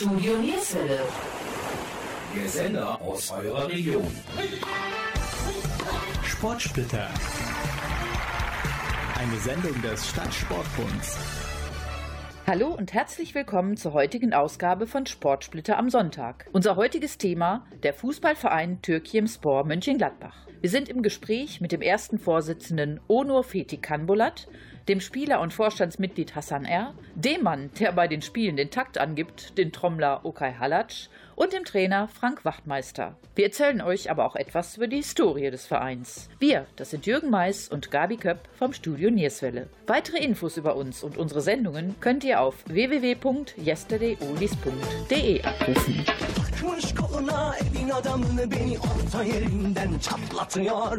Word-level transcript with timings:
Studio 0.00 0.38
Nierswelle. 0.38 1.00
Der 2.34 2.48
Sender 2.48 2.98
aus 3.02 3.30
eurer 3.32 3.68
Region. 3.68 4.06
Sportsplitter. 6.24 7.06
Eine 9.18 9.38
Sendung 9.40 9.82
des 9.82 10.08
Stadtsportbunds. 10.08 11.18
Hallo 12.46 12.68
und 12.68 12.94
herzlich 12.94 13.34
willkommen 13.34 13.76
zur 13.76 13.92
heutigen 13.92 14.32
Ausgabe 14.32 14.86
von 14.86 15.04
Sportsplitter 15.04 15.76
am 15.76 15.90
Sonntag. 15.90 16.46
Unser 16.50 16.76
heutiges 16.76 17.18
Thema 17.18 17.66
der 17.82 17.92
Fußballverein 17.92 18.80
Türkiem 18.80 19.26
Spor 19.26 19.66
Mönchengladbach. 19.66 20.46
Wir 20.62 20.70
sind 20.70 20.88
im 20.88 21.02
Gespräch 21.02 21.60
mit 21.60 21.72
dem 21.72 21.82
ersten 21.82 22.18
Vorsitzenden 22.18 23.00
Onur 23.06 23.44
Fethi 23.44 23.76
Kanbolat 23.76 24.48
dem 24.88 25.00
Spieler 25.00 25.40
und 25.40 25.52
Vorstandsmitglied 25.52 26.34
Hassan 26.34 26.64
R., 26.64 26.94
dem 27.14 27.42
Mann, 27.42 27.70
der 27.78 27.92
bei 27.92 28.08
den 28.08 28.22
Spielen 28.22 28.56
den 28.56 28.70
Takt 28.70 28.98
angibt, 28.98 29.56
den 29.58 29.72
Trommler 29.72 30.20
Okay 30.24 30.54
Halatsch 30.58 31.08
und 31.40 31.52
dem 31.54 31.64
Trainer 31.64 32.06
Frank 32.06 32.44
Wachtmeister. 32.44 33.16
Wir 33.34 33.46
erzählen 33.46 33.80
euch 33.80 34.10
aber 34.10 34.26
auch 34.26 34.36
etwas 34.36 34.76
über 34.76 34.88
die 34.88 34.96
Historie 34.96 35.50
des 35.50 35.64
Vereins. 35.64 36.28
Wir, 36.38 36.66
das 36.76 36.90
sind 36.90 37.06
Jürgen 37.06 37.30
Mais 37.30 37.70
und 37.70 37.90
Gabi 37.90 38.18
Köpp 38.18 38.46
vom 38.58 38.74
Studio 38.74 39.10
Nierswelle. 39.10 39.70
Weitere 39.86 40.18
Infos 40.18 40.58
über 40.58 40.76
uns 40.76 41.02
und 41.02 41.16
unsere 41.16 41.40
Sendungen 41.40 41.94
könnt 42.00 42.24
ihr 42.24 42.42
auf 42.42 42.56
www.yesterdayoldies.de 42.66 45.40
abrufen. 45.42 46.04
Takmış 46.36 46.94
koluna 46.94 47.54
evin 47.56 47.90
adamını 47.90 48.50
beni 48.50 48.78
orta 48.78 49.24
yerinden 49.24 49.98
çatlatıyor 49.98 50.98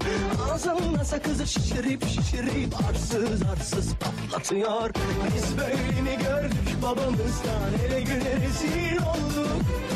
Ağzımda 0.52 1.04
sakızı 1.04 1.48
şişirip 1.48 2.08
şişirip 2.08 2.76
arsız 2.90 3.42
arsız 3.52 3.96
patlatıyor 3.96 4.92
Biz 5.36 5.58
böyle 5.58 6.16
gördük 6.16 6.82
babamızdan 6.82 7.74
ele 7.88 8.02
güne 8.02 8.36
rezil 8.36 8.98
olduk 8.98 9.91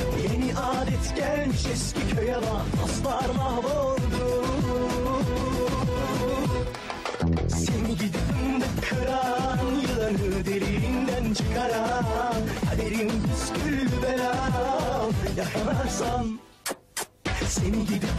Adet 0.58 1.16
gelmiş 1.16 1.66
eski 1.74 2.16
köye 2.16 2.36
bak 2.36 2.82
dostlar 2.82 3.36
mahvoldu. 3.36 4.46
Seni 7.48 7.98
gidip 7.98 8.14
de 8.62 8.66
kıran 8.90 9.60
yılanı 9.82 10.46
deliğinden 10.46 11.34
çıkaran 11.34 12.36
Kaderim 12.70 13.10
püskül 13.10 14.02
belam 14.04 15.12
yakalarsam 15.38 16.26
Seni 17.48 17.86
gidip 17.86 18.10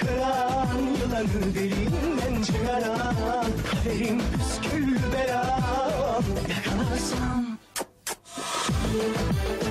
kıran 0.00 0.78
yılanı 1.00 1.54
deliğinden 1.54 2.42
çıkaran 2.42 3.46
Kaderim 3.70 4.20
püskül 4.32 4.96
belam 5.12 6.24
yakalarsam 6.48 7.58
Takmış 8.66 9.65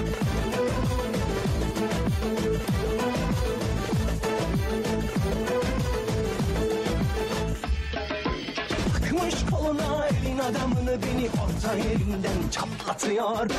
adamını 10.49 10.97
beni 11.03 11.29
orta 11.29 11.75
yerinden 11.75 12.49
çatlatıyor. 12.51 13.49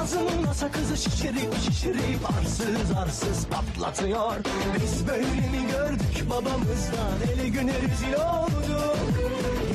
Ağzımda 0.00 0.54
sakızı 0.54 0.96
şişirip 0.96 1.54
şişirip 1.64 2.30
arsız 2.38 2.96
arsız 2.96 3.46
patlatıyor. 3.46 4.36
Biz 4.82 5.08
böyle 5.08 5.24
mi 5.24 5.66
gördük 5.72 6.30
babamızdan 6.30 7.16
ele 7.32 7.48
güne 7.48 7.72
rezil 7.74 8.14
olduk 8.14 8.96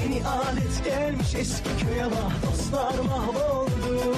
Yeni 0.04 0.28
alet 0.28 0.86
gelmiş 0.86 1.36
eski 1.36 1.70
köye 1.86 2.06
bak 2.06 2.52
dostlar 2.52 3.00
mahvoldu 3.00 4.16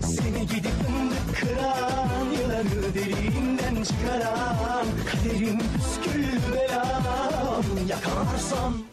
seni 0.00 0.46
gidip 0.46 0.72
fındık 0.82 1.40
kıran 1.40 2.30
Yılanı 2.40 2.94
deliğinden 2.94 3.84
çıkaran 3.84 4.86
Kaderim 5.12 5.58
püskül 5.58 6.52
belam 6.52 7.64
Yakalarsam 7.88 8.74
Seni 8.74 8.91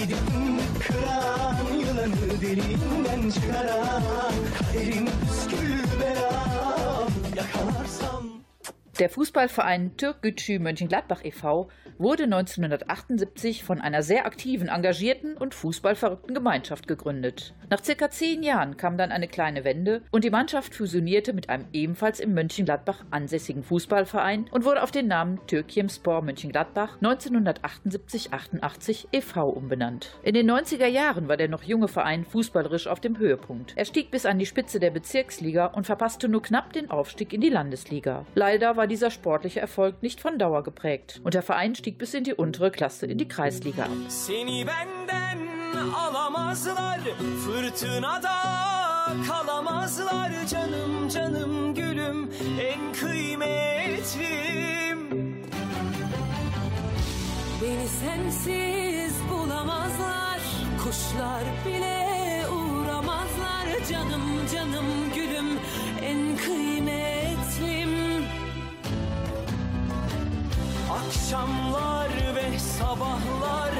gidip 0.00 0.18
kıran 0.86 1.56
Yılanı 1.80 2.40
deliğinden 2.40 3.30
çıkaran 3.30 4.02
Kaderim 4.58 5.06
püskül 5.06 6.00
belam 6.00 7.10
Yakalarsam 7.36 8.29
Der 9.00 9.08
Fußballverein 9.08 9.96
Türkgücü 9.96 10.58
Mönchengladbach 10.58 11.24
e.V. 11.24 11.70
wurde 11.96 12.24
1978 12.24 13.64
von 13.64 13.80
einer 13.80 14.02
sehr 14.02 14.26
aktiven, 14.26 14.68
engagierten 14.68 15.38
und 15.38 15.54
fußballverrückten 15.54 16.34
Gemeinschaft 16.34 16.86
gegründet. 16.86 17.54
Nach 17.70 17.82
circa 17.82 18.10
zehn 18.10 18.42
Jahren 18.42 18.76
kam 18.76 18.98
dann 18.98 19.10
eine 19.10 19.26
kleine 19.26 19.64
Wende 19.64 20.02
und 20.10 20.22
die 20.22 20.28
Mannschaft 20.28 20.74
fusionierte 20.74 21.32
mit 21.32 21.48
einem 21.48 21.64
ebenfalls 21.72 22.20
im 22.20 22.34
Mönchengladbach 22.34 23.06
ansässigen 23.10 23.62
Fußballverein 23.62 24.50
und 24.50 24.66
wurde 24.66 24.82
auf 24.82 24.90
den 24.90 25.06
Namen 25.06 25.40
Türkiem 25.46 25.88
Spor 25.88 26.20
Mönchengladbach 26.20 26.98
1978-88 27.00 29.06
e.V. 29.12 29.48
umbenannt. 29.48 30.14
In 30.22 30.34
den 30.34 30.50
90er 30.50 30.88
Jahren 30.88 31.26
war 31.26 31.38
der 31.38 31.48
noch 31.48 31.62
junge 31.62 31.88
Verein 31.88 32.26
fußballerisch 32.26 32.86
auf 32.86 33.00
dem 33.00 33.16
Höhepunkt. 33.16 33.72
Er 33.76 33.86
stieg 33.86 34.10
bis 34.10 34.26
an 34.26 34.38
die 34.38 34.44
Spitze 34.44 34.78
der 34.78 34.90
Bezirksliga 34.90 35.68
und 35.68 35.86
verpasste 35.86 36.28
nur 36.28 36.42
knapp 36.42 36.74
den 36.74 36.90
Aufstieg 36.90 37.32
in 37.32 37.40
die 37.40 37.48
Landesliga. 37.48 38.26
Leider 38.34 38.76
war 38.76 38.89
dieser 38.90 39.10
sportliche 39.10 39.60
Erfolg 39.60 40.02
nicht 40.02 40.20
von 40.20 40.38
Dauer 40.38 40.62
geprägt. 40.62 41.20
Und 41.24 41.34
der 41.34 41.42
Verein 41.42 41.74
stieg 41.74 41.96
bis 41.96 42.12
in 42.12 42.24
die 42.24 42.34
untere 42.34 42.70
Klasse 42.70 43.06
in 43.06 43.16
die 43.18 43.28
Kreisliga 43.28 43.84
ab. 43.84 43.90
Alamazlar 45.94 46.98
Fırtınada 47.44 48.36
kalamazlar. 49.26 50.30
Canım 50.50 51.08
canım 51.08 51.74
gülüm 51.74 52.30
en 52.60 52.92
kıymetlim. 52.92 54.30
Beni 57.62 57.88
sensiz 57.88 59.14
bulamazlar 59.30 60.40
Kuşlar 60.84 61.44
bile 61.66 62.19
Akşamlar 71.30 72.08
ve 72.34 72.58
sabahlar 72.58 73.70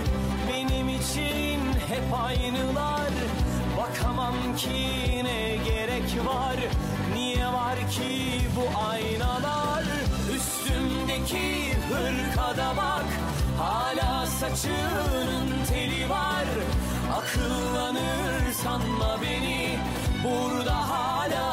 benim 0.49 0.88
için 0.88 1.61
hep 1.88 2.21
aynılar. 2.27 3.11
Bakamam 3.78 4.56
ki 4.56 5.25
ne 5.25 5.56
gerek 5.56 6.27
var 6.27 6.56
Niye 7.15 7.47
var 7.47 7.78
ki 7.91 8.41
bu 8.56 8.87
aynalar? 8.91 9.84
Üstümdeki 10.37 11.75
hırkada 11.75 12.77
bak 12.77 13.06
Hala 13.59 14.27
saçının 14.27 15.65
teli 15.69 16.11
var. 16.11 16.47
Akıllanır 17.19 18.53
sanma 18.65 19.22
beni 19.22 19.78
Burada 20.25 20.88
hala 20.91 21.50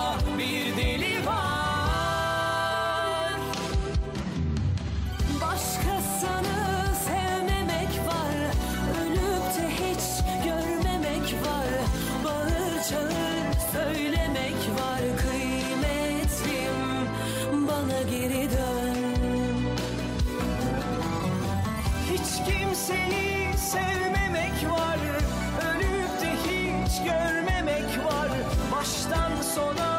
Baştan 28.87 29.41
sona 29.41 29.97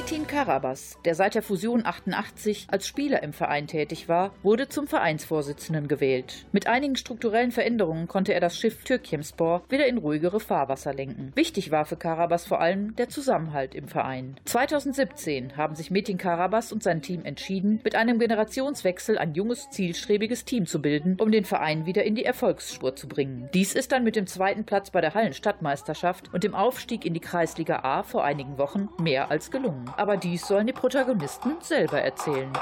Metin 0.00 0.26
Karabas, 0.26 0.96
der 1.04 1.14
seit 1.14 1.34
der 1.34 1.42
Fusion 1.42 1.84
88 1.84 2.68
als 2.70 2.86
Spieler 2.86 3.22
im 3.22 3.34
Verein 3.34 3.66
tätig 3.66 4.08
war, 4.08 4.32
wurde 4.42 4.66
zum 4.66 4.86
Vereinsvorsitzenden 4.86 5.88
gewählt. 5.88 6.46
Mit 6.52 6.66
einigen 6.66 6.96
strukturellen 6.96 7.52
Veränderungen 7.52 8.08
konnte 8.08 8.32
er 8.32 8.40
das 8.40 8.58
Schiff 8.58 8.82
Türkimspor 8.82 9.62
wieder 9.68 9.86
in 9.86 9.98
ruhigere 9.98 10.40
Fahrwasser 10.40 10.94
lenken. 10.94 11.32
Wichtig 11.34 11.70
war 11.70 11.84
für 11.84 11.98
Karabas 11.98 12.46
vor 12.46 12.62
allem 12.62 12.96
der 12.96 13.10
Zusammenhalt 13.10 13.74
im 13.74 13.88
Verein. 13.88 14.36
2017 14.46 15.58
haben 15.58 15.74
sich 15.74 15.90
Metin 15.90 16.16
Karabas 16.16 16.72
und 16.72 16.82
sein 16.82 17.02
Team 17.02 17.26
entschieden, 17.26 17.80
mit 17.84 17.94
einem 17.94 18.18
Generationswechsel 18.18 19.18
ein 19.18 19.34
junges, 19.34 19.68
zielstrebiges 19.68 20.46
Team 20.46 20.64
zu 20.64 20.80
bilden, 20.80 21.18
um 21.20 21.30
den 21.30 21.44
Verein 21.44 21.84
wieder 21.84 22.04
in 22.04 22.14
die 22.14 22.24
Erfolgsspur 22.24 22.96
zu 22.96 23.06
bringen. 23.06 23.50
Dies 23.52 23.74
ist 23.74 23.92
dann 23.92 24.04
mit 24.04 24.16
dem 24.16 24.26
zweiten 24.26 24.64
Platz 24.64 24.90
bei 24.90 25.02
der 25.02 25.12
Hallenstadtmeisterschaft 25.12 26.32
und 26.32 26.42
dem 26.42 26.54
Aufstieg 26.54 27.04
in 27.04 27.12
die 27.12 27.20
Kreisliga 27.20 27.80
A 27.80 28.02
vor 28.02 28.24
einigen 28.24 28.56
Wochen 28.56 28.88
mehr 28.98 29.30
als 29.30 29.50
gelungen. 29.50 29.89
Aber 29.96 30.16
dies 30.16 30.46
sollen 30.46 30.66
die 30.66 30.72
Protagonisten 30.72 31.56
selber 31.60 32.00
erzählen. 32.00 32.52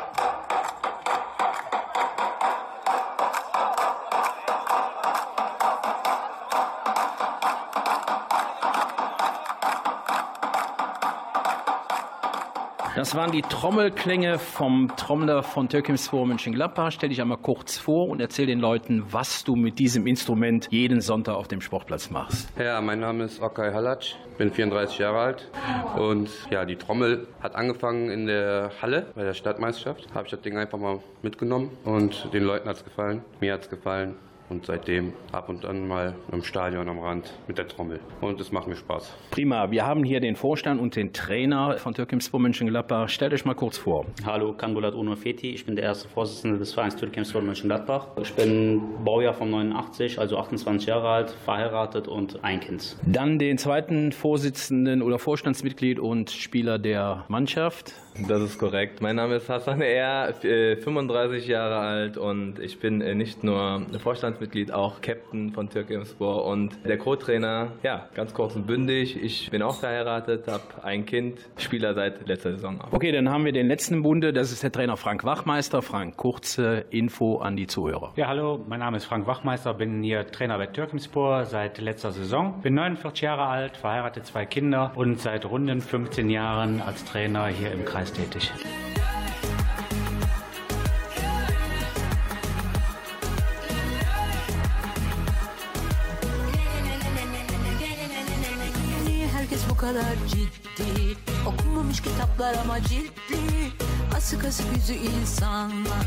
Das 12.98 13.14
waren 13.14 13.30
die 13.30 13.42
Trommelklänge 13.42 14.40
vom 14.40 14.90
Trommler 14.96 15.44
von 15.44 15.68
Türkimspor 15.68 16.26
Mönchengladbach. 16.26 16.90
Stell 16.90 17.10
dich 17.10 17.20
einmal 17.20 17.38
kurz 17.38 17.78
vor 17.78 18.08
und 18.08 18.20
erzähl 18.20 18.46
den 18.46 18.58
Leuten, 18.58 19.04
was 19.12 19.44
du 19.44 19.54
mit 19.54 19.78
diesem 19.78 20.08
Instrument 20.08 20.66
jeden 20.72 21.00
Sonntag 21.00 21.36
auf 21.36 21.46
dem 21.46 21.60
Sportplatz 21.60 22.10
machst. 22.10 22.48
Ja, 22.58 22.80
mein 22.80 22.98
Name 22.98 23.22
ist 23.22 23.40
Okay 23.40 23.72
Halac, 23.72 24.02
bin 24.36 24.50
34 24.50 24.98
Jahre 24.98 25.20
alt 25.20 25.48
und 25.96 26.28
ja, 26.50 26.64
die 26.64 26.74
Trommel 26.74 27.28
hat 27.40 27.54
angefangen 27.54 28.10
in 28.10 28.26
der 28.26 28.72
Halle 28.82 29.06
bei 29.14 29.22
der 29.22 29.34
Stadtmeisterschaft. 29.34 30.12
Habe 30.12 30.24
ich 30.24 30.32
das 30.32 30.40
Ding 30.40 30.58
einfach 30.58 30.80
mal 30.80 30.98
mitgenommen 31.22 31.70
und 31.84 32.34
den 32.34 32.42
Leuten 32.42 32.68
hat 32.68 32.78
es 32.78 32.84
gefallen, 32.84 33.22
mir 33.38 33.52
hat 33.52 33.62
es 33.62 33.70
gefallen 33.70 34.16
und 34.50 34.66
seitdem 34.66 35.12
ab 35.32 35.48
und 35.48 35.64
an 35.64 35.86
mal 35.86 36.14
im 36.32 36.42
Stadion 36.42 36.88
am 36.88 36.98
Rand 36.98 37.32
mit 37.46 37.58
der 37.58 37.68
Trommel. 37.68 38.00
Und 38.20 38.40
es 38.40 38.52
macht 38.52 38.66
mir 38.66 38.76
Spaß. 38.76 39.14
Prima, 39.30 39.70
wir 39.70 39.86
haben 39.86 40.04
hier 40.04 40.20
den 40.20 40.36
Vorstand 40.36 40.80
und 40.80 40.96
den 40.96 41.12
Trainer 41.12 41.76
von 41.78 41.94
Türkimspor 41.94 42.40
Mönchengladbach. 42.40 43.08
Stellt 43.08 43.32
euch 43.32 43.44
mal 43.44 43.54
kurz 43.54 43.78
vor. 43.78 44.06
Hallo, 44.24 44.52
Kanbulat 44.52 44.94
Uno 44.94 45.16
Feti. 45.16 45.50
Ich 45.50 45.66
bin 45.66 45.76
der 45.76 45.84
erste 45.84 46.08
Vorsitzende 46.08 46.58
des 46.58 46.72
Vereins 46.72 46.96
Türkimspor 46.96 47.42
Mönchengladbach. 47.42 48.08
Ich 48.20 48.32
bin 48.34 48.80
Baujahr 49.04 49.34
von 49.34 49.50
89, 49.50 50.18
also 50.18 50.38
28 50.38 50.88
Jahre 50.88 51.08
alt, 51.08 51.30
verheiratet 51.30 52.08
und 52.08 52.42
ein 52.44 52.60
Kind. 52.60 52.96
Dann 53.06 53.38
den 53.38 53.58
zweiten 53.58 54.12
Vorsitzenden 54.12 55.02
oder 55.02 55.18
Vorstandsmitglied 55.18 55.98
und 55.98 56.30
Spieler 56.30 56.78
der 56.78 57.24
Mannschaft. 57.28 57.92
Das 58.26 58.42
ist 58.42 58.58
korrekt. 58.58 59.00
Mein 59.00 59.14
Name 59.14 59.36
ist 59.36 59.48
Hassan 59.48 59.80
Er, 59.80 60.34
35 60.34 61.46
Jahre 61.46 61.78
alt 61.78 62.16
und 62.16 62.58
ich 62.58 62.80
bin 62.80 63.00
äh, 63.00 63.14
nicht 63.14 63.44
nur 63.44 63.86
Vorstandsmitglied, 64.38 64.72
auch 64.72 65.00
Captain 65.00 65.52
von 65.52 65.68
Türkimspor 65.68 66.44
und 66.44 66.78
der 66.86 66.98
Co-Trainer. 66.98 67.72
Ja, 67.82 68.08
ganz 68.14 68.32
kurz 68.32 68.54
und 68.54 68.66
bündig. 68.66 69.20
Ich 69.20 69.50
bin 69.50 69.62
auch 69.62 69.80
verheiratet, 69.80 70.46
habe 70.46 70.62
ein 70.82 71.04
Kind, 71.04 71.38
Spieler 71.56 71.94
seit 71.94 72.26
letzter 72.26 72.52
Saison. 72.52 72.80
Auch. 72.80 72.92
Okay, 72.92 73.12
dann 73.12 73.28
haben 73.28 73.44
wir 73.44 73.52
den 73.52 73.66
letzten 73.66 74.02
Bunde. 74.02 74.32
Das 74.32 74.52
ist 74.52 74.62
der 74.62 74.72
Trainer 74.72 74.96
Frank 74.96 75.24
Wachmeister. 75.24 75.82
Frank, 75.82 76.16
kurze 76.16 76.84
Info 76.90 77.38
an 77.38 77.56
die 77.56 77.66
Zuhörer. 77.66 78.12
Ja, 78.16 78.28
hallo, 78.28 78.64
mein 78.68 78.80
Name 78.80 78.96
ist 78.96 79.04
Frank 79.04 79.26
Wachmeister, 79.26 79.74
bin 79.74 80.02
hier 80.02 80.26
Trainer 80.26 80.56
bei 80.58 80.66
Türkimspor 80.66 81.44
seit 81.44 81.78
letzter 81.78 82.12
Saison. 82.12 82.60
Bin 82.62 82.74
49 82.74 83.22
Jahre 83.22 83.46
alt, 83.46 83.76
verheiratet, 83.76 84.26
zwei 84.26 84.46
Kinder 84.46 84.92
und 84.94 85.20
seit 85.20 85.44
runden 85.44 85.80
15 85.80 86.30
Jahren 86.30 86.80
als 86.80 87.04
Trainer 87.04 87.46
hier 87.46 87.72
im 87.72 87.84
Kreis 87.84 88.12
tätig. 88.12 88.52
Kadar 99.78 100.14
ciddi. 100.28 101.16
Okunmamış 101.46 102.00
kitaplar 102.00 102.54
ama 102.54 102.82
ciddi. 102.82 103.38
Asık 104.16 104.44
asık 104.44 104.66
yüzü 104.76 104.94
insanlar 104.94 106.06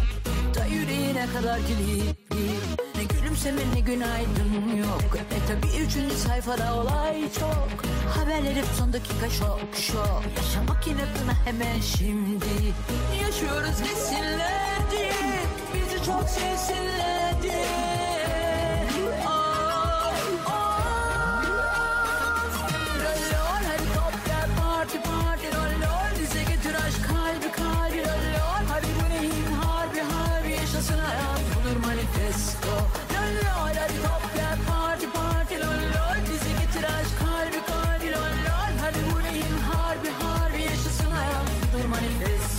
Da 0.56 0.66
yüreğine 0.66 1.26
kadar 1.34 1.60
kilitli. 1.60 2.52
Ne 2.96 3.04
gülümseme 3.04 3.62
ne 3.76 3.80
günaydın 3.80 4.78
yok. 4.78 5.18
E 5.18 5.48
tabi 5.48 5.84
üçüncü 5.84 6.16
sayfada 6.16 6.76
olay 6.76 7.22
çok. 7.40 7.86
Haberler 8.16 8.56
hep 8.56 8.66
son 8.78 8.94
dakika 8.94 9.30
şok 9.30 9.60
şok. 9.76 10.24
Yaşamak 10.38 10.88
inatına 10.88 11.34
hemen 11.46 11.80
şimdi. 11.80 12.46
Yaşıyoruz 13.24 13.80
desinler 13.80 14.92
diye. 14.92 15.14
Bizi 15.74 16.06
çok 16.06 16.30
sevsinler 16.30 17.21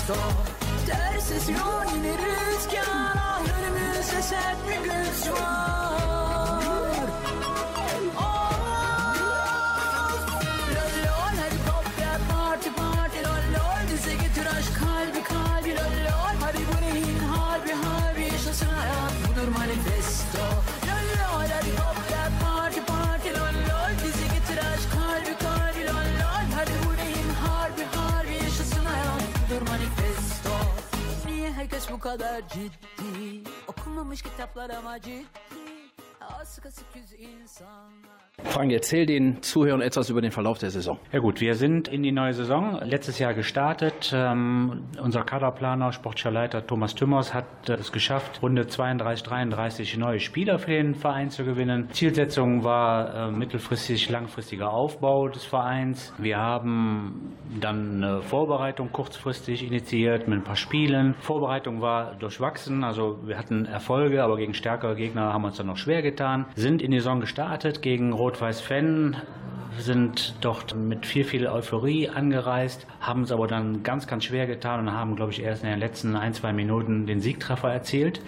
stå 0.05 0.15
Dörses 0.87 1.49
rån 1.49 2.05
i 2.05 2.13
ruskan 2.13 3.19
och 3.41 3.49
hörmuse 3.49 4.23
sätt 4.23 4.59
med 4.67 4.83
Guds 4.85 5.29
bu 31.93 31.99
kadar 31.99 32.49
ciddi. 32.49 33.51
Okunmamış 33.69 34.23
kitaplar 34.23 34.71
ama 34.71 35.01
ciddi. 35.01 35.25
Asık 36.21 36.67
asık 36.67 36.97
yüz 36.97 37.13
insanlar 37.13 38.22
Frank, 38.53 38.71
erzähl 38.71 39.07
den 39.07 39.43
Zuhörern 39.43 39.81
etwas 39.81 40.11
über 40.11 40.21
den 40.21 40.31
Verlauf 40.31 40.59
der 40.59 40.71
Saison. 40.71 40.99
Ja 41.11 41.21
gut, 41.21 41.41
wir 41.41 41.55
sind 41.55 41.89
in 41.89 42.03
die 42.03 42.13
neue 42.13 42.35
Saison 42.35 42.81
letztes 42.83 43.19
Jahr 43.19 43.35
gestartet. 43.35 44.13
Ähm, 44.15 44.85
unser 45.03 45.23
Kaderplaner, 45.23 45.93
sportlicher 45.93 46.31
Leiter 46.31 46.67
Thomas 46.67 46.95
Tümmers 46.95 47.33
hat 47.33 47.47
äh, 47.69 47.75
es 47.75 47.93
geschafft, 47.93 48.43
Runde 48.43 48.67
32, 48.67 49.23
33 49.27 49.97
neue 49.97 50.21
Spieler 50.21 50.59
für 50.59 50.71
den 50.71 50.95
Verein 50.95 51.31
zu 51.31 51.45
gewinnen. 51.45 51.89
Zielsetzung 51.93 52.63
war 52.63 53.29
äh, 53.29 53.31
mittelfristig, 53.31 54.11
langfristiger 54.11 54.73
Aufbau 54.73 55.29
des 55.29 55.45
Vereins. 55.45 56.13
Wir 56.19 56.39
haben 56.39 57.35
dann 57.61 58.03
eine 58.03 58.23
Vorbereitung 58.23 58.93
kurzfristig 58.93 59.67
initiiert 59.67 60.29
mit 60.29 60.41
ein 60.41 60.45
paar 60.45 60.57
Spielen. 60.57 61.15
Vorbereitung 61.21 61.81
war 61.81 62.15
durchwachsen, 62.17 62.85
also 62.85 63.19
wir 63.27 63.39
hatten 63.39 63.67
Erfolge, 63.67 64.23
aber 64.23 64.37
gegen 64.37 64.55
stärkere 64.55 64.95
Gegner 64.95 65.33
haben 65.33 65.43
wir 65.43 65.49
uns 65.49 65.57
dann 65.57 65.67
noch 65.67 65.77
schwer 65.77 66.03
getan. 66.03 66.47
Sind 66.55 66.83
in 66.83 66.91
die 66.91 66.99
Saison 66.99 67.21
gestartet 67.21 67.83
gegen 67.83 68.13
Rot-Weiß 68.23 68.61
Fenn 68.61 69.17
sind 69.81 70.37
dort 70.43 70.77
mit 70.77 71.07
viel, 71.07 71.25
viel 71.25 71.49
Euphorie 71.49 72.09
angereist, 72.09 72.87
haben 73.01 73.23
es 73.23 73.33
aber 73.33 73.49
dann 73.49 73.83
ganz, 73.83 74.07
ganz 74.07 74.23
schwer 74.23 74.47
getan 74.47 74.87
und 74.87 74.93
haben, 74.93 75.17
glaube 75.17 75.33
ich, 75.33 75.43
erst 75.43 75.65
in 75.65 75.71
den 75.71 75.81
letzten 75.81 76.15
ein, 76.15 76.33
zwei 76.33 76.53
Minuten 76.53 77.07
den 77.07 77.21
Siegtreffer 77.21 77.73
erzielt. 77.73 78.21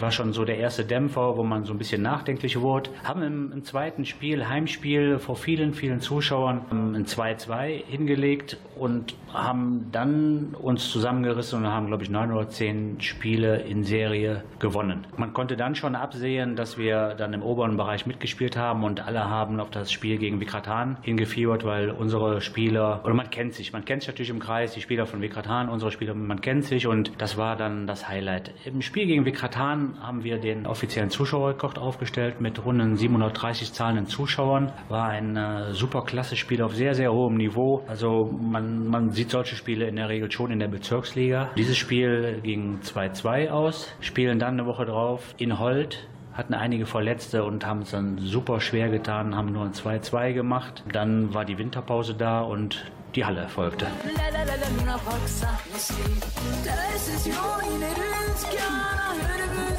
War 0.00 0.10
schon 0.10 0.32
so 0.32 0.44
der 0.44 0.58
erste 0.58 0.84
Dämpfer, 0.84 1.36
wo 1.36 1.42
man 1.42 1.64
so 1.64 1.72
ein 1.72 1.78
bisschen 1.78 2.02
nachdenklich 2.02 2.60
wurde. 2.60 2.90
Haben 3.04 3.22
im, 3.22 3.52
im 3.52 3.64
zweiten 3.64 4.04
Spiel, 4.04 4.48
Heimspiel, 4.48 5.18
vor 5.18 5.36
vielen, 5.36 5.74
vielen 5.74 6.00
Zuschauern 6.00 6.62
ein 6.70 7.04
2-2 7.04 7.84
hingelegt 7.86 8.58
und 8.76 9.14
haben 9.32 9.88
dann 9.92 10.54
uns 10.54 10.90
zusammengerissen 10.90 11.60
und 11.60 11.66
haben, 11.66 11.88
glaube 11.88 12.02
ich, 12.02 12.10
neun 12.10 12.32
oder 12.32 12.48
zehn 12.48 13.00
Spiele 13.00 13.62
in 13.62 13.84
Serie 13.84 14.44
gewonnen. 14.58 15.06
Man 15.16 15.32
konnte 15.32 15.56
dann 15.56 15.74
schon 15.74 15.94
absehen, 15.94 16.56
dass 16.56 16.78
wir 16.78 17.14
dann 17.16 17.32
im 17.32 17.42
oberen 17.42 17.76
Bereich 17.76 18.06
mitgespielt 18.06 18.56
haben 18.56 18.84
und 18.84 19.06
alle 19.06 19.28
haben 19.28 19.60
auf 19.60 19.70
das 19.70 19.92
Spiel 19.92 20.18
gegen 20.18 20.40
Vikratan 20.40 20.98
hingefiebert, 21.02 21.64
weil 21.64 21.90
unsere 21.90 22.40
Spieler, 22.40 23.00
oder 23.04 23.14
man 23.14 23.30
kennt 23.30 23.54
sich, 23.54 23.72
man 23.72 23.84
kennt 23.84 24.02
sich 24.02 24.08
natürlich 24.08 24.30
im 24.30 24.38
Kreis, 24.38 24.74
die 24.74 24.80
Spieler 24.80 25.06
von 25.06 25.20
Vikratan, 25.20 25.68
unsere 25.68 25.90
Spieler, 25.90 26.14
man 26.14 26.40
kennt 26.40 26.64
sich 26.64 26.86
und 26.86 27.12
das 27.18 27.36
war 27.36 27.56
dann 27.56 27.86
das 27.86 28.08
Highlight. 28.08 28.54
Im 28.64 28.82
Spiel 28.82 29.06
gegen 29.06 29.24
Vikratan 29.24 29.87
haben 30.00 30.24
wir 30.24 30.38
den 30.38 30.66
offiziellen 30.66 31.10
Zuschauerrekord 31.10 31.78
aufgestellt 31.78 32.40
mit 32.40 32.64
runden 32.64 32.96
730 32.96 33.72
zahlenden 33.72 34.06
Zuschauern. 34.06 34.72
War 34.88 35.08
ein 35.08 35.36
äh, 35.36 35.72
super 35.72 36.02
klasse 36.04 36.36
Spiel 36.36 36.62
auf 36.62 36.74
sehr, 36.74 36.94
sehr 36.94 37.12
hohem 37.12 37.36
Niveau. 37.36 37.82
Also 37.86 38.30
man, 38.40 38.86
man 38.88 39.10
sieht 39.10 39.30
solche 39.30 39.56
Spiele 39.56 39.86
in 39.86 39.96
der 39.96 40.08
Regel 40.08 40.30
schon 40.30 40.50
in 40.50 40.58
der 40.58 40.68
Bezirksliga. 40.68 41.50
Dieses 41.56 41.76
Spiel 41.76 42.40
ging 42.42 42.80
2-2 42.82 43.50
aus, 43.50 43.92
spielen 44.00 44.38
dann 44.38 44.54
eine 44.54 44.66
Woche 44.66 44.86
drauf 44.86 45.34
in 45.38 45.58
Holt 45.58 46.08
hatten 46.38 46.54
einige 46.54 46.86
Verletzte 46.86 47.42
und 47.42 47.66
haben 47.66 47.82
es 47.82 47.90
dann 47.90 48.18
super 48.18 48.60
schwer 48.60 48.90
getan, 48.90 49.34
haben 49.34 49.50
nur 49.52 49.64
ein 49.64 49.72
2-2 49.72 50.34
gemacht. 50.34 50.84
Dann 50.92 51.34
war 51.34 51.44
die 51.44 51.58
Winterpause 51.58 52.14
da 52.14 52.42
und 52.42 52.84
die 53.16 53.24
Halle 53.24 53.40
erfolgte. 53.40 53.86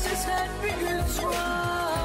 just 0.04 0.26
had 0.26 0.50
me 0.64 0.70
good 0.80 1.06
twice. 1.16 1.99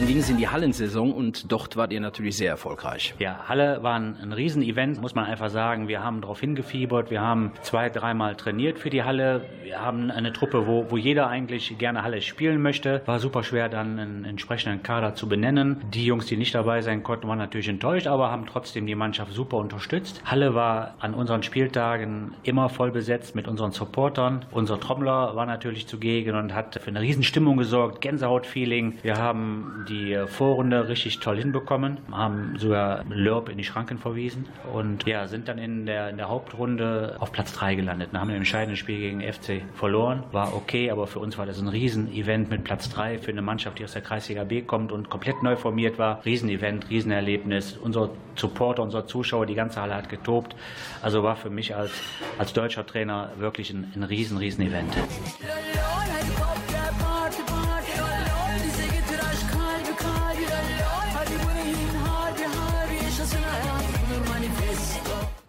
Dann 0.00 0.08
ging 0.08 0.16
es 0.16 0.30
in 0.30 0.38
die 0.38 0.48
Hallensaison 0.48 1.12
und 1.12 1.52
dort 1.52 1.76
wart 1.76 1.92
ihr 1.92 2.00
natürlich 2.00 2.34
sehr 2.34 2.48
erfolgreich. 2.48 3.12
Ja, 3.18 3.40
Halle 3.46 3.82
war 3.82 3.96
ein, 3.96 4.16
ein 4.22 4.32
Riesenevent, 4.32 4.98
muss 4.98 5.14
man 5.14 5.26
einfach 5.26 5.50
sagen. 5.50 5.88
Wir 5.88 6.02
haben 6.02 6.22
darauf 6.22 6.40
hingefiebert. 6.40 7.10
Wir 7.10 7.20
haben 7.20 7.52
zwei, 7.60 7.90
dreimal 7.90 8.34
trainiert 8.34 8.78
für 8.78 8.88
die 8.88 9.02
Halle. 9.02 9.42
Wir 9.62 9.82
haben 9.82 10.10
eine 10.10 10.32
Truppe, 10.32 10.66
wo, 10.66 10.90
wo 10.90 10.96
jeder 10.96 11.28
eigentlich 11.28 11.76
gerne 11.76 12.02
Halle 12.02 12.22
spielen 12.22 12.62
möchte. 12.62 13.02
War 13.04 13.18
super 13.18 13.44
schwer, 13.44 13.68
dann 13.68 13.98
einen 13.98 14.24
entsprechenden 14.24 14.82
Kader 14.82 15.14
zu 15.14 15.28
benennen. 15.28 15.82
Die 15.92 16.06
Jungs, 16.06 16.24
die 16.24 16.38
nicht 16.38 16.54
dabei 16.54 16.80
sein 16.80 17.02
konnten, 17.02 17.28
waren 17.28 17.36
natürlich 17.36 17.68
enttäuscht, 17.68 18.06
aber 18.06 18.30
haben 18.30 18.46
trotzdem 18.46 18.86
die 18.86 18.94
Mannschaft 18.94 19.34
super 19.34 19.58
unterstützt. 19.58 20.22
Halle 20.24 20.54
war 20.54 20.94
an 21.00 21.12
unseren 21.12 21.42
Spieltagen 21.42 22.32
immer 22.42 22.70
voll 22.70 22.90
besetzt 22.90 23.34
mit 23.34 23.46
unseren 23.46 23.72
Supportern. 23.72 24.46
Unser 24.50 24.80
Trommler 24.80 25.36
war 25.36 25.44
natürlich 25.44 25.86
zugegen 25.86 26.36
und 26.36 26.54
hat 26.54 26.80
für 26.82 26.88
eine 26.88 27.02
Riesenstimmung 27.02 27.58
gesorgt, 27.58 28.00
Gänsehautfeeling. 28.00 28.94
Wir 29.02 29.18
haben 29.18 29.84
die 29.90 30.16
Vorrunde 30.26 30.88
richtig 30.88 31.18
toll 31.18 31.36
hinbekommen, 31.38 31.98
haben 32.10 32.54
sogar 32.58 33.04
Lörb 33.10 33.48
in 33.48 33.58
die 33.58 33.64
Schranken 33.64 33.98
verwiesen 33.98 34.46
und 34.72 35.06
ja, 35.06 35.26
sind 35.26 35.48
dann 35.48 35.58
in 35.58 35.84
der, 35.84 36.10
in 36.10 36.16
der 36.16 36.28
Hauptrunde 36.28 37.16
auf 37.18 37.32
Platz 37.32 37.52
3 37.52 37.74
gelandet. 37.74 38.10
Dann 38.12 38.20
haben 38.20 38.28
wir 38.28 38.36
im 38.36 38.42
entscheidenden 38.42 38.76
Spiel 38.76 38.98
gegen 38.98 39.20
FC 39.20 39.62
verloren. 39.74 40.22
War 40.30 40.54
okay, 40.54 40.90
aber 40.90 41.06
für 41.06 41.18
uns 41.18 41.36
war 41.36 41.44
das 41.44 41.60
ein 41.60 41.68
Riesenevent 41.68 42.50
mit 42.50 42.64
Platz 42.64 42.88
3 42.88 43.18
für 43.18 43.32
eine 43.32 43.42
Mannschaft, 43.42 43.78
die 43.78 43.84
aus 43.84 43.92
der 43.92 44.02
Kreisliga 44.02 44.44
B 44.44 44.62
kommt 44.62 44.92
und 44.92 45.10
komplett 45.10 45.42
neu 45.42 45.56
formiert 45.56 45.98
war. 45.98 46.24
Riesenevent, 46.24 46.88
Riesenerlebnis. 46.88 47.76
Unser 47.76 48.10
Supporter, 48.36 48.82
unser 48.82 49.06
Zuschauer, 49.06 49.46
die 49.46 49.54
ganze 49.54 49.80
Halle 49.80 49.94
hat 49.96 50.08
getobt. 50.08 50.54
Also 51.02 51.22
war 51.22 51.36
für 51.36 51.50
mich 51.50 51.74
als, 51.74 51.90
als 52.38 52.52
deutscher 52.52 52.86
Trainer 52.86 53.30
wirklich 53.38 53.70
ein, 53.70 53.92
ein 53.94 54.04
riesen, 54.04 54.38
riesen 54.38 54.64
Event. 54.66 54.94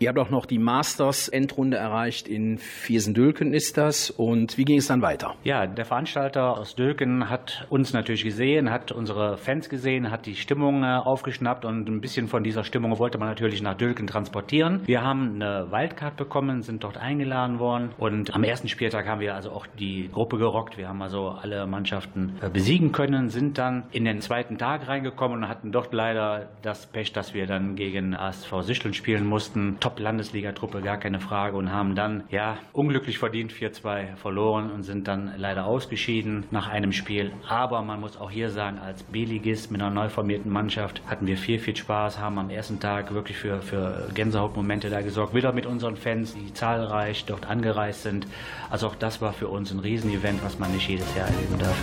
Ihr 0.02 0.10
habt 0.10 0.18
auch 0.18 0.32
noch 0.32 0.48
die 0.48 0.58
Masters-Endrunde 0.58 1.78
erreicht. 1.78 2.28
In 2.28 2.58
Viersen-Dülken 2.58 3.54
ist 3.54 3.78
das. 3.78 4.10
Und 4.10 4.58
wie 4.58 4.66
ging 4.66 4.80
es 4.80 4.88
dann 4.88 5.04
weiter? 5.04 5.36
Ja, 5.44 5.68
der 5.68 5.86
Veranstalter 5.86 6.58
aus 6.58 6.74
Dülken 6.74 7.30
hat 7.30 7.68
uns 7.70 7.94
natürlich 7.94 8.24
gesehen, 8.24 8.72
hat 8.72 8.92
unsere 8.92 9.38
Fans 9.38 9.70
gesehen, 9.70 10.10
hat 10.10 10.26
die 10.26 10.34
Stimmung 10.34 10.84
äh, 10.84 10.88
aufgeschnappt 10.88 11.66
und 11.66 11.88
ein 11.88 12.02
bisschen 12.02 12.28
von 12.28 12.44
dieser 12.44 12.64
Stimmung 12.64 12.98
wollte 12.98 13.20
man 13.20 13.28
natürlich 13.28 13.62
nach 13.62 13.76
Dülken 13.76 14.08
transportieren. 14.08 14.82
Wir 14.88 15.04
haben 15.04 15.36
eine 15.36 15.72
Wildcard 15.72 16.18
bekommen, 16.18 16.64
sind 16.64 16.84
dort 16.84 16.98
eingeladen 16.98 17.60
worden 17.60 17.92
und 18.00 18.34
am 18.34 18.44
ersten 18.44 18.70
Spieltag 18.70 19.08
haben 19.08 19.22
wir 19.22 19.36
also 19.36 19.52
auch 19.52 19.68
die 19.68 20.10
Gruppe 20.12 20.40
gerockt. 20.40 20.80
Wir 20.80 20.88
haben 20.88 21.04
also 21.04 21.30
alle 21.30 21.68
Mannschaften 21.68 22.40
äh, 22.42 22.50
besiegen 22.50 22.92
können, 22.92 23.30
sind 23.30 23.60
dann 23.60 23.84
in 23.92 24.06
den 24.06 24.20
zweiten 24.22 24.58
Tag 24.58 24.88
reingekommen 24.88 25.44
und 25.44 25.48
hatten 25.48 25.72
dort 25.72 25.94
leider 25.94 26.50
das 26.64 26.88
Pech, 26.88 27.14
dass 27.14 27.36
wir 27.36 27.46
dann 27.46 27.76
gegen 27.76 28.16
ASV 28.16 28.62
Sichteln 28.62 28.96
spielen 28.96 29.28
mussten. 29.28 29.78
Top 29.80 29.91
Top-Landesligatruppe, 29.92 30.82
gar 30.82 30.98
keine 30.98 31.20
Frage, 31.20 31.58
und 31.58 31.72
haben 31.72 31.96
dann 31.96 32.24
ja 32.30 32.58
unglücklich 32.72 33.18
verdient 33.20 33.52
4-2 33.52 34.16
verloren 34.16 34.72
und 34.72 34.84
sind 34.84 35.08
dann 35.08 35.34
leider 35.38 35.66
ausgeschieden 35.66 36.46
nach 36.52 36.70
einem 36.70 36.94
Spiel. 36.94 37.32
Aber 37.48 37.82
man 37.82 38.00
muss 38.00 38.18
auch 38.18 38.32
hier 38.32 38.50
sagen, 38.50 38.80
als 38.80 39.04
B-Ligist 39.04 39.70
mit 39.72 39.82
einer 39.82 39.92
neu 39.92 40.10
formierten 40.10 40.52
Mannschaft 40.52 41.02
hatten 41.08 41.28
wir 41.28 41.38
viel, 41.38 41.60
viel 41.60 41.76
Spaß, 41.76 42.20
haben 42.20 42.40
am 42.40 42.50
ersten 42.50 42.80
Tag 42.80 43.14
wirklich 43.14 43.38
für, 43.38 43.62
für 43.62 44.10
Gänsehautmomente 44.14 44.90
da 44.90 45.02
gesorgt. 45.02 45.34
Wieder 45.34 45.52
mit 45.52 45.66
unseren 45.66 45.98
Fans, 45.98 46.34
die 46.34 46.54
zahlreich 46.54 47.26
dort 47.26 47.50
angereist 47.50 48.04
sind. 48.04 48.28
Also 48.70 48.88
auch 48.88 48.96
das 48.96 49.22
war 49.22 49.34
für 49.34 49.50
uns 49.50 49.72
ein 49.72 49.80
Riesenevent, 49.80 50.44
was 50.44 50.58
man 50.58 50.72
nicht 50.72 50.88
jedes 50.88 51.14
Jahr 51.16 51.28
erleben 51.28 51.60
darf. 51.60 51.78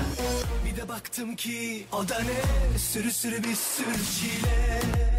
Baktım 0.88 1.36
ki 1.36 1.84
o 1.92 2.08
da 2.08 2.18
ne 2.18 2.78
Sürü 2.78 3.10
sürü 3.10 3.44
bir 3.44 3.54
sürü 3.54 4.04
çile 4.20 5.17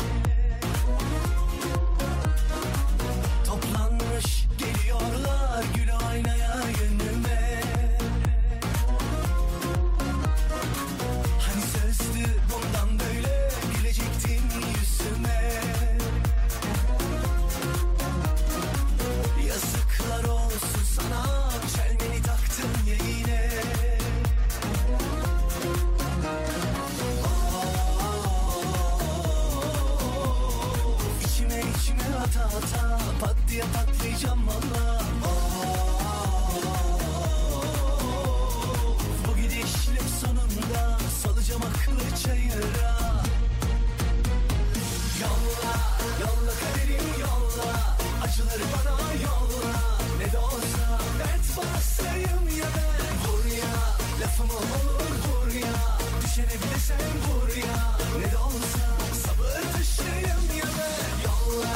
olur 54.87 55.15
vur 55.25 55.51
ya 55.53 55.73
Düşene 56.23 56.55
bile 56.61 56.79
sen 56.87 57.07
vur 57.25 57.49
ya 57.67 57.77
Ne 58.19 58.31
de 58.31 58.37
olsa 58.37 58.85
sabır 59.23 59.61
taşıyım 59.73 60.43
ya 60.59 60.67
ben 60.77 61.09
Yolla, 61.27 61.73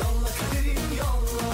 yolla 0.00 0.28
kaderim 0.38 0.88
yolla 0.98 1.48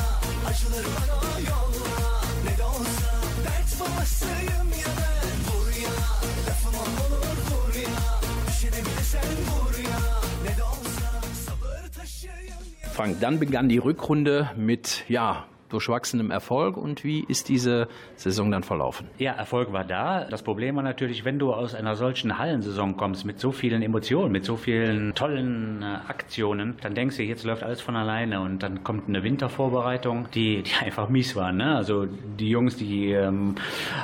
Acıları 0.49 0.87
bana 0.97 1.39
yolla 1.51 2.07
Ne 2.45 2.59
de 2.59 2.65
olsa 2.65 3.09
dert 3.45 3.81
babasıyım 3.81 4.69
ya 4.83 4.91
ben 5.01 5.33
Vur 5.49 5.69
ya, 5.85 5.95
lafıma 6.49 6.83
olur 6.83 7.39
vur 7.51 7.75
ya 7.75 8.03
Düşene 8.49 8.81
bile 8.87 9.03
sen 9.13 9.31
vur 9.49 9.79
ya 9.79 10.01
Ne 10.45 10.59
de 10.59 10.63
olsa 10.63 11.09
sabır 11.47 11.89
taşıyım 11.97 12.63
Frank, 12.97 13.21
dann 13.23 13.41
begann 13.41 13.71
die 13.71 13.79
Rückrunde 13.81 14.47
mit, 14.57 15.05
ja, 15.09 15.45
durchwachsenem 15.73 16.31
Erfolg. 16.31 16.77
Und 16.77 17.05
wie 17.05 17.25
ist 17.27 17.49
diese 17.49 17.89
Saison 18.17 18.51
dann 18.51 18.63
verlaufen? 18.63 19.09
Ja, 19.19 19.33
Erfolg 19.33 19.73
war 19.73 19.85
da. 19.85 20.25
Das 20.25 20.43
Problem 20.43 20.77
war 20.77 20.83
natürlich, 20.83 21.25
wenn 21.25 21.39
du 21.39 21.53
aus 21.53 21.75
einer 21.75 21.97
solchen 21.97 22.39
Hallensaison 22.39 22.97
kommst, 22.97 23.25
mit 23.25 23.39
so 23.39 23.53
vielen 23.53 23.83
Emotionen, 23.83 24.33
mit 24.33 24.45
so 24.45 24.57
vielen 24.57 25.15
tollen 25.15 25.83
äh, 25.83 25.85
Aktionen, 26.09 26.77
dann 26.83 26.95
denkst 26.95 27.17
du, 27.17 27.23
jetzt 27.23 27.45
läuft 27.45 27.63
alles 27.63 27.81
von 27.81 27.97
alleine 27.97 28.41
und 28.41 28.63
dann 28.63 28.85
kommt 28.85 29.09
eine 29.09 29.23
Wintervorbereitung, 29.23 30.29
die, 30.35 30.63
die 30.63 30.85
einfach 30.85 31.09
mies 31.09 31.37
war. 31.37 31.53
Ne? 31.53 31.75
Also 31.77 32.07
die 32.07 32.49
Jungs, 32.49 32.77
die 32.77 33.13
ähm, 33.13 33.57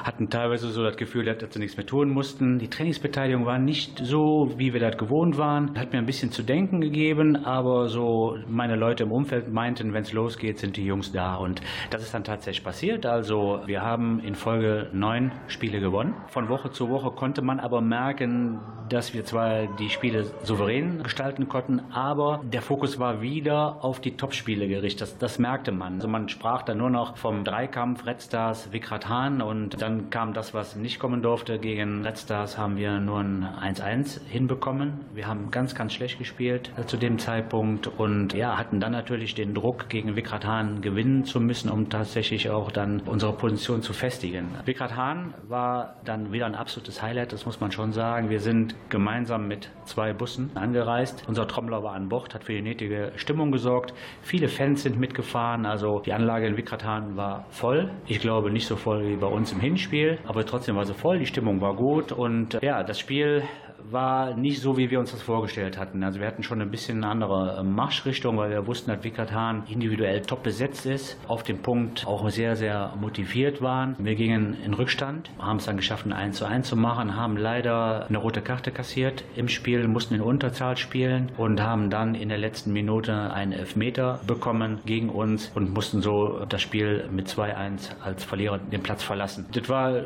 hatten 0.04 0.30
teilweise 0.30 0.68
so 0.68 0.82
das 0.82 0.96
Gefühl, 0.96 1.24
dass 1.24 1.52
sie 1.52 1.58
nichts 1.58 1.76
mehr 1.76 1.86
tun 1.86 2.10
mussten. 2.10 2.58
Die 2.58 2.68
Trainingsbeteiligung 2.68 3.46
war 3.46 3.58
nicht 3.58 4.00
so, 4.04 4.52
wie 4.56 4.72
wir 4.72 4.80
das 4.80 4.96
gewohnt 4.96 5.38
waren. 5.38 5.78
Hat 5.78 5.92
mir 5.92 5.98
ein 5.98 6.06
bisschen 6.06 6.32
zu 6.32 6.42
denken 6.42 6.80
gegeben, 6.80 7.36
aber 7.44 7.88
so 7.88 8.38
meine 8.48 8.76
Leute 8.76 9.04
im 9.04 9.12
Umfeld 9.12 9.52
meinten, 9.52 9.92
wenn 9.92 10.02
es 10.02 10.12
losgeht, 10.12 10.58
sind 10.58 10.76
die 10.76 10.84
Jungs 10.84 11.12
da 11.12 11.36
und 11.36 11.57
das 11.90 12.02
ist 12.02 12.14
dann 12.14 12.24
tatsächlich 12.24 12.64
passiert. 12.64 13.06
Also 13.06 13.60
wir 13.66 13.82
haben 13.82 14.20
in 14.20 14.34
Folge 14.34 14.88
neun 14.92 15.32
Spiele 15.48 15.80
gewonnen. 15.80 16.14
Von 16.28 16.48
Woche 16.48 16.70
zu 16.70 16.88
Woche 16.88 17.10
konnte 17.10 17.42
man 17.42 17.60
aber 17.60 17.80
merken, 17.80 18.60
dass 18.88 19.14
wir 19.14 19.24
zwar 19.24 19.66
die 19.76 19.90
Spiele 19.90 20.24
souverän 20.42 21.02
gestalten 21.02 21.48
konnten, 21.48 21.80
aber 21.92 22.40
der 22.44 22.62
Fokus 22.62 22.98
war 22.98 23.20
wieder 23.20 23.84
auf 23.84 24.00
die 24.00 24.16
Topspiele 24.16 24.66
gerichtet. 24.68 25.02
Das, 25.02 25.18
das 25.18 25.38
merkte 25.38 25.72
man. 25.72 25.94
Also 25.94 26.08
man 26.08 26.28
sprach 26.28 26.62
dann 26.62 26.78
nur 26.78 26.90
noch 26.90 27.16
vom 27.16 27.44
Dreikampf 27.44 28.06
Red 28.06 28.22
Stars 28.22 28.72
Vikrat 28.72 29.08
Hahn 29.08 29.42
und 29.42 29.80
dann 29.80 30.10
kam 30.10 30.32
das, 30.32 30.54
was 30.54 30.76
nicht 30.76 30.98
kommen 30.98 31.22
durfte. 31.22 31.58
Gegen 31.58 32.04
Red 32.04 32.18
Stars 32.18 32.58
haben 32.58 32.76
wir 32.76 32.98
nur 33.00 33.20
ein 33.20 33.44
1-1 33.44 34.20
hinbekommen. 34.28 35.00
Wir 35.14 35.26
haben 35.26 35.50
ganz, 35.50 35.74
ganz 35.74 35.92
schlecht 35.92 36.18
gespielt 36.18 36.72
äh, 36.76 36.84
zu 36.84 36.96
dem 36.96 37.18
Zeitpunkt 37.18 37.86
und 37.86 38.34
ja, 38.34 38.56
hatten 38.56 38.80
dann 38.80 38.92
natürlich 38.92 39.34
den 39.34 39.54
Druck, 39.54 39.88
gegen 39.88 40.16
Vikrat 40.16 40.44
Hahn 40.44 40.80
gewinnen 40.80 41.24
zu 41.24 41.40
müssen, 41.40 41.47
um 41.48 41.88
tatsächlich 41.88 42.50
auch 42.50 42.70
dann 42.70 43.00
unsere 43.06 43.32
Position 43.32 43.82
zu 43.82 43.92
festigen. 43.92 44.48
Vikrat 44.64 44.96
Hahn 44.96 45.34
war 45.48 45.96
dann 46.04 46.32
wieder 46.32 46.46
ein 46.46 46.54
absolutes 46.54 47.02
Highlight, 47.02 47.32
das 47.32 47.46
muss 47.46 47.60
man 47.60 47.72
schon 47.72 47.92
sagen. 47.92 48.30
Wir 48.30 48.40
sind 48.40 48.74
gemeinsam 48.90 49.48
mit 49.48 49.70
zwei 49.84 50.12
Bussen 50.12 50.50
angereist. 50.54 51.24
Unser 51.26 51.48
Trommler 51.48 51.82
war 51.82 51.94
an 51.94 52.08
Bord, 52.08 52.34
hat 52.34 52.44
für 52.44 52.52
die 52.52 52.62
nötige 52.62 53.12
Stimmung 53.16 53.50
gesorgt. 53.50 53.94
Viele 54.22 54.48
Fans 54.48 54.82
sind 54.82 54.98
mitgefahren, 55.00 55.64
also 55.64 56.00
die 56.00 56.12
Anlage 56.12 56.46
in 56.46 56.56
Vikrat 56.56 56.84
Hahn 56.84 57.16
war 57.16 57.46
voll. 57.50 57.90
Ich 58.06 58.20
glaube 58.20 58.50
nicht 58.50 58.66
so 58.66 58.76
voll 58.76 59.06
wie 59.06 59.16
bei 59.16 59.26
uns 59.26 59.52
im 59.52 59.60
Hinspiel, 59.60 60.18
aber 60.26 60.44
trotzdem 60.44 60.76
war 60.76 60.84
sie 60.84 60.94
voll, 60.94 61.18
die 61.18 61.26
Stimmung 61.26 61.60
war 61.60 61.74
gut 61.74 62.12
und 62.12 62.58
ja, 62.62 62.82
das 62.82 62.98
Spiel 62.98 63.42
war 63.90 64.34
nicht 64.34 64.60
so, 64.60 64.76
wie 64.76 64.90
wir 64.90 64.98
uns 64.98 65.12
das 65.12 65.22
vorgestellt 65.22 65.78
hatten. 65.78 66.02
Also 66.02 66.20
wir 66.20 66.26
hatten 66.26 66.42
schon 66.42 66.60
ein 66.60 66.70
bisschen 66.70 67.02
eine 67.02 67.12
andere 67.12 67.62
Marschrichtung, 67.64 68.36
weil 68.36 68.50
wir 68.50 68.66
wussten, 68.66 68.90
dass 68.90 69.04
Wickert 69.04 69.32
Hahn 69.32 69.62
individuell 69.68 70.20
top 70.22 70.42
besetzt 70.42 70.86
ist, 70.86 71.18
auf 71.28 71.42
dem 71.42 71.62
Punkt 71.62 72.06
auch 72.06 72.28
sehr, 72.30 72.56
sehr 72.56 72.92
motiviert 73.00 73.62
waren. 73.62 73.96
Wir 73.98 74.14
gingen 74.14 74.56
in 74.64 74.74
Rückstand, 74.74 75.30
haben 75.38 75.58
es 75.58 75.66
dann 75.66 75.76
geschafft, 75.76 76.06
ein 76.06 76.12
1 76.12 76.38
zu 76.38 76.44
1 76.44 76.68
zu 76.68 76.76
machen, 76.76 77.16
haben 77.16 77.36
leider 77.36 78.06
eine 78.08 78.18
rote 78.18 78.42
Karte 78.42 78.70
kassiert 78.70 79.24
im 79.36 79.48
Spiel, 79.48 79.86
mussten 79.88 80.14
in 80.14 80.20
Unterzahl 80.20 80.76
spielen 80.76 81.32
und 81.36 81.62
haben 81.62 81.90
dann 81.90 82.14
in 82.14 82.28
der 82.28 82.38
letzten 82.38 82.72
Minute 82.72 83.32
einen 83.32 83.52
Elfmeter 83.52 84.20
bekommen 84.26 84.80
gegen 84.84 85.08
uns 85.08 85.50
und 85.54 85.72
mussten 85.72 86.00
so 86.02 86.44
das 86.48 86.62
Spiel 86.62 87.08
mit 87.10 87.28
2-1 87.28 88.00
als 88.02 88.24
Verlierer 88.24 88.58
den 88.58 88.82
Platz 88.82 89.02
verlassen. 89.02 89.46
Das 89.52 89.68
war 89.68 90.02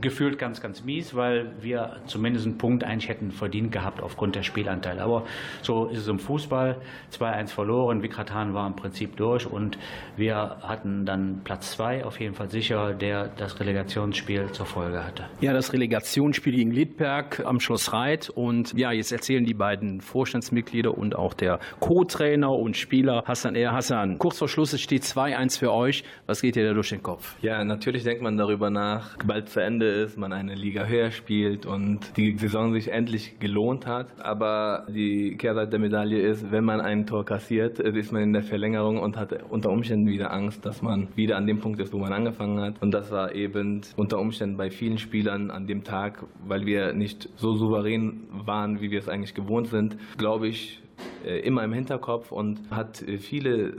gefühlt 0.00 0.38
ganz, 0.38 0.60
ganz 0.60 0.84
mies, 0.84 1.14
weil 1.14 1.52
wir 1.60 1.96
zumindest 2.06 2.46
einen 2.46 2.58
Punkt 2.58 2.84
eigentlich 2.84 3.13
hätten 3.14 3.30
verdient 3.30 3.72
gehabt 3.72 4.02
aufgrund 4.02 4.34
der 4.34 4.42
Spielanteile. 4.42 5.02
Aber 5.02 5.24
so 5.62 5.86
ist 5.86 5.98
es 5.98 6.08
im 6.08 6.18
Fußball. 6.18 6.76
2-1 7.12 7.48
verloren, 7.48 8.02
Wikratan 8.02 8.54
war 8.54 8.66
im 8.66 8.76
Prinzip 8.76 9.16
durch 9.16 9.46
und 9.46 9.78
wir 10.16 10.56
hatten 10.62 11.06
dann 11.06 11.40
Platz 11.44 11.72
2 11.72 12.04
auf 12.04 12.20
jeden 12.20 12.34
Fall 12.34 12.50
sicher, 12.50 12.92
der 12.94 13.28
das 13.28 13.60
Relegationsspiel 13.60 14.50
zur 14.52 14.66
Folge 14.66 15.04
hatte. 15.04 15.24
Ja, 15.40 15.52
das 15.52 15.72
Relegationsspiel 15.72 16.54
gegen 16.54 16.70
Liedberg 16.70 17.44
am 17.44 17.60
Schloss 17.60 17.92
Reit 17.92 18.30
und 18.30 18.76
ja, 18.76 18.92
jetzt 18.92 19.12
erzählen 19.12 19.44
die 19.44 19.54
beiden 19.54 20.00
Vorstandsmitglieder 20.00 20.96
und 20.96 21.16
auch 21.16 21.34
der 21.34 21.60
Co-Trainer 21.80 22.50
und 22.50 22.76
Spieler 22.76 23.22
Hassan 23.26 23.54
Er 23.54 23.72
Hassan. 23.72 24.18
Kurz 24.18 24.38
vor 24.38 24.48
Schluss 24.48 24.72
es 24.72 24.80
steht 24.80 25.02
2-1 25.02 25.58
für 25.58 25.72
euch. 25.72 26.04
Was 26.26 26.40
geht 26.40 26.56
dir 26.56 26.66
da 26.66 26.74
durch 26.74 26.88
den 26.88 27.02
Kopf? 27.02 27.36
Ja, 27.42 27.62
natürlich 27.64 28.02
denkt 28.02 28.22
man 28.22 28.36
darüber 28.36 28.70
nach, 28.70 29.16
bald 29.24 29.48
zu 29.48 29.60
Ende 29.60 29.86
ist, 29.86 30.18
man 30.18 30.32
eine 30.32 30.54
Liga 30.54 30.86
höher 30.86 31.10
spielt 31.10 31.66
und 31.66 32.16
die 32.16 32.36
Saison 32.38 32.72
sich 32.72 32.90
endlich 33.04 33.38
gelohnt 33.38 33.86
hat. 33.86 34.08
Aber 34.18 34.86
die 34.88 35.36
Kehrseite 35.36 35.72
der 35.72 35.80
Medaille 35.80 36.20
ist, 36.20 36.50
wenn 36.50 36.64
man 36.64 36.80
ein 36.80 37.06
Tor 37.06 37.24
kassiert, 37.24 37.78
ist 37.78 38.12
man 38.12 38.22
in 38.22 38.32
der 38.32 38.42
Verlängerung 38.42 38.98
und 38.98 39.16
hat 39.16 39.34
unter 39.50 39.70
Umständen 39.70 40.08
wieder 40.08 40.32
Angst, 40.32 40.64
dass 40.64 40.80
man 40.80 41.08
wieder 41.16 41.36
an 41.36 41.46
dem 41.46 41.60
Punkt 41.60 41.80
ist, 41.80 41.92
wo 41.92 41.98
man 41.98 42.12
angefangen 42.12 42.60
hat. 42.60 42.82
Und 42.82 42.92
das 42.92 43.10
war 43.10 43.34
eben 43.34 43.82
unter 43.96 44.18
Umständen 44.18 44.56
bei 44.56 44.70
vielen 44.70 44.98
Spielern 44.98 45.50
an 45.50 45.66
dem 45.66 45.84
Tag, 45.84 46.24
weil 46.46 46.64
wir 46.64 46.94
nicht 46.94 47.28
so 47.36 47.54
souverän 47.54 48.22
waren, 48.30 48.80
wie 48.80 48.90
wir 48.90 48.98
es 48.98 49.08
eigentlich 49.08 49.34
gewohnt 49.34 49.68
sind, 49.68 49.96
glaube 50.16 50.48
ich, 50.48 50.80
äh, 51.26 51.40
immer 51.40 51.62
im 51.64 51.72
Hinterkopf 51.72 52.32
und 52.32 52.70
hat 52.70 53.02
äh, 53.02 53.18
viele 53.18 53.74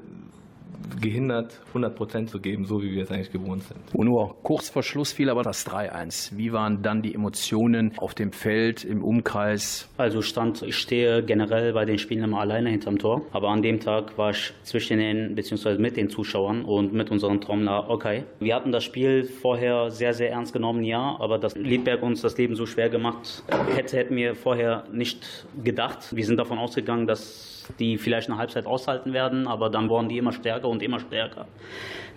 gehindert, 1.02 1.60
100 1.70 1.96
Prozent 1.96 2.30
zu 2.30 2.40
geben, 2.40 2.66
so 2.66 2.82
wie 2.82 2.92
wir 2.92 3.04
es 3.04 3.12
eigentlich 3.12 3.32
gewohnt 3.32 3.64
sind. 3.64 3.80
Und 3.94 4.08
nur 4.08 4.36
kurz 4.44 4.70
vor 4.70 4.84
Schluss 4.84 5.12
fiel 5.12 5.30
aber 5.30 5.44
das 5.44 5.66
3-1. 5.68 6.38
Wie 6.38 6.52
waren 6.52 6.82
dann 6.82 7.02
die 7.02 7.14
Emotionen 7.14 7.94
auf 7.98 8.14
dem 8.14 8.32
Feld, 8.32 8.84
im 8.84 9.04
Umkreis? 9.04 9.90
Also 9.98 10.22
stand, 10.22 10.62
ich 10.62 10.76
stehe 10.76 11.24
generell 11.24 11.74
bei 11.74 11.86
den 11.86 11.98
Spielen 11.98 12.24
immer 12.24 12.40
alleine 12.40 12.70
hinterm 12.70 12.98
Tor. 12.98 13.22
Aber 13.32 13.50
an 13.50 13.62
dem 13.62 13.80
Tag 13.80 14.18
war 14.18 14.32
ich 14.32 14.54
zwischen 14.64 15.00
den, 15.00 15.36
beziehungsweise 15.36 15.80
mit 15.80 15.98
den 15.98 16.10
Zuschauern 16.10 16.64
und 16.64 16.94
mit 16.94 17.12
unserem 17.12 17.42
Trommler 17.42 17.90
okay. 17.90 18.24
Wir 18.40 18.56
hatten 18.56 18.72
das 18.72 18.84
Spiel 18.84 19.24
vorher 19.24 19.92
sehr, 19.92 20.14
sehr 20.14 20.32
ernst 20.32 20.54
genommen, 20.54 20.84
ja, 20.84 21.16
aber 21.20 21.38
dass 21.38 21.56
Liedberg 21.56 22.02
uns 22.04 22.22
das 22.22 22.38
Leben 22.38 22.56
so 22.56 22.66
schwer 22.66 22.90
gemacht 22.90 23.44
hätte, 23.76 23.98
hätten 23.98 24.16
wir 24.16 24.36
vorher 24.36 24.86
nicht 24.92 25.46
gedacht. 25.64 26.16
Wir 26.16 26.26
sind 26.26 26.38
davon 26.38 26.58
ausgegangen, 26.58 27.08
dass 27.08 27.55
die 27.80 27.98
vielleicht 27.98 28.30
eine 28.30 28.38
Halbzeit 28.38 28.66
aushalten 28.66 29.14
werden, 29.14 29.48
aber 29.48 29.70
dann 29.70 29.90
wurden 29.90 30.10
die 30.10 30.18
immer 30.18 30.32
stärker 30.32 30.68
und 30.70 30.82
immer 30.84 31.00
stärker. 31.00 31.48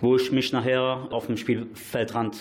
Wo 0.01 0.15
ich 0.15 0.31
mich 0.31 0.53
nachher 0.53 1.07
auf 1.09 1.27
dem 1.27 1.37
Spielfeldrand 1.37 2.37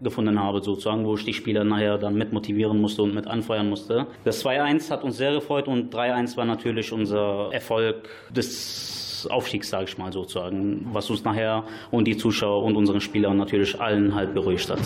gefunden 0.00 0.40
habe, 0.40 0.60
sozusagen, 0.60 1.04
wo 1.04 1.16
ich 1.16 1.24
die 1.24 1.34
Spieler 1.34 1.64
nachher 1.64 1.98
dann 1.98 2.14
mit 2.14 2.32
motivieren 2.32 2.80
musste 2.80 3.02
und 3.02 3.14
mit 3.14 3.26
anfeuern 3.26 3.68
musste. 3.68 4.06
Das 4.24 4.44
2-1 4.44 4.90
hat 4.90 5.02
uns 5.02 5.16
sehr 5.16 5.32
gefreut 5.32 5.66
und 5.66 5.92
3-1 5.92 6.36
war 6.36 6.44
natürlich 6.44 6.92
unser 6.92 7.48
Erfolg 7.52 8.08
des 8.30 9.07
Aufstiegs, 9.26 9.70
sage 9.70 9.84
ich 9.88 9.98
mal 9.98 10.12
sozusagen, 10.12 10.86
was 10.92 11.10
uns 11.10 11.24
nachher 11.24 11.64
und 11.90 12.04
die 12.06 12.16
Zuschauer 12.16 12.62
und 12.64 12.76
unseren 12.76 13.00
Spieler 13.00 13.34
natürlich 13.34 13.80
allen 13.80 14.14
halt 14.14 14.34
beruhigt 14.34 14.70
hat. 14.70 14.78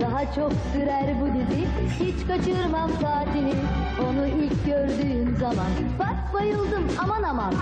Daha 0.00 0.34
çok 0.34 0.52
sürer 0.72 1.14
bu 1.20 1.26
dizi. 1.26 1.66
Hiç 2.00 2.26
kaçırmam 2.26 2.90
saatini. 3.02 3.54
Onu 4.00 4.26
ilk 4.26 4.66
gördüğüm 4.66 5.36
zaman 5.36 5.66
Bak 5.98 6.34
bayıldım 6.34 6.84
aman 7.02 7.22
aman. 7.22 7.54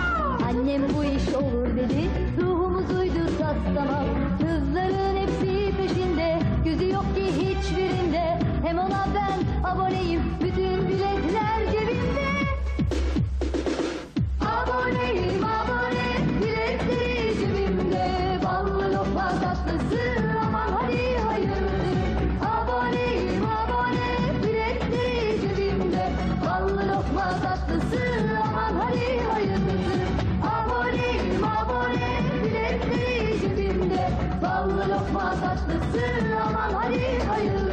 Annem 0.48 0.82
bu 0.96 1.04
iş 1.04 1.34
olur 1.34 1.76
dedi. 1.76 2.10
Ruhumuz 2.40 2.90
uydu 3.00 3.26
tas 3.38 3.56
tamam 3.74 4.04
Kızların 4.38 5.16
hepsi 5.16 5.76
peşinde. 5.76 6.38
Gözü 6.64 6.88
yok 6.88 7.04
ki 7.14 7.24
hiçbirinde. 7.26 8.38
Hem 8.64 8.78
ona 8.78 9.06
ben 9.14 9.68
aboneyim 9.70 10.22
Bütün 10.44 10.53
Ballı 34.64 34.90
lokma 34.90 35.30
tatlısı 35.30 36.06
Aman 36.44 36.72
hadi 36.72 37.24
hayırdır 37.28 37.63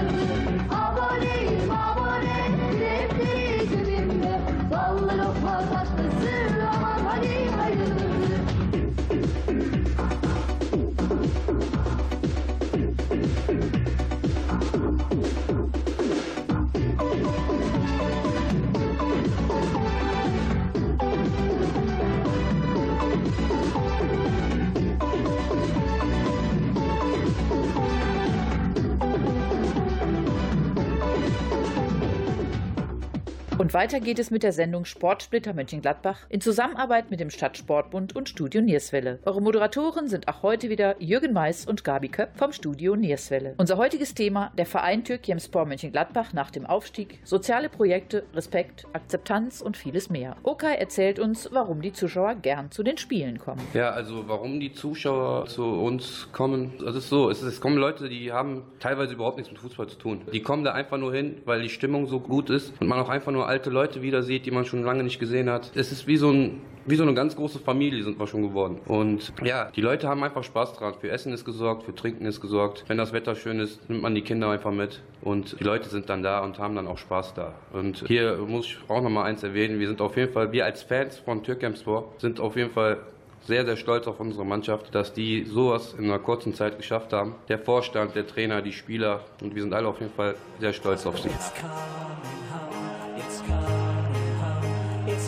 Und 33.71 33.75
weiter 33.75 34.01
geht 34.01 34.19
es 34.19 34.31
mit 34.31 34.43
der 34.43 34.51
Sendung 34.51 34.83
Sportsplitter 34.83 35.53
Mönchengladbach 35.53 36.25
in 36.27 36.41
Zusammenarbeit 36.41 37.09
mit 37.09 37.21
dem 37.21 37.29
Stadtsportbund 37.29 38.13
und 38.13 38.27
Studio 38.27 38.59
Nierswelle. 38.61 39.19
Eure 39.23 39.41
Moderatoren 39.41 40.09
sind 40.09 40.27
auch 40.27 40.43
heute 40.43 40.69
wieder 40.69 41.01
Jürgen 41.01 41.31
Mais 41.31 41.65
und 41.65 41.85
Gabi 41.85 42.09
Köpp 42.09 42.37
vom 42.37 42.51
Studio 42.51 42.97
Nierswelle. 42.97 43.53
Unser 43.55 43.77
heutiges 43.77 44.13
Thema 44.13 44.51
der 44.57 44.65
Verein 44.65 45.05
Türkiemspor 45.05 45.65
Mönchengladbach 45.65 46.33
nach 46.33 46.51
dem 46.51 46.65
Aufstieg, 46.65 47.19
soziale 47.23 47.69
Projekte, 47.69 48.25
Respekt, 48.33 48.87
Akzeptanz 48.91 49.61
und 49.61 49.77
vieles 49.77 50.09
mehr. 50.09 50.35
Okay 50.43 50.75
erzählt 50.77 51.17
uns, 51.17 51.47
warum 51.53 51.81
die 51.81 51.93
Zuschauer 51.93 52.35
gern 52.35 52.71
zu 52.71 52.83
den 52.83 52.97
Spielen 52.97 53.39
kommen. 53.39 53.61
Ja, 53.73 53.91
also 53.91 54.27
warum 54.27 54.59
die 54.59 54.73
Zuschauer 54.73 55.45
zu 55.45 55.63
uns 55.63 56.27
kommen, 56.33 56.73
das 56.83 56.97
ist 56.97 57.07
so, 57.07 57.29
es, 57.29 57.41
ist, 57.41 57.47
es 57.47 57.61
kommen 57.61 57.77
Leute, 57.77 58.09
die 58.09 58.33
haben 58.33 58.63
teilweise 58.81 59.13
überhaupt 59.13 59.37
nichts 59.37 59.49
mit 59.49 59.61
Fußball 59.61 59.87
zu 59.87 59.97
tun. 59.97 60.23
Die 60.33 60.41
kommen 60.41 60.65
da 60.65 60.73
einfach 60.73 60.97
nur 60.97 61.13
hin, 61.13 61.37
weil 61.45 61.61
die 61.61 61.69
Stimmung 61.69 62.07
so 62.07 62.19
gut 62.19 62.49
ist 62.49 62.73
und 62.81 62.89
man 62.89 62.99
auch 62.99 63.07
einfach 63.07 63.31
nur 63.31 63.47
alte 63.47 63.60
Leute 63.69 64.01
wieder 64.01 64.23
sieht, 64.23 64.45
die 64.45 64.51
man 64.51 64.65
schon 64.65 64.83
lange 64.83 65.03
nicht 65.03 65.19
gesehen 65.19 65.49
hat. 65.49 65.71
Es 65.75 65.91
ist 65.91 66.07
wie 66.07 66.17
so 66.17 66.31
ein 66.31 66.61
wie 66.85 66.95
so 66.95 67.03
eine 67.03 67.13
ganz 67.13 67.35
große 67.35 67.59
Familie 67.59 68.03
sind 68.03 68.19
wir 68.19 68.27
schon 68.27 68.41
geworden. 68.41 68.79
Und 68.85 69.33
ja, 69.43 69.69
die 69.75 69.81
Leute 69.81 70.07
haben 70.07 70.23
einfach 70.23 70.43
Spaß 70.43 70.73
dran. 70.73 70.95
Für 70.99 71.09
Essen 71.09 71.31
ist 71.31 71.45
gesorgt, 71.45 71.83
für 71.83 71.93
Trinken 71.93 72.25
ist 72.25 72.41
gesorgt. 72.41 72.85
Wenn 72.87 72.97
das 72.97 73.13
Wetter 73.13 73.35
schön 73.35 73.59
ist, 73.59 73.87
nimmt 73.89 74.01
man 74.01 74.15
die 74.15 74.21
Kinder 74.21 74.49
einfach 74.49 74.71
mit. 74.71 75.01
Und 75.21 75.59
die 75.59 75.63
Leute 75.63 75.89
sind 75.89 76.09
dann 76.09 76.23
da 76.23 76.39
und 76.39 76.57
haben 76.57 76.75
dann 76.75 76.87
auch 76.87 76.97
Spaß 76.97 77.35
da. 77.35 77.53
Und 77.71 78.07
hier 78.07 78.37
muss 78.37 78.65
ich 78.65 78.77
auch 78.87 79.01
noch 79.01 79.09
mal 79.09 79.23
eins 79.23 79.43
erwähnen. 79.43 79.79
Wir 79.79 79.87
sind 79.87 80.01
auf 80.01 80.17
jeden 80.17 80.33
Fall, 80.33 80.51
wir 80.51 80.65
als 80.65 80.81
Fans 80.81 81.19
von 81.19 81.43
Türkemspor 81.43 82.13
sind 82.17 82.39
auf 82.39 82.55
jeden 82.55 82.71
Fall 82.71 82.97
sehr, 83.43 83.65
sehr 83.65 83.75
stolz 83.75 84.07
auf 84.07 84.19
unsere 84.19 84.45
Mannschaft, 84.45 84.93
dass 84.93 85.13
die 85.13 85.45
sowas 85.45 85.95
in 85.97 86.05
einer 86.05 86.19
kurzen 86.19 86.53
Zeit 86.53 86.77
geschafft 86.77 87.11
haben. 87.11 87.35
Der 87.47 87.59
Vorstand, 87.59 88.15
der 88.15 88.27
Trainer, 88.27 88.61
die 88.61 88.71
Spieler 88.71 89.21
und 89.41 89.55
wir 89.55 89.61
sind 89.63 89.73
alle 89.73 89.87
auf 89.87 89.99
jeden 89.99 90.13
Fall 90.13 90.35
sehr 90.59 90.73
stolz 90.73 91.05
auf 91.05 91.19
sie. 91.19 91.29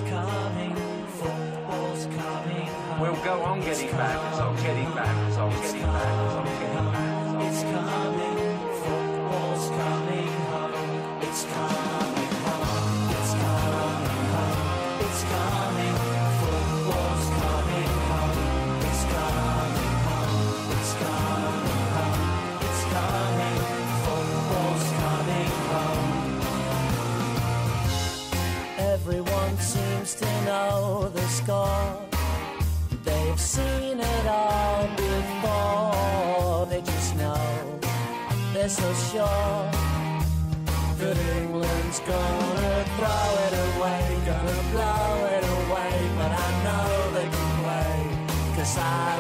Coming, 0.01 0.75
football's 1.08 2.06
coming. 2.06 2.69
We'll 2.99 3.23
go 3.23 3.41
on 3.43 3.62
getting 3.62 3.91
back, 3.91 4.17
I'm 4.39 4.56
getting 4.58 4.93
back, 4.93 5.15
I'm 5.38 5.49
getting 5.62 5.82
back, 5.82 6.17
I'm 6.27 6.45
getting 6.45 6.91
back. 6.91 7.45
It's 7.45 7.63
coming, 7.63 8.38
football's 8.82 9.69
coming 9.69 10.27
home, 10.51 11.21
it's 11.21 11.45
coming 11.45 11.92
so 38.69 38.93
sure 39.12 39.69
that 40.97 41.17
England's 41.38 41.99
gonna 41.99 42.86
throw 42.95 43.28
it 43.45 43.54
away, 43.67 44.04
gonna 44.26 44.63
blow 44.71 45.26
it 45.36 45.43
away. 45.43 45.93
But 46.17 46.32
I 46.32 46.49
know 46.63 46.88
they 47.12 47.28
can 47.36 47.52
play, 47.62 48.56
cause 48.56 48.78
I 48.78 49.12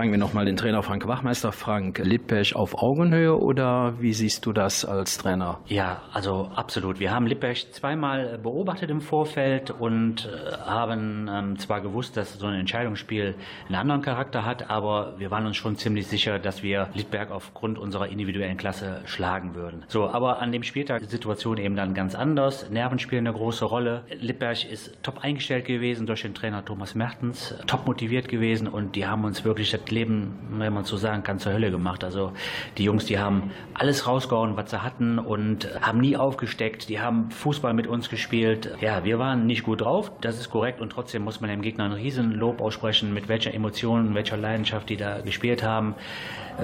Fragen 0.00 0.12
wir 0.12 0.18
nochmal 0.18 0.46
den 0.46 0.56
Trainer 0.56 0.82
Frank 0.82 1.06
Wachmeister. 1.06 1.52
Frank 1.52 1.98
Lippech 1.98 2.56
auf 2.56 2.74
Augenhöhe 2.74 3.36
oder 3.36 4.00
wie 4.00 4.14
siehst 4.14 4.46
du 4.46 4.54
das 4.54 4.86
als 4.86 5.18
Trainer? 5.18 5.58
Ja, 5.66 6.00
also 6.14 6.48
absolut. 6.54 7.00
Wir 7.00 7.10
haben 7.10 7.26
Lippech 7.26 7.70
zweimal 7.72 8.38
beobachtet 8.38 8.88
im 8.88 9.02
Vorfeld 9.02 9.70
und 9.70 10.24
äh, 10.24 10.56
haben 10.56 11.28
ähm, 11.30 11.58
zwar 11.58 11.82
gewusst, 11.82 12.16
dass 12.16 12.38
so 12.38 12.46
ein 12.46 12.54
Entscheidungsspiel 12.60 13.34
einen 13.66 13.74
anderen 13.74 14.00
Charakter 14.00 14.46
hat, 14.46 14.70
aber 14.70 15.16
wir 15.18 15.30
waren 15.30 15.44
uns 15.44 15.58
schon 15.58 15.76
ziemlich 15.76 16.06
sicher, 16.06 16.38
dass 16.38 16.62
wir 16.62 16.88
Littberg 16.94 17.30
aufgrund 17.30 17.78
unserer 17.78 18.08
individuellen 18.08 18.56
Klasse 18.56 19.02
schlagen 19.04 19.54
würden. 19.54 19.84
So, 19.88 20.08
aber 20.08 20.40
an 20.40 20.50
dem 20.50 20.62
Spieltag 20.62 21.02
ist 21.02 21.08
die 21.08 21.16
Situation 21.16 21.58
eben 21.58 21.76
dann 21.76 21.92
ganz 21.92 22.14
anders. 22.14 22.70
Nerven 22.70 22.98
spielen 22.98 23.26
eine 23.26 23.36
große 23.36 23.66
Rolle. 23.66 24.04
Lippberg 24.18 24.64
ist 24.64 25.02
top 25.02 25.18
eingestellt 25.18 25.66
gewesen 25.66 26.06
durch 26.06 26.22
den 26.22 26.32
Trainer 26.32 26.64
Thomas 26.64 26.94
Mertens, 26.94 27.54
top 27.66 27.86
motiviert 27.86 28.28
gewesen 28.28 28.66
und 28.66 28.96
die 28.96 29.06
haben 29.06 29.26
uns 29.26 29.44
wirklich 29.44 29.70
das 29.70 29.89
Leben, 29.90 30.38
wenn 30.50 30.72
man 30.72 30.84
so 30.84 30.96
sagen 30.96 31.22
kann, 31.22 31.38
zur 31.38 31.52
Hölle 31.52 31.70
gemacht. 31.70 32.04
Also 32.04 32.32
die 32.78 32.84
Jungs, 32.84 33.04
die 33.06 33.18
haben 33.18 33.50
alles 33.74 34.06
rausgehauen, 34.06 34.56
was 34.56 34.70
sie 34.70 34.82
hatten 34.82 35.18
und 35.18 35.68
haben 35.80 36.00
nie 36.00 36.16
aufgesteckt. 36.16 36.88
Die 36.88 37.00
haben 37.00 37.30
Fußball 37.30 37.74
mit 37.74 37.86
uns 37.86 38.08
gespielt. 38.08 38.70
Ja, 38.80 39.04
wir 39.04 39.18
waren 39.18 39.46
nicht 39.46 39.62
gut 39.62 39.80
drauf, 39.82 40.12
das 40.20 40.38
ist 40.38 40.50
korrekt 40.50 40.80
und 40.80 40.90
trotzdem 40.90 41.22
muss 41.22 41.40
man 41.40 41.50
dem 41.50 41.62
Gegner 41.62 41.84
einen 41.84 41.94
riesen 41.94 42.32
Lob 42.32 42.60
aussprechen, 42.60 43.14
mit 43.14 43.28
welcher 43.28 43.54
Emotion, 43.54 44.14
welcher 44.14 44.36
Leidenschaft 44.36 44.88
die 44.88 44.96
da 44.96 45.20
gespielt 45.20 45.62
haben. 45.62 45.94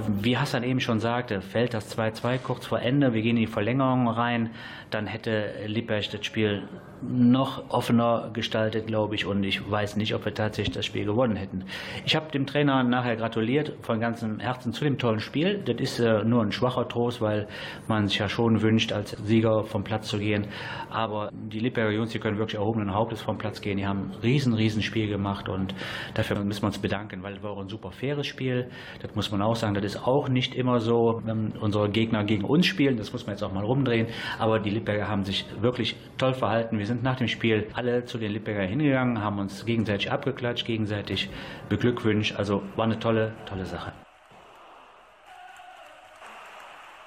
Wie 0.09 0.37
Hassan 0.37 0.63
eben 0.63 0.81
schon 0.81 1.01
sagte, 1.01 1.41
fällt 1.41 1.75
das 1.75 1.97
2-2 1.97 2.39
kurz 2.39 2.67
vor 2.67 2.81
Ende, 2.81 3.13
wir 3.13 3.23
gehen 3.23 3.37
in 3.37 3.43
die 3.43 3.47
Verlängerung 3.47 4.09
rein, 4.09 4.51
dann 4.91 5.07
hätte 5.07 5.53
Lippech 5.67 6.11
das 6.11 6.25
Spiel 6.25 6.69
noch 7.03 7.71
offener 7.71 8.31
gestaltet, 8.33 8.87
glaube 8.87 9.15
ich, 9.15 9.27
und 9.27 9.45
ich 9.45 9.71
weiß 9.71 9.97
nicht, 9.97 10.15
ob 10.15 10.25
wir 10.25 10.35
tatsächlich 10.35 10.75
das 10.75 10.87
Spiel 10.87 11.05
gewonnen 11.05 11.37
hätten. 11.37 11.65
Ich 12.05 12.17
habe 12.17 12.31
dem 12.31 12.47
Trainer 12.47 12.83
nachher 12.83 13.17
gratuliert 13.17 13.75
von 13.83 14.01
ganzem 14.01 14.41
Herzen 14.41 14.73
zu 14.73 14.85
dem 14.85 14.99
tollen 14.99 15.21
Spiel. 15.21 15.63
Das 15.65 15.77
ist 15.77 15.99
äh, 15.99 16.25
nur 16.25 16.43
ein 16.43 16.53
schwacher 16.53 16.89
Trost, 16.89 17.21
weil 17.21 17.49
man 17.87 18.09
sich 18.09 18.19
ja 18.19 18.29
schon 18.29 18.63
wünscht, 18.63 18.93
als 18.93 19.11
Sieger 19.11 19.65
vom 19.65 19.85
Platz 19.85 20.09
zu 20.09 20.19
gehen. 20.19 20.47
Aber 20.91 21.31
die 21.33 21.61
Lippberger 21.61 21.93
Jungs, 21.93 22.11
die 22.11 22.19
können 22.19 22.39
wirklich 22.39 22.59
erhobenen 22.59 22.95
Hauptes 22.95 23.21
vom 23.21 23.39
Platz 23.39 23.61
gehen. 23.61 23.77
Die 23.77 23.87
haben 23.87 24.13
ein 24.13 24.21
riesen, 24.23 24.55
riesen 24.55 24.83
Spiel 24.83 25.09
gemacht 25.09 25.49
und 25.49 25.75
dafür 26.15 26.43
müssen 26.45 26.63
wir 26.63 26.69
uns 26.69 26.79
bedanken, 26.79 27.23
weil 27.23 27.37
es 27.37 27.43
war 27.43 27.51
auch 27.51 27.61
ein 27.61 27.69
super 27.69 27.91
faires 27.91 28.27
Spiel. 28.27 28.71
Das 29.03 29.15
muss 29.15 29.31
man 29.31 29.43
auch 29.43 29.57
sagen. 29.57 29.75
Das 29.75 29.85
ist 29.87 30.07
auch 30.07 30.29
nicht 30.29 30.55
immer 30.55 30.81
so, 30.81 31.21
wenn 31.25 31.53
unsere 31.53 31.89
Gegner 31.89 32.25
gegen 32.25 32.45
uns 32.45 32.67
spielen. 32.67 32.97
Das 32.97 33.13
muss 33.13 33.27
man 33.27 33.35
jetzt 33.35 33.43
auch 33.43 33.53
mal 33.53 33.65
rumdrehen. 33.65 34.09
Aber 34.39 34.59
die 34.59 34.71
Lippberger 34.71 35.09
haben 35.09 35.25
sich 35.25 35.47
wirklich 35.61 35.97
toll 36.19 36.35
verhalten. 36.35 36.79
Wir 36.79 36.87
sind 36.87 37.03
nach 37.03 37.17
dem 37.17 37.29
Spiel 37.29 37.69
alle 37.75 38.05
zu 38.05 38.19
den 38.19 38.33
Lippberger 38.33 38.67
hingegangen, 38.67 39.23
haben 39.23 39.39
uns 39.39 39.65
gegenseitig 39.65 40.11
abgeklatscht, 40.11 40.67
gegenseitig 40.67 41.31
beglückwünscht. 41.69 42.37
Also 42.37 42.63
war 42.77 42.85
eine 42.85 42.99
tolle, 42.99 43.33
tolle 43.47 43.65
Sache. 43.65 43.93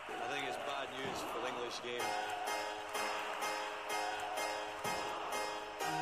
I 0.10 0.34
think 0.34 0.48
it's 0.48 0.58
bad 0.66 0.88
news 0.96 1.22
for 1.22 1.42
the 1.44 1.50
English 1.50 1.82
game. 1.84 2.06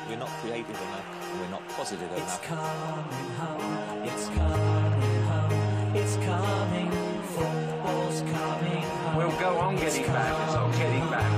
We're 0.08 0.18
not 0.18 0.30
creative 0.40 0.70
enough. 0.70 1.04
We're 1.38 1.50
not 1.50 1.68
positive 1.76 2.08
It's 2.16 2.38
enough. 2.48 3.27
Coming, 6.28 6.90
football's 7.34 8.20
coming. 8.20 8.84
We'll 9.16 9.40
go 9.40 9.58
on 9.58 9.76
getting 9.76 10.06
back, 10.06 10.46
it's 10.46 10.54
on 10.54 10.70
getting 10.72 11.10
back, 11.10 11.37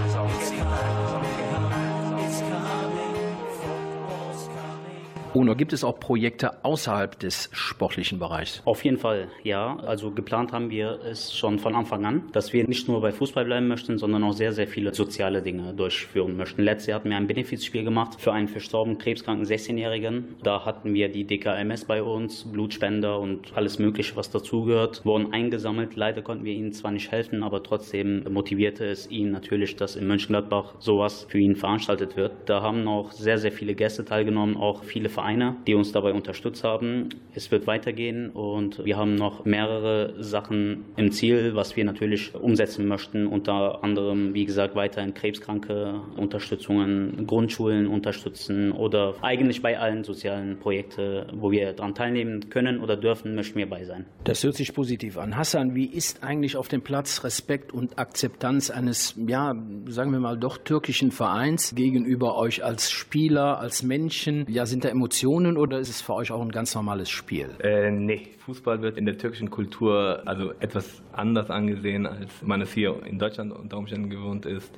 Uno, 5.33 5.55
gibt 5.55 5.73
es 5.73 5.85
auch 5.85 6.01
Projekte 6.01 6.64
außerhalb 6.64 7.16
des 7.21 7.51
sportlichen 7.53 8.19
Bereichs? 8.19 8.62
Auf 8.64 8.85
jeden 8.85 8.97
Fall, 8.97 9.29
ja. 9.45 9.77
Also 9.87 10.11
geplant 10.11 10.53
haben 10.53 10.71
wir 10.71 10.99
es 11.05 11.33
schon 11.33 11.61
von 11.61 11.77
Anfang 11.77 12.05
an, 12.05 12.25
dass 12.33 12.53
wir 12.53 12.66
nicht 12.66 12.88
nur 12.88 13.01
bei 13.01 13.12
Fußball 13.12 13.45
bleiben 13.45 13.69
möchten, 13.69 13.97
sondern 13.97 14.25
auch 14.25 14.33
sehr, 14.33 14.53
sehr 14.53 14.66
viele 14.66 14.93
soziale 14.93 15.40
Dinge 15.40 15.73
durchführen 15.73 16.37
möchten. 16.37 16.62
Letztes 16.62 16.88
Jahr 16.88 16.99
hatten 16.99 17.11
wir 17.11 17.16
ein 17.16 17.29
Benefizspiel 17.29 17.85
gemacht 17.85 18.21
für 18.21 18.33
einen 18.33 18.49
verstorbenen 18.49 18.99
krebskranken 18.99 19.47
16-Jährigen. 19.47 20.37
Da 20.43 20.64
hatten 20.64 20.95
wir 20.95 21.09
die 21.09 21.25
DKMS 21.25 21.85
bei 21.85 22.03
uns, 22.03 22.51
Blutspender 22.51 23.21
und 23.21 23.57
alles 23.57 23.79
Mögliche, 23.79 24.16
was 24.16 24.31
dazugehört, 24.31 25.05
wurden 25.05 25.33
eingesammelt. 25.33 25.95
Leider 25.95 26.23
konnten 26.23 26.45
wir 26.45 26.55
ihnen 26.55 26.73
zwar 26.73 26.90
nicht 26.90 27.12
helfen, 27.12 27.45
aber 27.45 27.62
trotzdem 27.62 28.25
motivierte 28.29 28.85
es 28.85 29.09
ihn 29.09 29.31
natürlich, 29.31 29.77
dass 29.77 29.95
in 29.95 30.09
Mönchengladbach 30.09 30.75
sowas 30.81 31.27
für 31.29 31.38
ihn 31.38 31.55
veranstaltet 31.55 32.16
wird. 32.16 32.33
Da 32.47 32.62
haben 32.62 32.88
auch 32.88 33.12
sehr, 33.12 33.38
sehr 33.38 33.53
viele 33.53 33.77
Gäste 33.77 34.05
teilgenommen, 34.05 34.57
auch 34.57 34.83
viele 34.83 35.09
Vereine, 35.20 35.56
die 35.66 35.74
uns 35.74 35.92
dabei 35.92 36.14
unterstützt 36.14 36.64
haben. 36.64 37.11
Es 37.35 37.50
wird 37.50 37.66
weitergehen 37.66 38.30
und 38.30 38.83
wir 38.83 38.96
haben 38.96 39.16
noch 39.16 39.44
mehrere 39.44 40.14
Sachen 40.22 40.87
im 40.96 41.12
Ziel, 41.12 41.54
was 41.54 41.76
wir 41.76 41.85
natürlich 41.85 42.35
umsetzen 42.35 42.88
möchten. 42.88 43.26
Unter 43.26 43.85
anderem, 43.85 44.33
wie 44.33 44.46
gesagt, 44.46 44.74
weiterhin 44.76 45.12
Krebskranke 45.12 46.00
Unterstützungen, 46.16 47.26
Grundschulen 47.26 47.87
unterstützen 47.87 48.72
oder 48.72 49.14
eigentlich 49.20 49.61
bei 49.61 49.78
allen 49.78 50.04
sozialen 50.04 50.59
Projekten, 50.59 51.26
wo 51.35 51.50
wir 51.50 51.74
daran 51.74 51.94
teilnehmen 51.94 52.48
können 52.48 52.80
oder 52.80 52.96
dürfen, 52.96 53.35
möchten 53.35 53.59
wir 53.59 53.68
bei 53.68 53.85
sein. 53.85 54.06
Das 54.24 54.42
hört 54.42 54.54
sich 54.54 54.72
positiv 54.72 55.18
an. 55.18 55.37
Hassan, 55.37 55.74
wie 55.74 55.85
ist 55.85 56.22
eigentlich 56.22 56.56
auf 56.56 56.68
dem 56.68 56.80
Platz 56.80 57.24
Respekt 57.24 57.74
und 57.74 57.98
Akzeptanz 57.98 58.70
eines, 58.70 59.14
ja, 59.26 59.54
sagen 59.87 60.12
wir 60.12 60.20
mal, 60.20 60.38
doch 60.38 60.56
türkischen 60.56 61.11
Vereins 61.11 61.74
gegenüber 61.74 62.38
euch 62.38 62.64
als 62.64 62.90
Spieler, 62.90 63.59
als 63.59 63.83
Menschen? 63.83 64.46
Ja, 64.48 64.64
sind 64.64 64.85
da 64.85 64.88
Emotionen 64.88 65.10
oder 65.57 65.79
ist 65.79 65.88
es 65.88 66.01
für 66.01 66.14
euch 66.14 66.33
auch 66.33 66.40
ein 66.40 66.51
ganz 66.51 66.75
normales 66.75 67.11
Spiel? 67.11 67.51
Äh, 67.62 67.90
nee, 67.90 68.29
Fußball 68.51 68.83
wird 68.83 68.96
in 68.96 69.07
der 69.07 69.16
türkischen 69.16 69.51
Kultur 69.51 70.23
also 70.27 70.53
etwas 70.61 71.03
anders 71.12 71.51
angesehen, 71.51 72.07
als 72.07 72.42
man 72.42 72.61
es 72.61 72.73
hier 72.73 72.96
in 73.05 73.18
Deutschland 73.18 73.53
unter 73.53 73.77
Umständen 73.79 74.11
gewohnt 74.11 74.46
ist. 74.46 74.77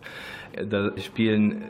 Da 0.69 0.93
spielen 0.99 1.63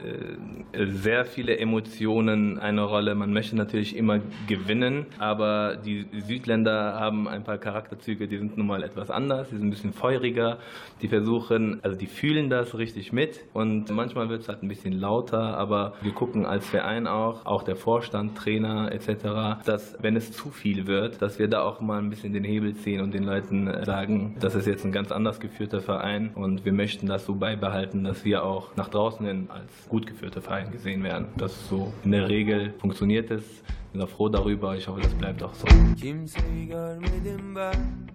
äh, 0.72 0.86
sehr 0.86 1.24
viele 1.24 1.58
Emotionen 1.58 2.58
eine 2.58 2.82
Rolle. 2.82 3.14
Man 3.14 3.32
möchte 3.32 3.54
natürlich 3.54 3.96
immer 3.96 4.20
gewinnen, 4.48 5.06
aber 5.18 5.76
die 5.76 6.06
Südländer 6.26 6.98
haben 6.98 7.28
ein 7.28 7.44
paar 7.44 7.58
Charakterzüge, 7.58 8.26
die 8.26 8.38
sind 8.38 8.56
nun 8.56 8.66
mal 8.66 8.82
etwas 8.82 9.10
anders, 9.10 9.48
die 9.50 9.56
sind 9.56 9.68
ein 9.68 9.70
bisschen 9.70 9.92
feuriger. 9.92 10.58
Die 11.02 11.08
versuchen, 11.08 11.78
also 11.82 11.96
die 11.96 12.06
fühlen 12.06 12.50
das 12.50 12.76
richtig 12.76 13.12
mit 13.12 13.44
und 13.52 13.90
manchmal 13.90 14.28
wird 14.28 14.42
es 14.42 14.48
halt 14.48 14.62
ein 14.62 14.68
bisschen 14.68 14.94
lauter, 14.94 15.56
aber 15.56 15.94
wir 16.02 16.12
gucken 16.12 16.46
als 16.46 16.66
Verein 16.66 17.06
auch, 17.06 17.46
auch 17.46 17.62
der 17.62 17.76
Vorstand, 17.76 18.36
Trainer 18.36 18.51
etc., 18.58 19.64
dass 19.64 19.96
wenn 20.00 20.16
es 20.16 20.32
zu 20.32 20.50
viel 20.50 20.86
wird, 20.86 21.22
dass 21.22 21.38
wir 21.38 21.48
da 21.48 21.62
auch 21.62 21.80
mal 21.80 21.98
ein 21.98 22.10
bisschen 22.10 22.32
den 22.32 22.44
Hebel 22.44 22.74
ziehen 22.74 23.00
und 23.00 23.14
den 23.14 23.24
Leuten 23.24 23.84
sagen, 23.84 24.36
das 24.40 24.54
ist 24.54 24.66
jetzt 24.66 24.84
ein 24.84 24.92
ganz 24.92 25.12
anders 25.12 25.40
geführter 25.40 25.80
Verein 25.80 26.30
und 26.34 26.64
wir 26.64 26.72
möchten 26.72 27.06
das 27.06 27.24
so 27.26 27.34
beibehalten, 27.34 28.04
dass 28.04 28.24
wir 28.24 28.44
auch 28.44 28.76
nach 28.76 28.88
draußen 28.88 29.26
hin 29.26 29.48
als 29.50 29.88
gut 29.88 30.06
geführter 30.06 30.40
Verein 30.40 30.70
gesehen 30.70 31.02
werden. 31.02 31.26
Das 31.36 31.52
ist 31.52 31.68
so 31.68 31.92
in 32.04 32.12
der 32.12 32.28
Regel 32.28 32.74
funktioniert 32.78 33.30
es. 33.30 33.44
Ich 33.44 33.92
bin 33.92 34.02
auch 34.02 34.08
froh 34.08 34.28
darüber. 34.28 34.76
Ich 34.76 34.88
hoffe, 34.88 35.00
das 35.02 35.14
bleibt 35.14 35.42
auch 35.42 35.54
so. 35.54 35.66
Kimseyi 36.00 36.66
görmedim 36.68 37.54
ben 37.54 38.08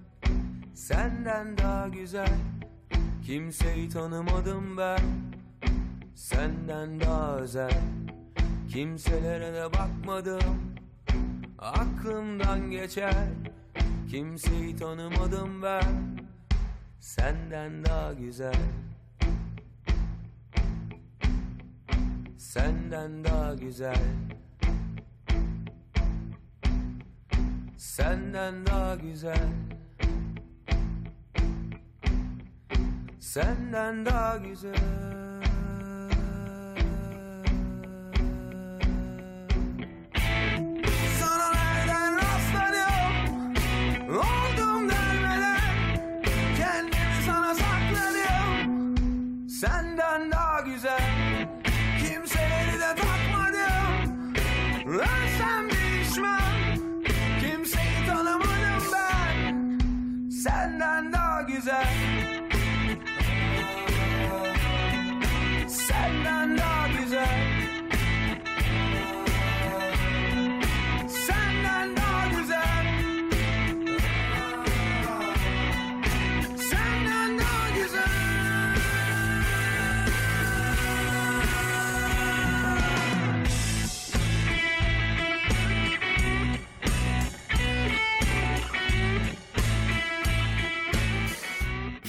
Senden 0.74 1.58
daha 1.58 1.88
güzel 1.88 2.28
Kimseyi 3.26 3.90
tanımadım 3.90 4.78
ben 4.78 5.02
Senden 6.16 7.00
daha 7.00 7.40
özel 7.40 7.72
Kimselere 8.78 9.54
de 9.54 9.74
bakmadım. 9.74 10.76
Aklımdan 11.60 12.72
geçer. 12.72 13.28
Kimseyi 14.10 14.76
tanımadım 14.76 15.64
ben. 15.64 16.20
Senden 17.00 17.86
daha 17.86 18.14
güzel. 18.14 18.56
Senden 22.38 23.24
daha 23.24 23.54
güzel. 23.54 24.04
Senden 27.78 28.66
daha 28.66 28.96
güzel. 28.96 29.50
Senden 33.20 34.06
daha 34.06 34.38
güzel 34.38 35.27
güzel 61.68 62.17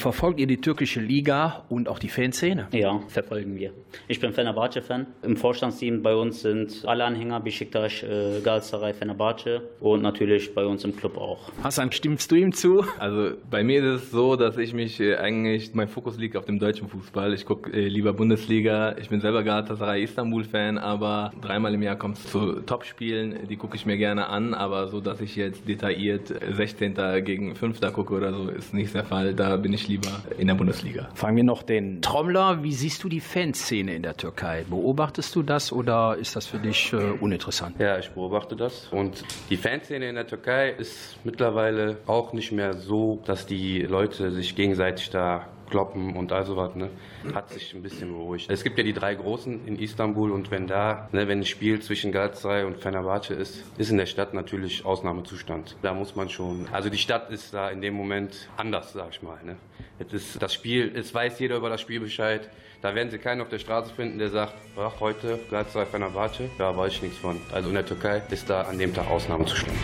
Verfolgt 0.08 0.40
ihr 0.40 0.46
die 0.46 0.56
türkische 0.56 1.00
Liga 1.00 1.66
und 1.68 1.86
auch 1.86 1.98
die 1.98 2.08
Fanszene? 2.08 2.68
Ja, 2.72 2.98
verfolgen 3.08 3.58
wir. 3.58 3.72
Ich 4.06 4.18
bin 4.18 4.32
Fenerbahce-Fan. 4.32 5.06
Im 5.22 5.36
Vorstandsteam 5.36 6.02
bei 6.02 6.14
uns 6.14 6.40
sind 6.40 6.82
alle 6.86 7.04
Anhänger 7.04 7.40
Besiktas, 7.40 8.02
äh, 8.02 8.40
Galatasaray, 8.42 8.94
Fenerbahce 8.94 9.60
und 9.80 10.00
natürlich 10.00 10.54
bei 10.54 10.64
uns 10.64 10.82
im 10.84 10.96
Club 10.96 11.18
auch. 11.18 11.52
Hassan, 11.62 11.92
stimmst 11.92 12.30
du 12.30 12.36
ihm 12.36 12.52
zu? 12.54 12.86
Also 12.98 13.32
bei 13.50 13.62
mir 13.62 13.84
ist 13.84 14.04
es 14.04 14.10
so, 14.10 14.36
dass 14.36 14.56
ich 14.56 14.72
mich 14.72 14.98
äh, 14.98 15.16
eigentlich, 15.16 15.74
mein 15.74 15.88
Fokus 15.88 16.16
liegt 16.16 16.38
auf 16.38 16.46
dem 16.46 16.58
deutschen 16.58 16.88
Fußball. 16.88 17.34
Ich 17.34 17.44
gucke 17.44 17.70
äh, 17.70 17.86
lieber 17.86 18.14
Bundesliga. 18.14 18.96
Ich 18.96 19.10
bin 19.10 19.20
selber 19.20 19.42
Galatasaray 19.42 20.04
Istanbul-Fan, 20.04 20.78
aber 20.78 21.34
dreimal 21.42 21.74
im 21.74 21.82
Jahr 21.82 21.96
kommt 21.96 22.16
es 22.16 22.24
zu 22.28 22.60
Topspielen. 22.60 23.46
Die 23.46 23.56
gucke 23.56 23.76
ich 23.76 23.84
mir 23.84 23.98
gerne 23.98 24.28
an, 24.28 24.54
aber 24.54 24.88
so, 24.88 25.02
dass 25.02 25.20
ich 25.20 25.36
jetzt 25.36 25.68
detailliert 25.68 26.32
16. 26.56 26.94
gegen 27.26 27.54
5. 27.54 27.92
gucke 27.92 28.14
oder 28.14 28.32
so, 28.32 28.48
ist 28.48 28.72
nicht 28.72 28.94
der 28.94 29.04
Fall. 29.04 29.34
Da 29.34 29.58
bin 29.58 29.74
ich 29.74 29.86
lieber 29.86 29.97
in 30.38 30.46
der 30.46 30.54
Bundesliga. 30.54 31.08
Fragen 31.14 31.36
wir 31.36 31.44
noch 31.44 31.62
den 31.62 32.02
Trommler. 32.02 32.62
Wie 32.62 32.72
siehst 32.72 33.02
du 33.04 33.08
die 33.08 33.20
Fanszene 33.20 33.94
in 33.94 34.02
der 34.02 34.16
Türkei? 34.16 34.64
Beobachtest 34.68 35.34
du 35.34 35.42
das 35.42 35.72
oder 35.72 36.16
ist 36.18 36.36
das 36.36 36.46
für 36.46 36.58
dich 36.58 36.92
äh, 36.92 36.96
uninteressant? 37.20 37.78
Ja, 37.78 37.98
ich 37.98 38.10
beobachte 38.10 38.56
das. 38.56 38.88
Und 38.90 39.24
die 39.50 39.56
Fanszene 39.56 40.08
in 40.08 40.14
der 40.14 40.26
Türkei 40.26 40.70
ist 40.70 41.16
mittlerweile 41.24 41.98
auch 42.06 42.32
nicht 42.32 42.52
mehr 42.52 42.74
so, 42.74 43.20
dass 43.24 43.46
die 43.46 43.82
Leute 43.82 44.30
sich 44.30 44.54
gegenseitig 44.54 45.10
da 45.10 45.46
kloppen 45.68 46.16
und 46.16 46.32
all 46.32 46.44
sowas, 46.44 46.74
ne? 46.74 46.90
Hat 47.34 47.50
sich 47.50 47.74
ein 47.74 47.82
bisschen 47.82 48.12
beruhigt. 48.12 48.50
Es 48.50 48.64
gibt 48.64 48.78
ja 48.78 48.84
die 48.84 48.92
drei 48.92 49.14
Großen 49.14 49.66
in 49.66 49.78
Istanbul 49.78 50.32
und 50.32 50.50
wenn 50.50 50.66
da, 50.66 51.08
ne, 51.12 51.28
wenn 51.28 51.40
ein 51.40 51.46
Spiel 51.46 51.80
zwischen 51.80 52.12
Galatasaray 52.12 52.64
und 52.64 52.78
Fenerbahce 52.78 53.34
ist, 53.34 53.64
ist 53.78 53.90
in 53.90 53.98
der 53.98 54.06
Stadt 54.06 54.34
natürlich 54.34 54.84
Ausnahmezustand. 54.84 55.76
Da 55.82 55.94
muss 55.94 56.16
man 56.16 56.28
schon, 56.28 56.66
also 56.72 56.88
die 56.88 56.98
Stadt 56.98 57.30
ist 57.30 57.54
da 57.54 57.68
in 57.70 57.80
dem 57.80 57.94
Moment 57.94 58.48
anders, 58.56 58.92
sag 58.92 59.10
ich 59.10 59.22
mal, 59.22 59.38
ne? 59.44 59.56
Es 59.98 60.12
ist 60.12 60.42
das 60.42 60.54
Spiel, 60.54 60.92
es 60.94 61.12
weiß 61.12 61.38
jeder 61.40 61.56
über 61.56 61.70
das 61.70 61.80
Spiel 61.80 62.00
Bescheid. 62.00 62.48
Da 62.80 62.94
werden 62.94 63.10
sie 63.10 63.18
keinen 63.18 63.40
auf 63.40 63.48
der 63.48 63.58
Straße 63.58 63.92
finden, 63.92 64.20
der 64.20 64.28
sagt, 64.28 64.54
ach, 64.76 65.00
heute 65.00 65.40
Galatasaray 65.50 65.86
Fenerbahce, 65.86 66.48
da 66.58 66.76
weiß 66.76 66.92
ich 66.92 67.02
nichts 67.02 67.18
von. 67.18 67.40
Also 67.52 67.68
in 67.70 67.74
der 67.74 67.84
Türkei 67.84 68.22
ist 68.30 68.48
da 68.48 68.62
an 68.62 68.78
dem 68.78 68.94
Tag 68.94 69.10
Ausnahmezustand. 69.10 69.76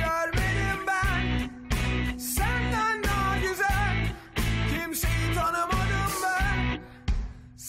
Görmedim 0.00 0.39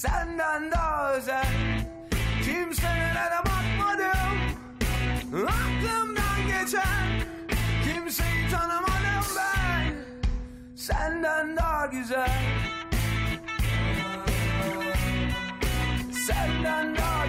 Senden 0.01 0.71
daha 0.71 1.13
özel. 1.13 1.45
Kimselere 2.45 3.39
bakmadım. 3.45 4.37
Aklımdan 5.47 6.47
geçen. 6.47 7.21
Kimseyi 7.83 8.49
tanımadım 8.51 9.35
ben. 9.37 9.93
Senden 10.75 11.57
daha 11.57 11.85
güzel. 11.85 12.41
Senden 16.27 16.95
daha 16.95 17.20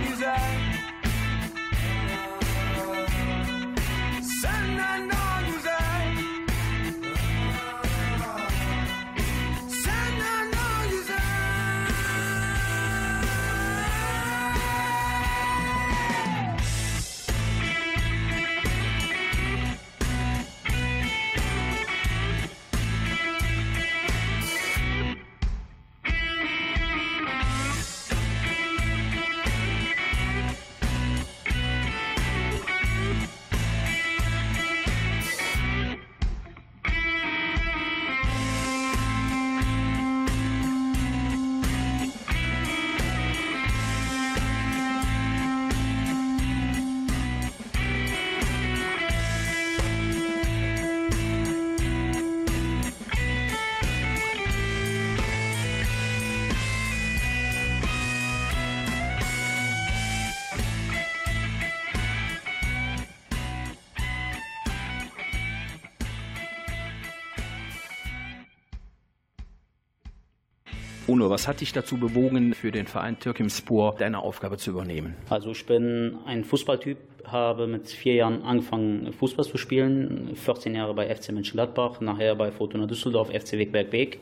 Uno, 71.12 71.28
was 71.28 71.46
hat 71.46 71.60
dich 71.60 71.74
dazu 71.74 71.98
bewogen, 71.98 72.54
für 72.54 72.72
den 72.72 72.86
Verein 72.86 73.18
Türkimspor 73.18 73.96
deine 73.98 74.20
Aufgabe 74.20 74.56
zu 74.56 74.70
übernehmen? 74.70 75.14
Also 75.28 75.50
ich 75.50 75.66
bin 75.66 76.16
ein 76.24 76.42
Fußballtyp, 76.42 76.96
habe 77.26 77.66
mit 77.66 77.90
vier 77.90 78.14
Jahren 78.14 78.42
angefangen 78.42 79.12
Fußball 79.12 79.44
zu 79.44 79.58
spielen, 79.58 80.30
14 80.34 80.74
Jahre 80.74 80.94
bei 80.94 81.14
FC 81.14 81.32
Mönchengladbach, 81.32 82.00
nachher 82.00 82.34
bei 82.34 82.50
Fortuna 82.50 82.86
Düsseldorf, 82.86 83.28
FC 83.28 83.58
Wegberg 83.58 83.90
Beek 83.90 84.20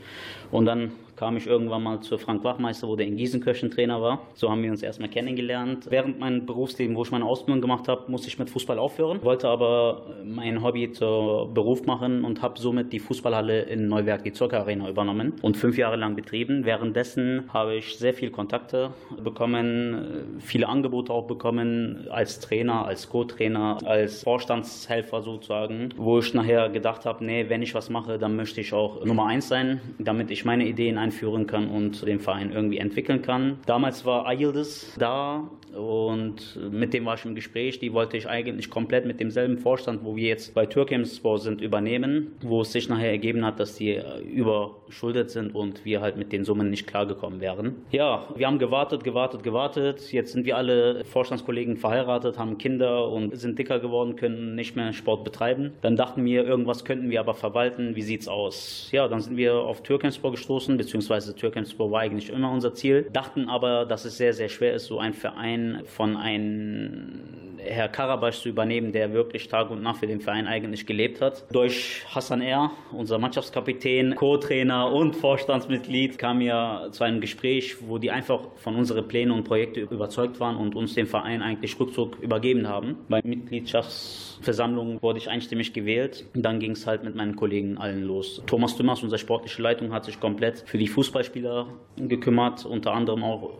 und 0.50 0.64
dann 0.64 0.90
kam 1.20 1.36
ich 1.36 1.46
irgendwann 1.46 1.82
mal 1.82 2.00
zu 2.00 2.16
Frank 2.16 2.42
Wachmeister, 2.44 2.88
wo 2.88 2.96
der 2.96 3.06
in 3.06 3.16
Gießenkirchen 3.16 3.70
Trainer 3.70 4.00
war. 4.00 4.22
So 4.32 4.50
haben 4.50 4.62
wir 4.62 4.70
uns 4.70 4.82
erstmal 4.82 5.10
kennengelernt. 5.10 5.86
Während 5.90 6.18
meinem 6.18 6.46
Berufsleben, 6.46 6.96
wo 6.96 7.02
ich 7.02 7.10
meine 7.10 7.26
Ausbildung 7.26 7.60
gemacht 7.60 7.88
habe, 7.88 8.10
musste 8.10 8.28
ich 8.28 8.38
mit 8.38 8.48
Fußball 8.48 8.78
aufhören, 8.78 9.22
wollte 9.22 9.46
aber 9.46 10.06
mein 10.24 10.62
Hobby 10.62 10.92
zur 10.92 11.52
Beruf 11.52 11.84
machen 11.84 12.24
und 12.24 12.40
habe 12.40 12.58
somit 12.58 12.94
die 12.94 13.00
Fußballhalle 13.00 13.64
in 13.64 13.86
Neuwerk, 13.86 14.24
die 14.24 14.32
Zirka 14.32 14.60
Arena, 14.60 14.88
übernommen 14.88 15.34
und 15.42 15.58
fünf 15.58 15.76
Jahre 15.76 15.96
lang 15.96 16.16
betrieben. 16.16 16.64
Währenddessen 16.64 17.52
habe 17.52 17.74
ich 17.74 17.98
sehr 17.98 18.14
viele 18.14 18.30
Kontakte 18.30 18.94
bekommen, 19.22 20.38
viele 20.38 20.68
Angebote 20.68 21.12
auch 21.12 21.26
bekommen 21.26 22.06
als 22.08 22.40
Trainer, 22.40 22.86
als 22.86 23.10
Co-Trainer, 23.10 23.76
als 23.84 24.22
Vorstandshelfer 24.22 25.20
sozusagen, 25.20 25.90
wo 25.98 26.20
ich 26.20 26.32
nachher 26.32 26.70
gedacht 26.70 27.04
habe, 27.04 27.22
nee, 27.22 27.44
wenn 27.50 27.60
ich 27.60 27.74
was 27.74 27.90
mache, 27.90 28.18
dann 28.18 28.36
möchte 28.36 28.62
ich 28.62 28.72
auch 28.72 29.04
Nummer 29.04 29.26
eins 29.26 29.48
sein, 29.48 29.82
damit 29.98 30.30
ich 30.30 30.46
meine 30.46 30.64
Ideen 30.64 30.96
einführen 31.10 31.46
kann 31.46 31.68
und 31.68 32.06
den 32.06 32.20
Verein 32.20 32.52
irgendwie 32.52 32.78
entwickeln 32.78 33.22
kann. 33.22 33.58
Damals 33.66 34.06
war 34.06 34.26
Ayildiz 34.26 34.94
da 34.98 35.50
und 35.76 36.58
mit 36.70 36.94
dem 36.94 37.04
war 37.04 37.14
ich 37.14 37.24
im 37.24 37.34
Gespräch. 37.34 37.78
Die 37.78 37.92
wollte 37.92 38.16
ich 38.16 38.28
eigentlich 38.28 38.70
komplett 38.70 39.06
mit 39.06 39.20
demselben 39.20 39.58
Vorstand, 39.58 40.04
wo 40.04 40.16
wir 40.16 40.28
jetzt 40.28 40.54
bei 40.54 40.66
Türkimspor 40.66 41.38
sind, 41.38 41.60
übernehmen, 41.60 42.32
wo 42.42 42.62
es 42.62 42.72
sich 42.72 42.88
nachher 42.88 43.10
ergeben 43.10 43.44
hat, 43.44 43.60
dass 43.60 43.76
die 43.76 44.00
überschuldet 44.32 45.30
sind 45.30 45.54
und 45.54 45.84
wir 45.84 46.00
halt 46.00 46.16
mit 46.16 46.32
den 46.32 46.44
Summen 46.44 46.70
nicht 46.70 46.86
klargekommen 46.86 47.40
wären. 47.40 47.76
Ja, 47.90 48.26
wir 48.34 48.46
haben 48.46 48.58
gewartet, 48.58 49.04
gewartet, 49.04 49.42
gewartet. 49.42 50.12
Jetzt 50.12 50.32
sind 50.32 50.44
wir 50.46 50.56
alle 50.56 51.04
Vorstandskollegen 51.04 51.76
verheiratet, 51.76 52.38
haben 52.38 52.58
Kinder 52.58 53.08
und 53.08 53.36
sind 53.36 53.58
dicker 53.58 53.78
geworden, 53.78 54.16
können 54.16 54.54
nicht 54.54 54.76
mehr 54.76 54.92
Sport 54.92 55.24
betreiben. 55.24 55.72
Dann 55.82 55.96
dachten 55.96 56.24
wir, 56.24 56.44
irgendwas 56.44 56.84
könnten 56.84 57.10
wir 57.10 57.20
aber 57.20 57.34
verwalten. 57.34 57.96
Wie 57.96 58.02
sieht's 58.02 58.28
aus? 58.28 58.88
Ja, 58.92 59.08
dann 59.08 59.20
sind 59.20 59.36
wir 59.36 59.54
auf 59.54 59.82
Türkimspor 59.82 60.32
gestoßen, 60.32 60.76
beziehungsweise 60.76 60.99
Türkimspor 61.08 61.90
war 61.90 62.00
eigentlich 62.00 62.30
immer 62.30 62.50
unser 62.50 62.74
Ziel. 62.74 63.08
Dachten 63.12 63.48
aber, 63.48 63.86
dass 63.86 64.04
es 64.04 64.16
sehr, 64.16 64.32
sehr 64.32 64.48
schwer 64.48 64.74
ist, 64.74 64.86
so 64.86 64.98
ein 64.98 65.12
Verein 65.12 65.82
von 65.86 66.16
einem 66.16 67.49
Herr 67.64 67.88
Karabasch 67.88 68.40
zu 68.40 68.48
übernehmen, 68.48 68.92
der 68.92 69.12
wirklich 69.12 69.48
Tag 69.48 69.70
und 69.70 69.82
Nacht 69.82 69.98
für 69.98 70.06
den 70.06 70.20
Verein 70.20 70.46
eigentlich 70.46 70.86
gelebt 70.86 71.20
hat. 71.20 71.44
Durch 71.52 72.02
Hassan 72.14 72.40
Er, 72.40 72.70
unser 72.92 73.18
Mannschaftskapitän, 73.18 74.14
Co-Trainer 74.14 74.92
und 74.92 75.16
Vorstandsmitglied, 75.16 76.18
kam 76.18 76.40
ja 76.40 76.88
zu 76.90 77.04
einem 77.04 77.20
Gespräch, 77.20 77.76
wo 77.86 77.98
die 77.98 78.10
einfach 78.10 78.40
von 78.56 78.76
unseren 78.76 79.06
Plänen 79.06 79.32
und 79.32 79.44
Projekten 79.44 79.80
überzeugt 79.80 80.40
waren 80.40 80.56
und 80.56 80.74
uns 80.74 80.94
den 80.94 81.06
Verein 81.06 81.42
eigentlich 81.42 81.78
Rückzug 81.78 82.18
übergeben 82.20 82.68
haben. 82.68 82.96
Bei 83.08 83.20
Mitgliedschaftsversammlungen 83.22 85.02
wurde 85.02 85.18
ich 85.18 85.28
einstimmig 85.28 85.72
gewählt. 85.72 86.24
Dann 86.34 86.60
ging 86.60 86.72
es 86.72 86.86
halt 86.86 87.04
mit 87.04 87.14
meinen 87.14 87.36
Kollegen 87.36 87.78
allen 87.78 88.02
los. 88.04 88.42
Thomas 88.46 88.76
Dümmers, 88.76 89.02
unsere 89.02 89.18
sportliche 89.18 89.62
Leitung, 89.62 89.92
hat 89.92 90.04
sich 90.04 90.20
komplett 90.20 90.64
für 90.66 90.78
die 90.78 90.88
Fußballspieler 90.88 91.66
gekümmert, 91.96 92.64
unter 92.64 92.92
anderem 92.92 93.22
auch 93.24 93.50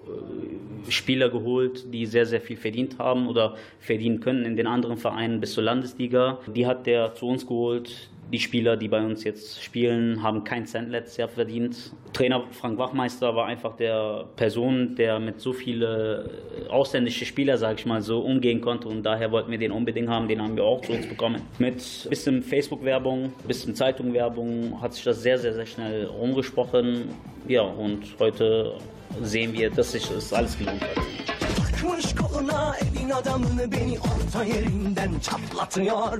äh, 0.86 0.90
Spieler 0.90 1.28
geholt, 1.28 1.92
die 1.92 2.06
sehr, 2.06 2.26
sehr 2.26 2.40
viel 2.40 2.56
verdient 2.56 2.98
haben 2.98 3.28
oder 3.28 3.56
verdienen 3.90 4.20
können 4.20 4.44
in 4.44 4.54
den 4.54 4.68
anderen 4.68 4.96
Vereinen 4.96 5.40
bis 5.40 5.54
zur 5.54 5.64
Landesliga. 5.64 6.38
Die 6.46 6.64
hat 6.64 6.86
der 6.86 7.12
zu 7.14 7.26
uns 7.26 7.44
geholt. 7.44 8.08
Die 8.32 8.38
Spieler, 8.38 8.76
die 8.76 8.86
bei 8.86 9.04
uns 9.04 9.24
jetzt 9.24 9.64
spielen, 9.64 10.22
haben 10.22 10.44
kein 10.44 10.64
Cent 10.64 10.90
letztes 10.90 11.16
Jahr 11.16 11.28
verdient. 11.28 11.92
Trainer 12.12 12.44
Frank 12.52 12.78
Wachmeister 12.78 13.34
war 13.34 13.46
einfach 13.46 13.74
der 13.74 14.26
Person, 14.36 14.94
der 14.94 15.18
mit 15.18 15.40
so 15.40 15.52
viele 15.52 16.30
ausländische 16.68 17.24
Spieler, 17.24 17.58
sage 17.58 17.80
ich 17.80 17.86
mal 17.86 18.00
so, 18.00 18.20
umgehen 18.20 18.60
konnte 18.60 18.86
und 18.86 19.02
daher 19.02 19.32
wollten 19.32 19.50
wir 19.50 19.58
den 19.58 19.72
unbedingt 19.72 20.08
haben. 20.08 20.28
Den 20.28 20.40
haben 20.40 20.54
wir 20.54 20.62
auch 20.62 20.80
zu 20.82 20.92
uns 20.92 21.08
bekommen. 21.08 21.42
Mit 21.58 22.06
bisschen 22.08 22.44
Facebook-Werbung, 22.44 23.32
bisschen 23.48 23.74
Zeitung-Werbung 23.74 24.80
hat 24.80 24.94
sich 24.94 25.02
das 25.02 25.20
sehr, 25.20 25.36
sehr, 25.36 25.54
sehr 25.54 25.66
schnell 25.66 26.04
rumgesprochen. 26.04 27.08
Ja, 27.48 27.62
und 27.62 28.04
heute 28.20 28.74
sehen 29.20 29.52
wir, 29.52 29.70
dass 29.70 29.90
sich 29.90 30.06
das 30.06 30.32
alles 30.32 30.56
gelohnt 30.56 30.80
hat. 30.80 31.49
Takmış 31.80 32.14
koluna 32.14 32.76
evin 32.76 33.10
adamını 33.10 33.72
beni 33.72 33.98
orta 33.98 34.44
yerinden 34.44 35.10
çatlatıyor. 35.18 36.18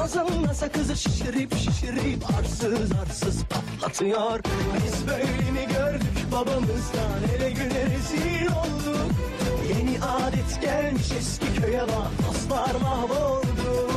Ağzımda 0.00 0.54
sakızı 0.54 0.96
şişirip 0.96 1.56
şişirip 1.56 2.24
arsız 2.38 2.92
arsız 3.02 3.44
patlatıyor. 3.44 4.40
Biz 4.84 5.06
böyle 5.06 5.50
mi 5.50 5.68
gördük 5.72 6.32
babamızdan 6.32 7.20
hele 7.30 7.50
güne 7.50 7.86
rezil 7.86 8.46
olduk? 8.46 9.10
Yeni 9.68 10.04
adet 10.04 10.62
gelmiş 10.62 11.12
eski 11.18 11.60
köye 11.60 11.82
bak 11.82 12.28
dostlar 12.28 12.80
mahvoldu. 12.82 13.90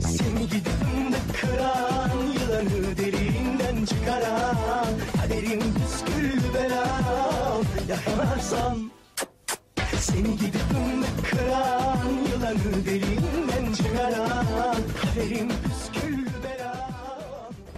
Seni 0.00 0.48
gidip 0.48 0.66
fındık 0.66 1.40
kıran 1.40 2.10
Yılanı 2.40 2.96
deliğinden 2.96 3.84
çıkaran 3.84 4.86
Kaderim 5.16 5.60
belam 5.60 6.15
Yakalarsan 7.96 8.90
Seni 10.00 10.36
gidip 10.36 10.60
kıran 11.30 12.08
Yılanı 12.32 12.86
deliğinden 12.86 13.72
çıkaran 13.72 14.46
Kaderim 15.02 15.48
belam 15.48 15.95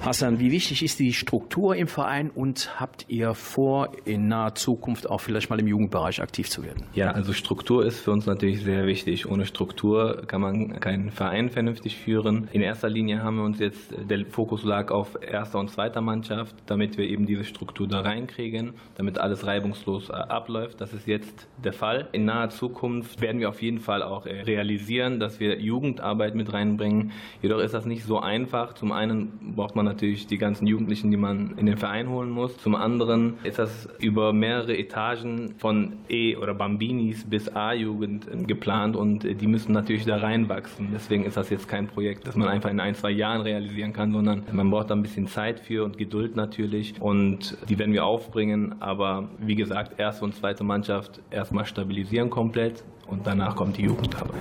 Hassan, 0.09 0.39
wie 0.41 0.51
wichtig 0.51 0.83
ist 0.83 1.01
die 1.01 1.13
Struktur 1.13 1.77
im 1.77 1.87
Verein 1.87 2.31
und 2.31 2.81
habt 2.81 3.05
ihr 3.09 3.35
vor, 3.35 3.93
in 4.07 4.27
naher 4.27 4.55
Zukunft 4.55 5.07
auch 5.09 5.21
vielleicht 5.21 5.51
mal 5.51 5.61
im 5.61 5.67
Jugendbereich 5.67 6.23
aktiv 6.23 6.49
zu 6.49 6.63
werden? 6.63 6.85
Ja, 6.95 7.11
also 7.11 7.35
Struktur 7.35 7.85
ist 7.85 8.01
für 8.01 8.13
uns 8.13 8.25
natürlich 8.25 8.63
sehr 8.63 8.87
wichtig. 8.87 9.31
Ohne 9.31 9.45
Struktur 9.45 10.23
kann 10.27 10.41
man 10.41 10.81
keinen 10.81 11.11
Verein 11.11 11.51
vernünftig 11.51 11.99
führen. 11.99 12.49
In 12.53 12.63
erster 12.63 12.89
Linie 12.89 13.23
haben 13.23 13.37
wir 13.37 13.45
uns 13.45 13.59
jetzt, 13.59 13.93
der 14.09 14.25
Fokus 14.25 14.65
lag 14.65 14.91
auf 14.91 15.19
erster 15.21 15.59
und 15.59 15.69
zweiter 15.69 16.01
Mannschaft, 16.01 16.57
damit 16.65 16.97
wir 16.97 17.05
eben 17.05 17.27
diese 17.27 17.45
Struktur 17.45 17.87
da 17.87 18.01
reinkriegen, 18.01 18.73
damit 18.95 19.19
alles 19.19 19.47
reibungslos 19.47 20.09
äh, 20.09 20.15
abläuft. 20.15 20.81
Das 20.81 20.95
ist 20.95 21.07
jetzt 21.07 21.47
der 21.63 21.75
Fall. 21.75 22.09
In 22.13 22.25
naher 22.25 22.49
Zukunft 22.49 23.21
werden 23.21 23.43
wir 23.43 23.51
auf 23.51 23.61
jeden 23.61 23.81
Fall 23.81 24.03
auch 24.03 24.25
äh, 24.25 24.41
realisieren, 24.41 25.21
dass 25.21 25.39
wir 25.39 25.61
Jugendarbeit 25.61 26.35
mit 26.35 26.51
reinbringen. 26.51 27.13
Jedoch 27.43 27.59
ist 27.59 27.75
das 27.75 27.85
nicht 27.85 28.05
so 28.05 28.19
einfach. 28.19 28.73
Zum 28.73 28.91
einen 28.91 29.55
braucht 29.55 29.77
man 29.77 29.85
natürlich 29.85 29.98
die 30.01 30.39
ganzen 30.39 30.67
Jugendlichen, 30.67 31.11
die 31.11 31.17
man 31.17 31.55
in 31.57 31.67
den 31.67 31.77
Verein 31.77 32.09
holen 32.09 32.31
muss. 32.31 32.57
Zum 32.59 32.75
anderen 32.75 33.35
ist 33.45 33.59
das 33.59 33.89
über 33.99 34.33
mehrere 34.33 34.77
Etagen 34.77 35.55
von 35.59 35.95
E- 36.09 36.37
oder 36.37 36.55
Bambinis 36.55 37.25
bis 37.25 37.49
A-Jugend 37.55 38.27
geplant 38.47 38.97
und 38.97 39.25
die 39.25 39.47
müssen 39.47 39.73
natürlich 39.73 40.05
da 40.05 40.17
reinwachsen. 40.17 40.89
Deswegen 40.93 41.25
ist 41.25 41.37
das 41.37 41.51
jetzt 41.51 41.69
kein 41.69 41.87
Projekt, 41.87 42.27
das 42.27 42.37
man 42.37 42.49
einfach 42.49 42.71
in 42.71 42.81
ein, 42.81 42.95
zwei 42.95 43.11
Jahren 43.11 43.43
realisieren 43.43 43.93
kann, 43.93 44.13
sondern 44.13 44.43
man 44.53 44.71
braucht 44.71 44.91
da 44.91 44.95
ein 44.95 45.03
bisschen 45.03 45.27
Zeit 45.27 45.61
für 45.61 45.85
und 45.85 45.99
Geduld 45.99 46.37
natürlich 46.37 47.01
und 47.01 47.57
die 47.69 47.79
werden 47.79 47.93
wir 47.93 48.05
aufbringen. 48.05 48.77
Aber 48.81 49.29
wie 49.39 49.55
gesagt, 49.55 49.99
erste 49.99 50.25
und 50.25 50.35
zweite 50.35 50.65
Mannschaft 50.65 51.21
erstmal 51.31 51.67
stabilisieren 51.67 52.31
komplett 52.31 52.85
und 53.07 53.27
danach 53.27 53.57
kommt 53.57 53.77
die 53.77 53.83
Jugendarbeit. 53.83 54.35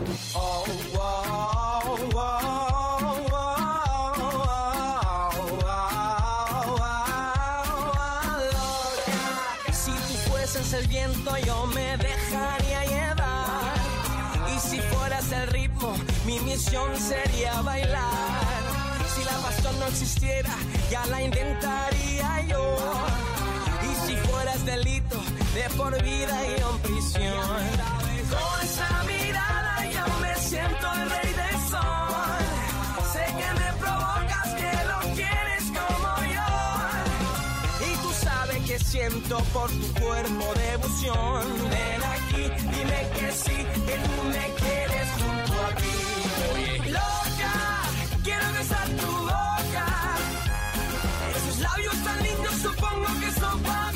Si 1.88 2.66
misión 16.58 16.98
sería 16.98 17.62
bailar. 17.62 18.41
Si 19.13 19.24
la 19.24 19.38
pasión 19.43 19.80
no 19.80 19.86
existiera 19.86 20.50
ya 20.89 21.06
la 21.06 21.22
intentaría 21.22 22.41
yo. 22.48 22.78
Y 23.84 24.08
si 24.08 24.15
fueras 24.28 24.65
delito 24.65 25.17
de 25.54 25.70
por 25.78 25.93
vida 26.02 26.36
y 26.48 26.54
en 26.60 26.78
prisión. 26.80 27.58
Con 28.32 28.62
esa 28.63 29.04
mirada 29.04 29.66
siento 38.88 39.38
por 39.54 39.69
tu 39.69 39.88
cuerpo 40.02 40.54
devoción. 40.56 41.43
Ven 41.69 42.04
aquí, 42.15 42.43
dime 42.73 43.00
que 43.17 43.32
sí, 43.34 43.58
que 43.86 43.95
tú 44.06 44.23
me 44.36 44.45
quieres 44.62 45.08
junto 45.19 45.54
a 45.65 45.69
ti. 45.82 46.89
Loca, 46.89 47.54
quiero 48.23 48.45
besar 48.54 48.88
tu 49.02 49.12
boca. 49.12 49.88
Esos 51.36 51.60
labios 51.60 51.95
tan 52.06 52.23
lindos 52.23 52.56
supongo 52.62 53.08
que 53.19 53.32
son 53.39 53.60
para 53.63 53.87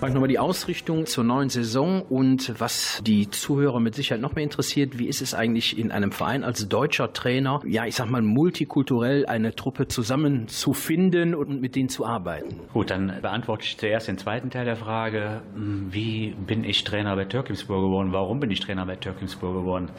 Vielleicht 0.00 0.14
nochmal 0.14 0.28
die 0.28 0.38
Ausrichtung 0.38 1.04
zur 1.04 1.24
neuen 1.24 1.50
Saison 1.50 2.00
und 2.00 2.58
was 2.58 3.02
die 3.04 3.28
Zuhörer 3.28 3.80
mit 3.80 3.94
Sicherheit 3.94 4.22
noch 4.22 4.34
mehr 4.34 4.44
interessiert, 4.44 4.98
wie 4.98 5.06
ist 5.06 5.20
es 5.20 5.34
eigentlich 5.34 5.78
in 5.78 5.92
einem 5.92 6.10
Verein 6.10 6.42
als 6.42 6.66
deutscher 6.70 7.12
Trainer, 7.12 7.60
ja, 7.66 7.84
ich 7.84 7.96
sag 7.96 8.08
mal, 8.08 8.22
multikulturell 8.22 9.26
eine 9.26 9.54
Truppe 9.54 9.88
zusammenzufinden 9.88 11.34
und 11.34 11.60
mit 11.60 11.76
denen 11.76 11.90
zu 11.90 12.06
arbeiten? 12.06 12.60
Gut, 12.72 12.90
dann 12.90 13.12
beantworte 13.20 13.64
ich 13.64 13.76
zuerst 13.76 14.08
den 14.08 14.16
zweiten 14.16 14.48
Teil 14.48 14.64
der 14.64 14.76
Frage. 14.76 15.42
Wie 15.54 16.34
bin 16.46 16.64
ich 16.64 16.82
Trainer 16.82 17.14
bei 17.14 17.26
Türkimspor 17.26 17.82
geworden? 17.82 18.14
Warum 18.14 18.40
bin 18.40 18.50
ich 18.50 18.60
Trainer 18.60 18.86
bei 18.86 18.96
Türkimspor 18.96 19.52
geworden? 19.52 19.90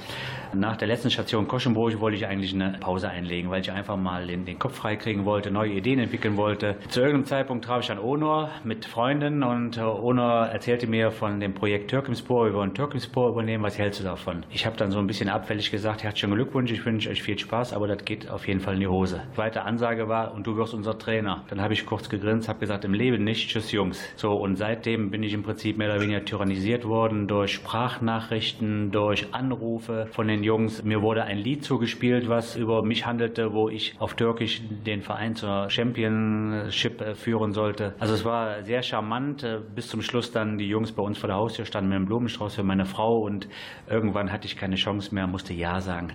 Nach 0.55 0.77
der 0.77 0.87
letzten 0.87 1.11
Station 1.11 1.47
Koschenburg 1.47 1.99
wollte 1.99 2.17
ich 2.17 2.25
eigentlich 2.25 2.55
eine 2.55 2.75
Pause 2.79 3.07
einlegen, 3.07 3.51
weil 3.51 3.61
ich 3.61 3.71
einfach 3.71 3.97
mal 3.97 4.25
den, 4.25 4.45
den 4.45 4.57
Kopf 4.57 4.77
freikriegen 4.77 5.25
wollte, 5.25 5.51
neue 5.51 5.73
Ideen 5.73 5.99
entwickeln 5.99 6.37
wollte. 6.37 6.77
Zu 6.89 7.01
irgendeinem 7.01 7.25
Zeitpunkt 7.25 7.65
traf 7.65 7.83
ich 7.83 7.91
an 7.91 7.99
Onor 7.99 8.49
mit 8.63 8.85
Freunden 8.85 9.43
und 9.43 9.77
äh, 9.97 10.01
Onor 10.01 10.47
erzählte 10.47 10.87
mir 10.87 11.11
von 11.11 11.39
dem 11.39 11.53
Projekt 11.53 11.89
Türkimspor, 11.89 12.45
wir 12.45 12.53
wollen 12.53 12.73
Türkimspor 12.73 13.29
übernehmen, 13.29 13.63
was 13.63 13.77
hältst 13.77 13.99
du 13.99 14.03
davon? 14.03 14.45
Ich 14.49 14.65
habe 14.65 14.77
dann 14.77 14.91
so 14.91 14.99
ein 14.99 15.07
bisschen 15.07 15.29
abfällig 15.29 15.71
gesagt, 15.71 16.03
herzlichen 16.03 16.33
Glückwunsch, 16.33 16.71
ich 16.71 16.85
wünsche 16.85 17.09
euch 17.09 17.23
viel 17.23 17.37
Spaß, 17.37 17.73
aber 17.73 17.87
das 17.87 18.03
geht 18.05 18.29
auf 18.29 18.47
jeden 18.47 18.59
Fall 18.59 18.75
in 18.75 18.79
die 18.81 18.87
Hose. 18.87 19.21
Zweite 19.33 19.63
Ansage 19.63 20.07
war, 20.07 20.33
und 20.33 20.47
du 20.47 20.55
wirst 20.57 20.73
unser 20.73 20.97
Trainer. 20.97 21.43
Dann 21.49 21.61
habe 21.61 21.73
ich 21.73 21.85
kurz 21.85 22.09
gegrinst, 22.09 22.49
habe 22.49 22.59
gesagt, 22.59 22.85
im 22.85 22.93
Leben 22.93 23.23
nicht, 23.23 23.49
tschüss 23.49 23.71
Jungs. 23.71 24.01
So, 24.15 24.33
und 24.33 24.55
seitdem 24.55 25.11
bin 25.11 25.23
ich 25.23 25.33
im 25.33 25.43
Prinzip 25.43 25.77
mehr 25.77 25.91
oder 25.91 26.01
weniger 26.01 26.23
tyrannisiert 26.23 26.85
worden 26.85 27.27
durch 27.27 27.53
Sprachnachrichten, 27.53 28.91
durch 28.91 29.33
Anrufe 29.33 30.07
von 30.11 30.27
den 30.27 30.43
Jungs. 30.43 30.83
Mir 30.83 31.01
wurde 31.01 31.23
ein 31.23 31.37
Lied 31.37 31.63
zugespielt, 31.63 32.29
was 32.29 32.55
über 32.55 32.83
mich 32.83 33.05
handelte, 33.05 33.53
wo 33.53 33.69
ich 33.69 33.95
auf 33.99 34.15
Türkisch 34.15 34.61
den 34.85 35.01
Verein 35.01 35.35
zur 35.35 35.69
Championship 35.69 37.01
äh, 37.01 37.15
führen 37.15 37.51
sollte. 37.51 37.93
Also 37.99 38.13
es 38.13 38.25
war 38.25 38.63
sehr 38.63 38.81
charmant, 38.81 39.43
äh, 39.43 39.59
bis 39.75 39.80
bis 39.81 39.87
zum 39.87 40.03
Schluss 40.03 40.31
dann 40.31 40.59
die 40.59 40.67
Jungs 40.67 40.91
bei 40.91 41.01
uns 41.01 41.17
vor 41.17 41.25
der 41.27 41.37
Haustür 41.37 41.65
standen 41.65 41.89
mit 41.89 41.95
einem 41.95 42.05
Blumenstrauß 42.05 42.53
für 42.53 42.61
meine 42.61 42.85
Frau 42.85 43.17
und 43.17 43.47
irgendwann 43.89 44.31
hatte 44.31 44.45
ich 44.45 44.55
keine 44.55 44.75
Chance 44.75 45.15
mehr, 45.15 45.25
musste 45.25 45.55
Ja 45.55 45.81
sagen. 45.81 46.13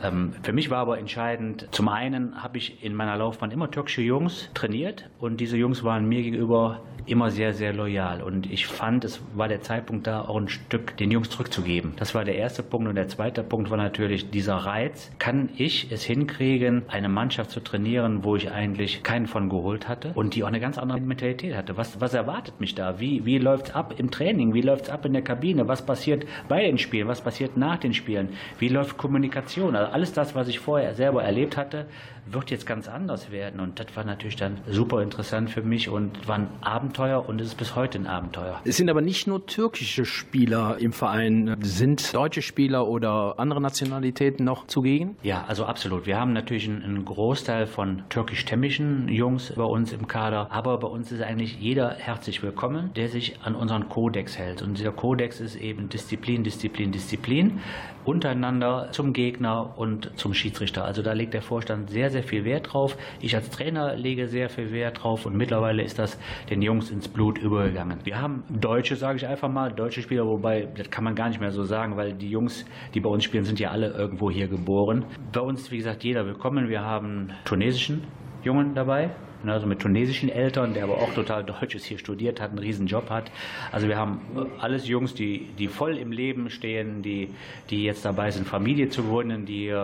Ähm, 0.00 0.32
für 0.44 0.52
mich 0.52 0.70
war 0.70 0.78
aber 0.78 1.00
entscheidend, 1.00 1.66
zum 1.72 1.88
einen 1.88 2.40
habe 2.40 2.58
ich 2.58 2.84
in 2.84 2.94
meiner 2.94 3.16
Laufbahn 3.16 3.50
immer 3.50 3.68
türkische 3.68 4.02
Jungs 4.02 4.48
trainiert 4.54 5.10
und 5.18 5.40
diese 5.40 5.56
Jungs 5.56 5.82
waren 5.82 6.04
mir 6.08 6.22
gegenüber 6.22 6.82
immer 7.06 7.30
sehr, 7.30 7.52
sehr 7.52 7.72
loyal 7.72 8.22
und 8.22 8.48
ich 8.48 8.68
fand, 8.68 9.04
es 9.04 9.20
war 9.34 9.48
der 9.48 9.60
Zeitpunkt 9.60 10.06
da, 10.06 10.20
auch 10.20 10.36
ein 10.36 10.48
Stück 10.48 10.96
den 10.98 11.10
Jungs 11.10 11.30
zurückzugeben. 11.30 11.94
Das 11.96 12.14
war 12.14 12.24
der 12.24 12.36
erste 12.36 12.62
Punkt 12.62 12.88
und 12.88 12.94
der 12.94 13.08
zweite 13.08 13.42
Punkt 13.42 13.70
war 13.70 13.76
natürlich 13.76 14.30
dieser 14.30 14.54
Reiz. 14.54 15.10
Kann 15.18 15.48
ich 15.56 15.90
es 15.90 16.04
hinkriegen, 16.04 16.84
eine 16.86 17.08
Mannschaft 17.08 17.50
zu 17.50 17.58
trainieren, 17.58 18.22
wo 18.22 18.36
ich 18.36 18.52
eigentlich 18.52 19.02
keinen 19.02 19.26
von 19.26 19.48
geholt 19.48 19.88
hatte 19.88 20.12
und 20.14 20.36
die 20.36 20.44
auch 20.44 20.48
eine 20.48 20.60
ganz 20.60 20.78
andere 20.78 21.00
Mentalität 21.00 21.56
hatte? 21.56 21.76
Was, 21.76 22.00
was 22.00 22.14
erwartet 22.14 22.60
mich 22.60 22.76
da? 22.76 22.99
Wie, 23.00 23.24
wie 23.24 23.38
läuft 23.38 23.68
es 23.68 23.74
ab 23.74 23.94
im 23.98 24.10
Training? 24.10 24.54
Wie 24.54 24.60
läuft 24.60 24.84
es 24.84 24.90
ab 24.90 25.04
in 25.04 25.12
der 25.12 25.22
Kabine? 25.22 25.66
Was 25.68 25.84
passiert 25.84 26.26
bei 26.48 26.62
den 26.62 26.78
Spielen? 26.78 27.08
Was 27.08 27.20
passiert 27.20 27.56
nach 27.56 27.78
den 27.78 27.94
Spielen? 27.94 28.30
Wie 28.58 28.68
läuft 28.68 28.96
Kommunikation? 28.96 29.74
Also 29.74 29.92
alles 29.92 30.12
das, 30.12 30.34
was 30.34 30.48
ich 30.48 30.58
vorher 30.58 30.94
selber 30.94 31.22
erlebt 31.22 31.56
hatte, 31.56 31.86
wird 32.26 32.50
jetzt 32.50 32.66
ganz 32.66 32.88
anders 32.88 33.30
werden. 33.30 33.60
Und 33.60 33.80
das 33.80 33.86
war 33.94 34.04
natürlich 34.04 34.36
dann 34.36 34.58
super 34.68 35.02
interessant 35.02 35.50
für 35.50 35.62
mich 35.62 35.88
und 35.88 36.26
war 36.28 36.36
ein 36.36 36.48
Abenteuer 36.60 37.28
und 37.28 37.40
es 37.40 37.48
ist 37.48 37.54
bis 37.56 37.76
heute 37.76 37.98
ein 37.98 38.06
Abenteuer. 38.06 38.60
Es 38.64 38.76
sind 38.76 38.90
aber 38.90 39.00
nicht 39.00 39.26
nur 39.26 39.46
türkische 39.46 40.04
Spieler 40.04 40.78
im 40.78 40.92
Verein. 40.92 41.56
Sind 41.60 42.14
deutsche 42.14 42.42
Spieler 42.42 42.86
oder 42.86 43.38
andere 43.38 43.60
Nationalitäten 43.60 44.44
noch 44.44 44.66
zugegen? 44.66 45.16
Ja, 45.22 45.44
also 45.48 45.64
absolut. 45.64 46.06
Wir 46.06 46.18
haben 46.18 46.32
natürlich 46.32 46.68
einen 46.68 47.04
Großteil 47.04 47.66
von 47.66 48.04
türkisch-stämmigen 48.08 49.08
Jungs 49.08 49.52
bei 49.54 49.64
uns 49.64 49.92
im 49.92 50.06
Kader, 50.06 50.50
aber 50.50 50.78
bei 50.78 50.88
uns 50.88 51.12
ist 51.12 51.22
eigentlich 51.22 51.58
jeder 51.58 51.90
herzlich 51.90 52.42
willkommen, 52.42 52.90
der 52.94 53.08
sich 53.08 53.40
an 53.42 53.54
unseren 53.54 53.88
Kodex 53.88 54.38
hält. 54.38 54.62
Und 54.62 54.78
dieser 54.78 54.92
Kodex 54.92 55.40
ist 55.40 55.56
eben 55.56 55.88
Disziplin, 55.88 56.44
Disziplin, 56.44 56.92
Disziplin 56.92 57.60
untereinander 58.04 58.88
zum 58.92 59.12
Gegner 59.12 59.78
und 59.78 60.10
zum 60.16 60.34
Schiedsrichter. 60.34 60.84
Also 60.84 61.02
da 61.02 61.12
legt 61.12 61.34
der 61.34 61.42
Vorstand 61.42 61.90
sehr, 61.90 62.09
sehr 62.10 62.22
viel 62.22 62.44
Wert 62.44 62.72
drauf. 62.72 62.96
Ich 63.20 63.34
als 63.34 63.50
Trainer 63.50 63.96
lege 63.96 64.26
sehr 64.26 64.48
viel 64.48 64.72
Wert 64.72 65.02
drauf 65.02 65.26
und 65.26 65.36
mittlerweile 65.36 65.82
ist 65.82 65.98
das 65.98 66.18
den 66.50 66.62
Jungs 66.62 66.90
ins 66.90 67.08
Blut 67.08 67.38
übergegangen. 67.38 67.98
Wir 68.04 68.20
haben 68.20 68.44
Deutsche, 68.50 68.96
sage 68.96 69.16
ich 69.16 69.26
einfach 69.26 69.48
mal, 69.48 69.72
deutsche 69.72 70.02
Spieler, 70.02 70.26
wobei 70.26 70.68
das 70.76 70.90
kann 70.90 71.04
man 71.04 71.14
gar 71.14 71.28
nicht 71.28 71.40
mehr 71.40 71.52
so 71.52 71.64
sagen, 71.64 71.96
weil 71.96 72.12
die 72.12 72.28
Jungs, 72.28 72.64
die 72.94 73.00
bei 73.00 73.08
uns 73.08 73.24
spielen, 73.24 73.44
sind 73.44 73.58
ja 73.60 73.70
alle 73.70 73.88
irgendwo 73.88 74.30
hier 74.30 74.48
geboren. 74.48 75.04
Bei 75.32 75.40
uns 75.40 75.70
wie 75.70 75.76
gesagt, 75.76 76.04
jeder 76.04 76.26
willkommen. 76.26 76.68
Wir 76.68 76.82
haben 76.82 77.30
tunesischen 77.44 78.02
Jungen 78.42 78.74
dabei, 78.74 79.10
also 79.44 79.66
mit 79.66 79.80
tunesischen 79.80 80.28
Eltern, 80.28 80.74
der 80.74 80.84
aber 80.84 80.98
auch 80.98 81.12
total 81.14 81.44
deutsch 81.44 81.74
ist, 81.74 81.84
hier 81.84 81.98
studiert 81.98 82.40
hat, 82.40 82.50
einen 82.50 82.58
riesen 82.58 82.86
Job 82.86 83.10
hat. 83.10 83.30
Also 83.72 83.88
wir 83.88 83.96
haben 83.96 84.20
alles 84.58 84.88
Jungs, 84.88 85.14
die, 85.14 85.48
die 85.58 85.68
voll 85.68 85.96
im 85.96 86.12
Leben 86.12 86.50
stehen, 86.50 87.02
die, 87.02 87.28
die 87.70 87.84
jetzt 87.84 88.04
dabei 88.04 88.30
sind, 88.30 88.46
Familie 88.46 88.88
zu 88.88 89.02
gründen, 89.02 89.46
die 89.46 89.74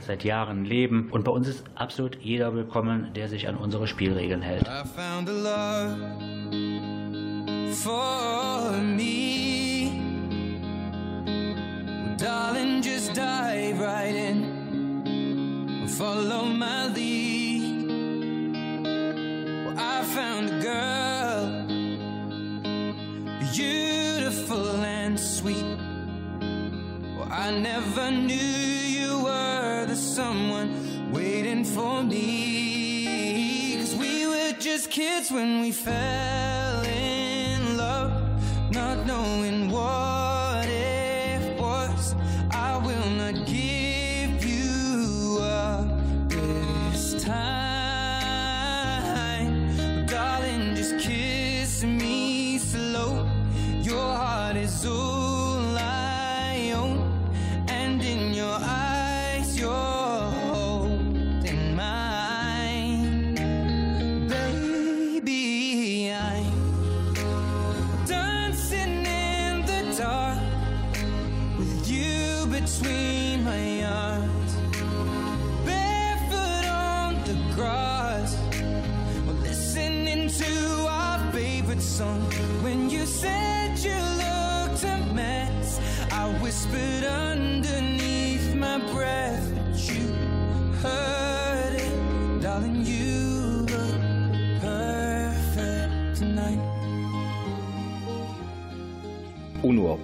seit 0.00 0.24
Jahren 0.24 0.64
leben. 0.64 1.08
Und 1.10 1.24
bei 1.24 1.30
uns 1.32 1.48
ist 1.48 1.64
absolut 1.74 2.16
jeder 2.20 2.54
willkommen, 2.54 3.12
der 3.14 3.28
sich 3.28 3.48
an 3.48 3.56
unsere 3.56 3.86
Spielregeln 3.86 4.42
hält. 4.42 4.68
I 4.68 4.84
found 4.86 5.28
a 5.28 5.32
love 5.32 5.96
for 7.74 8.72
me. 8.82 9.90
Darling, 12.18 12.82
just 12.82 13.14
dive 13.14 13.80
right 13.80 14.14
in. 14.14 15.86
Follow 15.88 16.44
my 16.44 16.86
lead. 16.94 17.86
Well, 19.64 19.74
I 19.78 20.02
found 20.04 20.50
a 20.50 20.60
girl, 20.62 21.66
beautiful 23.52 24.84
and 24.84 25.18
sweet. 25.18 25.64
Well, 27.16 27.28
I 27.30 27.50
never 27.58 28.10
knew 28.10 28.34
you 28.34 29.22
were 29.24 29.57
the 29.88 29.96
someone 29.96 31.10
waiting 31.10 31.64
for 31.64 32.02
me. 32.02 33.76
Cause 33.78 33.94
we 33.96 34.26
were 34.26 34.52
just 34.58 34.90
kids 34.90 35.30
when 35.30 35.60
we 35.62 35.72
fell 35.72 36.67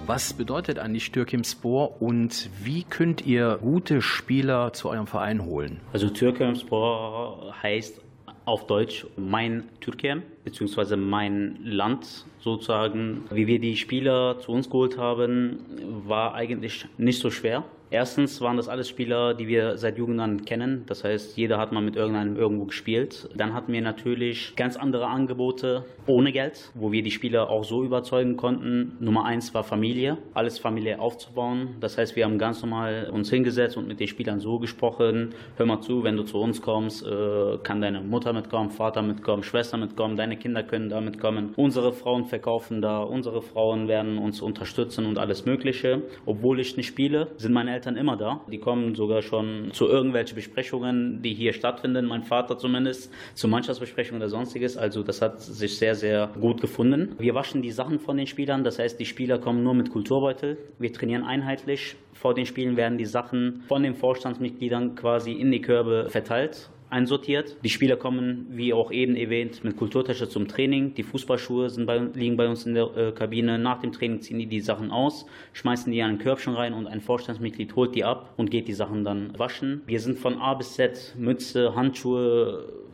Was 0.05 0.33
bedeutet 0.33 0.77
eigentlich 0.79 1.11
Türkimspor 1.11 2.01
und 2.01 2.49
wie 2.63 2.83
könnt 2.83 3.25
ihr 3.25 3.57
gute 3.61 4.01
Spieler 4.01 4.71
zu 4.73 4.89
eurem 4.89 5.07
Verein 5.07 5.45
holen? 5.45 5.79
Also 5.93 6.09
Türkemspor 6.09 7.55
heißt 7.63 8.01
auf 8.45 8.67
Deutsch 8.67 9.05
mein 9.17 9.63
Türkei, 9.81 10.17
beziehungsweise 10.43 10.97
mein 10.97 11.57
Land 11.63 12.25
sozusagen. 12.39 13.23
Wie 13.31 13.47
wir 13.47 13.59
die 13.59 13.75
Spieler 13.75 14.39
zu 14.39 14.51
uns 14.51 14.69
geholt 14.69 14.97
haben, 14.97 15.59
war 16.05 16.35
eigentlich 16.35 16.85
nicht 16.97 17.19
so 17.19 17.31
schwer. 17.31 17.63
Erstens 17.91 18.41
waren 18.41 18.57
das 18.57 18.67
alles 18.67 18.89
Spieler, 18.89 19.33
die 19.33 19.47
wir 19.47 19.77
seit 19.77 19.97
Jugend 19.97 20.19
an 20.19 20.43
kennen. 20.43 20.83
Das 20.87 21.03
heißt, 21.03 21.37
jeder 21.37 21.57
hat 21.57 21.71
mal 21.71 21.83
mit 21.83 21.95
irgendeinem 21.95 22.35
irgendwo 22.35 22.65
gespielt. 22.65 23.29
Dann 23.35 23.53
hatten 23.53 23.71
wir 23.71 23.81
natürlich 23.81 24.55
ganz 24.55 24.75
andere 24.75 25.07
Angebote 25.07 25.85
ohne 26.07 26.31
Geld, 26.31 26.71
wo 26.73 26.91
wir 26.91 27.03
die 27.03 27.11
Spieler 27.11 27.49
auch 27.49 27.63
so 27.63 27.83
überzeugen 27.83 28.37
konnten. 28.37 28.97
Nummer 28.99 29.25
eins 29.25 29.53
war 29.53 29.63
Familie, 29.63 30.17
alles 30.33 30.57
familiär 30.57 30.99
aufzubauen. 31.01 31.75
Das 31.79 31.97
heißt, 31.97 32.15
wir 32.15 32.25
haben 32.25 32.37
ganz 32.37 32.61
normal 32.61 33.09
uns 33.11 33.29
hingesetzt 33.29 33.77
und 33.77 33.87
mit 33.87 33.99
den 33.99 34.07
Spielern 34.07 34.39
so 34.39 34.57
gesprochen. 34.57 35.33
Hör 35.57 35.65
mal 35.65 35.81
zu, 35.81 36.03
wenn 36.03 36.17
du 36.17 36.23
zu 36.23 36.39
uns 36.39 36.61
kommst, 36.61 37.05
äh, 37.05 37.57
kann 37.63 37.81
deine 37.81 38.01
Mutter 38.01 38.33
mitkommen, 38.33 38.71
Vater 38.71 39.03
mitkommen, 39.03 39.43
Schwester 39.43 39.77
mitkommen, 39.77 40.15
deine 40.15 40.37
Kinder 40.37 40.63
können 40.63 40.89
da 40.89 41.01
mitkommen. 41.01 41.53
Unsere 41.55 41.93
Frauen 41.93 42.25
verkaufen 42.25 42.81
da, 42.81 43.03
unsere 43.03 43.41
Frauen 43.41 43.87
werden 43.87 44.17
uns 44.17 44.41
unterstützen 44.41 45.05
und 45.05 45.19
alles 45.19 45.45
Mögliche. 45.45 46.01
Obwohl 46.25 46.59
ich 46.59 46.77
nicht 46.77 46.87
spiele, 46.87 47.27
sind 47.37 47.53
meine 47.53 47.74
Eltern 47.75 47.95
immer 47.95 48.17
da. 48.17 48.41
Die 48.51 48.57
kommen 48.57 48.95
sogar 48.95 49.21
schon 49.21 49.69
zu 49.71 49.87
irgendwelchen 49.87 50.35
Besprechungen, 50.35 51.21
die 51.21 51.33
hier 51.33 51.53
stattfinden, 51.53 52.05
mein 52.05 52.23
Vater 52.23 52.57
zumindest, 52.57 53.11
zu 53.33 53.47
Mannschaftsbesprechungen 53.47 54.21
oder 54.21 54.29
sonstiges. 54.29 54.77
Also 54.77 55.03
das 55.03 55.21
hat 55.21 55.41
sich 55.41 55.77
sehr, 55.77 55.95
sehr 55.95 56.31
gut 56.39 56.61
gefunden. 56.61 57.15
Wir 57.19 57.35
waschen 57.35 57.61
die 57.61 57.71
Sachen 57.71 57.99
von 57.99 58.17
den 58.17 58.27
Spielern, 58.27 58.63
das 58.63 58.79
heißt, 58.79 58.99
die 58.99 59.05
Spieler 59.05 59.37
kommen 59.37 59.63
nur 59.63 59.73
mit 59.73 59.91
Kulturbeutel. 59.91 60.57
Wir 60.79 60.91
trainieren 60.91 61.23
einheitlich. 61.23 61.95
Vor 62.13 62.33
den 62.33 62.45
Spielen 62.45 62.77
werden 62.77 62.97
die 62.97 63.05
Sachen 63.05 63.61
von 63.67 63.83
den 63.83 63.93
Vorstandsmitgliedern 63.93 64.95
quasi 64.95 65.33
in 65.33 65.51
die 65.51 65.61
Körbe 65.61 66.07
verteilt 66.09 66.69
einsortiert. 66.95 67.57
Die 67.63 67.69
Spieler 67.69 67.97
kommen, 67.97 68.47
wie 68.49 68.73
auch 68.73 68.91
eben 68.91 69.15
erwähnt, 69.15 69.63
mit 69.63 69.75
Kulturtasche 69.75 70.29
zum 70.29 70.47
Training. 70.47 70.93
Die 70.95 71.03
Fußballschuhe 71.03 71.69
bei, 71.85 71.97
liegen 72.13 72.37
bei 72.37 72.47
uns 72.47 72.65
in 72.65 72.73
der 72.73 72.95
äh, 72.95 73.11
Kabine. 73.11 73.59
Nach 73.59 73.81
dem 73.81 73.91
Training 73.91 74.21
ziehen 74.21 74.39
die 74.39 74.47
die 74.47 74.61
Sachen 74.61 74.91
aus, 74.91 75.25
schmeißen 75.53 75.91
die 75.91 75.99
in 75.99 76.05
ein 76.05 76.17
Körbchen 76.19 76.53
rein 76.53 76.73
und 76.73 76.87
ein 76.87 77.01
Vorstandsmitglied 77.01 77.75
holt 77.75 77.93
die 77.95 78.05
ab 78.05 78.33
und 78.37 78.49
geht 78.49 78.69
die 78.69 78.73
Sachen 78.73 79.03
dann 79.03 79.37
waschen. 79.37 79.81
Wir 79.85 79.99
sind 79.99 80.17
von 80.17 80.37
A 80.37 80.53
bis 80.53 80.75
Z, 80.75 81.15
Mütze, 81.17 81.75
Handschuhe, 81.75 82.85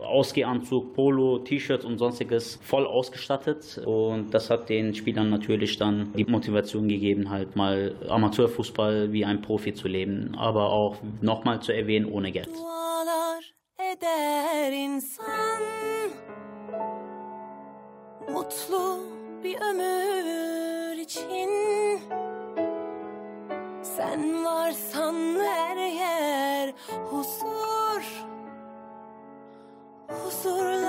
Ausgehanzug, 0.00 0.94
Polo, 0.94 1.40
T-Shirts 1.40 1.84
und 1.84 1.98
sonstiges 1.98 2.58
voll 2.62 2.86
ausgestattet. 2.86 3.82
Und 3.84 4.32
das 4.32 4.48
hat 4.48 4.68
den 4.68 4.94
Spielern 4.94 5.28
natürlich 5.28 5.76
dann 5.76 6.12
die 6.16 6.24
Motivation 6.24 6.88
gegeben, 6.88 7.30
halt 7.30 7.56
mal 7.56 7.94
Amateurfußball 8.08 9.12
wie 9.12 9.24
ein 9.24 9.42
Profi 9.42 9.74
zu 9.74 9.88
leben. 9.88 10.34
Aber 10.36 10.70
auch 10.70 10.98
nochmal 11.20 11.60
zu 11.60 11.72
erwähnen, 11.72 12.06
ohne 12.06 12.30
Geld. 12.32 12.50
Dualar 13.00 13.54
eder 13.78 14.72
insan. 14.72 15.62
Mutlu 18.28 19.00
bir 19.44 19.60
ömür 19.60 20.98
için. 20.98 21.50
Sen 23.82 24.44
varsan 24.44 25.38
her 25.40 25.76
yer 25.76 26.74
huzur. 27.10 28.04
Huzurla 30.08 30.79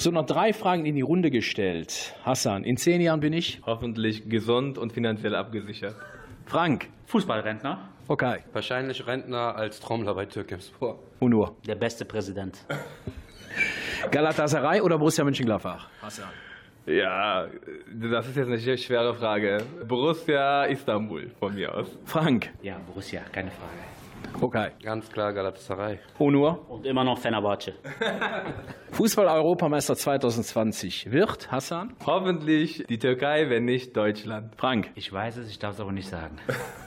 So, 0.00 0.12
noch 0.12 0.26
drei 0.26 0.52
Fragen 0.52 0.86
in 0.86 0.94
die 0.94 1.00
Runde 1.00 1.28
gestellt. 1.28 2.14
Hassan, 2.24 2.62
in 2.62 2.76
zehn 2.76 3.00
Jahren 3.00 3.18
bin 3.18 3.32
ich? 3.32 3.60
Hoffentlich 3.66 4.28
gesund 4.28 4.78
und 4.78 4.92
finanziell 4.92 5.34
abgesichert. 5.34 5.96
Frank? 6.46 6.86
Fußballrentner. 7.06 7.80
Okay. 8.06 8.38
Wahrscheinlich 8.52 9.04
Rentner 9.08 9.56
als 9.56 9.80
Trommler 9.80 10.14
bei 10.14 10.26
Türkimspor. 10.26 11.00
Unur. 11.18 11.56
Der 11.66 11.74
beste 11.74 12.04
Präsident. 12.04 12.64
Galatasaray 14.12 14.82
oder 14.82 14.98
Borussia 14.98 15.24
Mönchengladbach? 15.24 15.88
Hassan. 16.00 16.28
Ja, 16.86 17.48
das 17.92 18.28
ist 18.28 18.36
jetzt 18.36 18.46
eine 18.46 18.78
schwere 18.78 19.14
Frage. 19.16 19.64
Borussia 19.88 20.66
Istanbul 20.66 21.32
von 21.40 21.56
mir 21.56 21.74
aus. 21.74 21.88
Frank? 22.04 22.50
Ja, 22.62 22.78
Borussia, 22.86 23.22
keine 23.32 23.50
Frage. 23.50 23.97
Okay. 24.40 24.70
Ganz 24.82 25.10
klar 25.10 25.32
Galatasaray. 25.32 25.98
Unur? 26.18 26.64
Und 26.68 26.86
immer 26.86 27.02
noch 27.02 27.18
Fenerbahce. 27.18 27.74
Fußball-Europameister 28.92 29.96
2020 29.96 31.10
wird 31.10 31.50
Hassan? 31.50 31.94
Hoffentlich 32.06 32.84
die 32.88 32.98
Türkei, 32.98 33.50
wenn 33.50 33.64
nicht 33.64 33.96
Deutschland. 33.96 34.54
Frank? 34.56 34.90
Ich 34.94 35.12
weiß 35.12 35.38
es, 35.38 35.50
ich 35.50 35.58
darf 35.58 35.74
es 35.74 35.80
aber 35.80 35.92
nicht 35.92 36.08
sagen. 36.08 36.38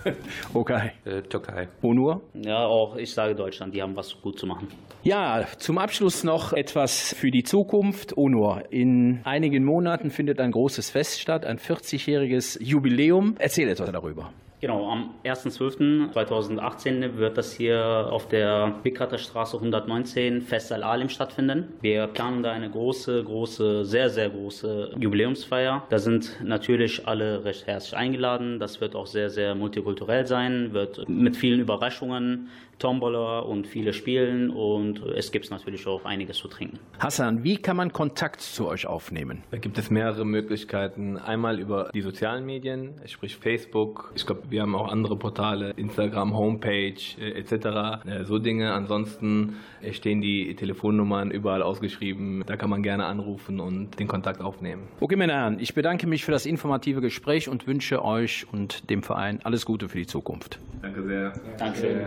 Okay. 0.54 0.94
Äh, 1.06 1.22
Türkei. 1.22 1.68
Unur? 1.84 2.22
Ja, 2.34 2.66
auch 2.66 2.96
ich 2.96 3.14
sage 3.14 3.36
Deutschland, 3.36 3.76
die 3.76 3.84
haben 3.84 3.96
was 3.96 4.20
gut 4.20 4.40
zu 4.40 4.48
machen. 4.48 4.68
Ja, 5.04 5.46
zum 5.58 5.78
Abschluss 5.78 6.24
noch 6.24 6.54
etwas 6.54 7.14
für 7.14 7.30
die 7.30 7.44
Zukunft. 7.44 8.18
Onur, 8.18 8.64
in 8.72 9.22
einigen 9.26 9.64
Monaten 9.64 10.10
findet 10.10 10.40
ein 10.40 10.52
großes 10.52 10.90
Fest 10.90 11.22
statt, 11.22 11.46
ein 11.46 11.60
40-jähriges 11.60 12.62
Jubiläum. 12.62 13.36
Erzähl 13.38 13.70
etwas 13.70 13.92
darüber. 13.92 14.32
Genau, 14.62 14.92
am 14.92 15.16
1.12.2018 15.26 17.18
wird 17.18 17.36
das 17.36 17.52
hier 17.52 18.08
auf 18.12 18.28
der 18.28 18.76
Bickater 18.84 19.18
Straße 19.18 19.58
119 19.58 20.44
Fest 20.44 20.72
Al-Alim 20.72 21.10
stattfinden. 21.10 21.74
Wir 21.82 22.06
planen 22.06 22.44
da 22.44 22.52
eine 22.52 22.70
große, 22.70 23.24
große, 23.24 23.86
sehr, 23.86 24.12
sehr 24.12 24.30
große 24.30 24.98
Jubiläumsfeier. 25.00 25.84
Da 25.90 25.98
sind 25.98 26.38
natürlich 26.44 27.08
alle 27.08 27.44
recht 27.44 27.66
herzlich 27.66 27.98
eingeladen. 27.98 28.60
Das 28.60 28.80
wird 28.82 28.96
auch 28.96 29.08
sehr, 29.08 29.32
sehr 29.32 29.56
multikulturell 29.56 30.28
sein, 30.28 30.74
wird 30.74 31.10
mit 31.10 31.36
vielen 31.38 31.60
Überraschungen, 31.60 32.50
Tombola 32.82 33.40
und 33.40 33.68
viele 33.68 33.94
Spielen 33.94 34.50
und 34.50 35.06
es 35.06 35.32
gibt 35.32 35.50
natürlich 35.52 35.86
auch 35.88 36.04
einiges 36.04 36.38
zu 36.38 36.48
trinken. 36.48 36.80
Hassan, 37.00 37.44
wie 37.44 37.58
kann 37.58 37.78
man 37.78 37.94
Kontakt 37.94 38.42
zu 38.42 38.68
euch 38.68 38.88
aufnehmen? 38.88 39.44
Da 39.52 39.58
gibt 39.58 39.78
es 39.78 39.90
mehrere 39.90 40.26
Möglichkeiten. 40.26 41.18
Einmal 41.18 41.60
über 41.60 41.92
die 41.94 42.02
sozialen 42.02 42.46
Medien, 42.46 42.96
sprich 43.06 43.38
Facebook. 43.38 44.12
Ich 44.16 44.26
glaube, 44.26 44.42
wir 44.50 44.64
haben 44.64 44.76
auch 44.76 44.92
andere 44.92 45.16
Portale, 45.16 45.74
Instagram, 45.78 46.36
Homepage 46.36 46.96
äh, 47.20 47.40
etc. 47.40 48.06
Äh, 48.06 48.24
so 48.26 48.40
Dinge. 48.40 48.74
Ansonsten 48.74 49.58
äh, 49.82 49.94
stehen 49.94 50.22
die 50.22 50.56
Telefonnummern 50.56 51.32
überall 51.32 51.62
ausgeschrieben. 51.62 52.44
Da 52.48 52.58
kann 52.58 52.70
man 52.70 52.82
gerne 52.82 53.06
anrufen 53.06 53.60
und 53.60 54.00
den 54.00 54.08
Kontakt 54.08 54.42
aufnehmen. 54.42 54.88
Okay, 55.00 55.16
meine 55.16 55.34
Herren, 55.34 55.60
ich 55.60 55.76
bedanke 55.76 56.08
mich 56.08 56.26
für 56.26 56.32
das 56.32 56.48
informative 56.48 57.02
Gespräch 57.02 57.48
und 57.48 57.68
wünsche 57.68 58.04
euch 58.04 58.48
und 58.52 58.90
dem 58.90 59.04
Verein 59.04 59.40
alles 59.44 59.66
Gute 59.66 59.88
für 59.88 60.00
die 60.00 60.08
Zukunft. 60.08 60.60
Danke 60.82 61.04
sehr. 61.04 61.34
Dankeschön. 61.60 62.06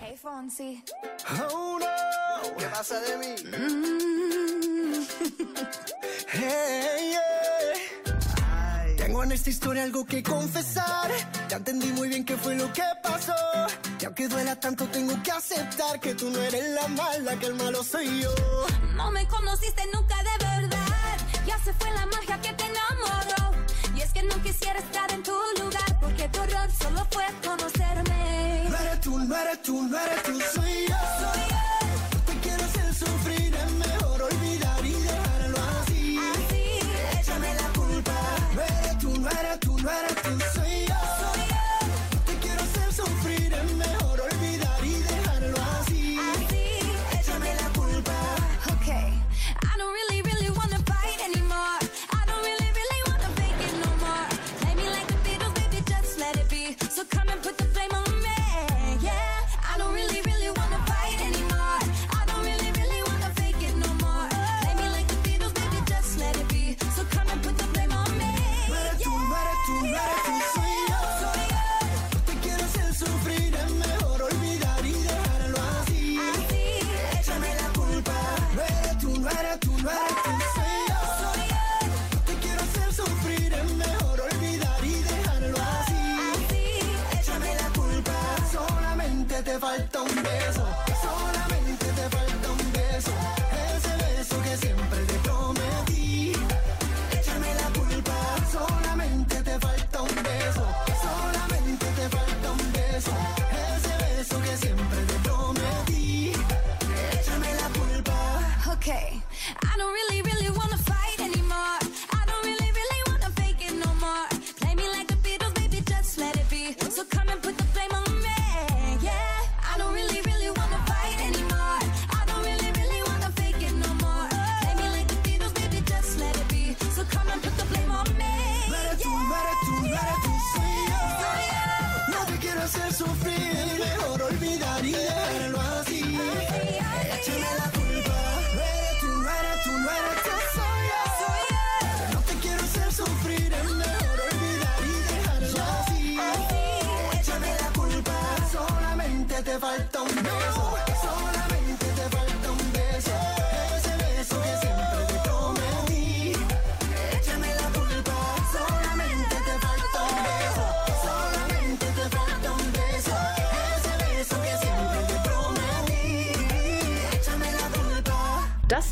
Hey 0.00 0.13
Fonsi. 0.24 0.82
Oh 1.52 1.78
no, 1.78 2.56
¿qué 2.56 2.64
pasa 2.68 2.98
de 2.98 3.18
mí? 3.18 3.34
Hey, 6.36 7.12
yeah. 7.12 8.96
Tengo 8.96 9.22
en 9.22 9.32
esta 9.32 9.50
historia 9.50 9.82
algo 9.84 10.06
que 10.06 10.22
confesar. 10.22 11.10
Ya 11.48 11.58
entendí 11.58 11.88
muy 11.92 12.08
bien 12.08 12.24
qué 12.24 12.38
fue 12.38 12.54
lo 12.56 12.72
que 12.72 12.82
pasó. 13.02 13.34
Y 14.00 14.04
aunque 14.06 14.26
duela 14.28 14.58
tanto, 14.58 14.86
tengo 14.86 15.22
que 15.22 15.30
aceptar 15.30 16.00
que 16.00 16.14
tú 16.14 16.30
no 16.30 16.40
eres 16.40 16.70
la 16.70 16.88
mala, 16.88 17.38
que 17.38 17.46
el 17.46 17.54
malo 17.54 17.84
soy 17.84 18.22
yo. 18.22 18.34
No 18.96 19.10
me 19.12 19.28
conociste 19.28 19.82
nunca 19.92 20.16
de 20.22 20.44
verdad. 20.44 21.18
Ya 21.46 21.58
se 21.58 21.72
fue 21.74 21.90
la 21.92 22.06
magia 22.06 22.40
que 22.40 22.52
te 22.54 22.64
enamoró. 22.64 23.52
Y 23.94 24.00
es 24.00 24.10
que 24.12 24.22
no 24.22 24.42
quisiera 24.42 24.78
estar 24.78 25.12
en 25.12 25.22
tu 25.22 25.32
lugar. 25.60 25.93
Porque 26.04 26.28
tu 26.28 26.40
error 26.42 26.68
solo 26.82 27.06
fue 27.10 27.24
conocerme. 27.42 28.68
No 28.68 28.76
eres 28.76 29.00
tú, 29.00 29.18
no 29.18 29.36
eres 29.36 29.62
tú, 29.62 29.82
no 29.88 29.98
eres 29.98 30.22
tú, 30.22 30.32
soy 30.54 30.86
yo. 30.88 30.96
Soy 31.20 31.42
yo. 31.50 32.20
Te 32.26 32.34
quiero 32.42 32.64
hacer 32.64 32.94
sufrir, 32.94 33.54
es 33.54 33.70
mejor 33.72 34.22
olvidar 34.22 34.84
y 34.84 34.92
dejarlo 34.92 35.58
así. 35.80 36.18
Así, 36.18 37.20
Échame 37.20 37.54
la 37.54 37.68
culpa. 37.78 38.12
No 38.54 38.60
eres 38.60 38.98
tú, 38.98 39.10
no 39.18 39.30
eres 39.30 39.60
tú, 39.60 39.78
no 39.78 39.90
eres 39.90 40.22
tú, 40.22 40.30
soy 40.54 40.63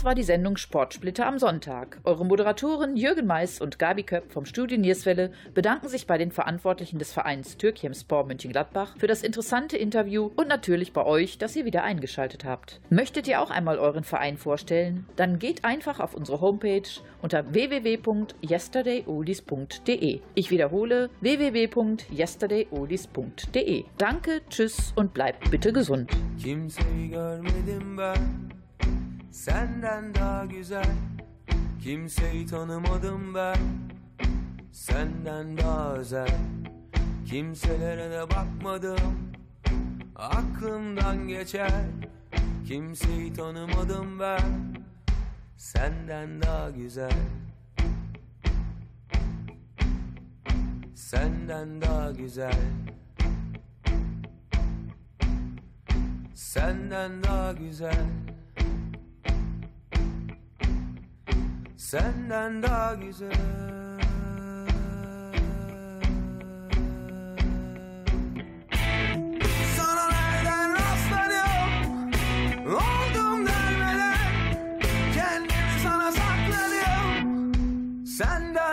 War 0.03 0.14
die 0.16 0.24
Sendung 0.24 0.57
Sportsplitter 0.57 1.26
am 1.26 1.38
Sonntag. 1.38 2.00
Eure 2.03 2.26
Moderatoren 2.26 2.96
Jürgen 2.96 3.24
Mais 3.24 3.61
und 3.61 3.78
Gabi 3.78 4.03
Köpp 4.03 4.32
vom 4.32 4.46
Studio 4.46 4.76
Nierswelle 4.76 5.30
bedanken 5.55 5.86
sich 5.86 6.09
bei 6.09 6.18
den 6.18 6.32
Verantwortlichen 6.32 6.98
des 6.98 7.12
Vereins 7.12 7.57
Türkimspor 7.57 8.26
Mönchengladbach 8.26 8.96
für 8.98 9.07
das 9.07 9.22
interessante 9.22 9.76
Interview 9.76 10.32
und 10.34 10.48
natürlich 10.48 10.92
bei 10.92 11.07
euch, 11.07 11.38
dass 11.38 11.55
ihr 11.55 11.64
wieder 11.64 11.84
eingeschaltet 11.84 12.44
habt. 12.44 12.80
Möchtet 12.90 13.28
ihr 13.28 13.40
auch 13.40 13.53
einmal 13.53 13.78
euren 13.78 14.03
Verein 14.03 14.38
vorstellen? 14.38 15.07
Dann 15.14 15.38
geht 15.38 15.64
einfach 15.64 16.00
auf 16.00 16.14
unsere 16.14 16.40
Homepage 16.40 16.82
unter 17.20 17.55
www.yesterdayoldies.de. 17.55 20.20
Ich 20.34 20.50
wiederhole 20.50 21.11
www.yesterdayoldies.de. 21.20 23.84
Danke, 23.98 24.40
tschüss 24.50 24.92
und 24.96 25.14
bleibt 25.14 25.48
bitte 25.53 25.72
gesund. 25.72 26.11
Ben 26.42 26.66
Senden 29.33 30.14
daha 30.14 30.45
güzel. 30.45 30.91
Kimseyi 31.83 32.47
tanımadım 32.47 33.35
ben. 33.35 33.57
Senden 34.72 35.57
daha 35.57 35.95
özel. 35.95 36.39
Kimselere 37.26 38.11
de 38.11 38.30
bakmadım. 38.30 39.33
Aklımdan 40.16 41.28
geçer. 41.28 41.85
Kimseyi 42.68 43.33
tanımadım 43.33 44.20
ben. 44.20 44.74
Senden 45.57 46.43
daha 46.43 46.70
güzel. 46.70 47.12
Senden 50.95 51.83
daha 51.83 52.11
güzel. 52.11 52.61
Senden 56.35 57.22
daha 57.22 57.53
güzel 57.53 58.07
Senden 61.93 62.62
daha 62.62 62.95
güzel. 62.95 63.32
Sana 69.76 70.09
nereden 70.11 70.72
rastladım 70.72 72.11
Oldum 72.66 73.47
dermeden 73.47 74.80
Kendimi 75.14 75.80
sana 75.82 76.12
sakladım 76.12 77.53
Senden 78.07 78.71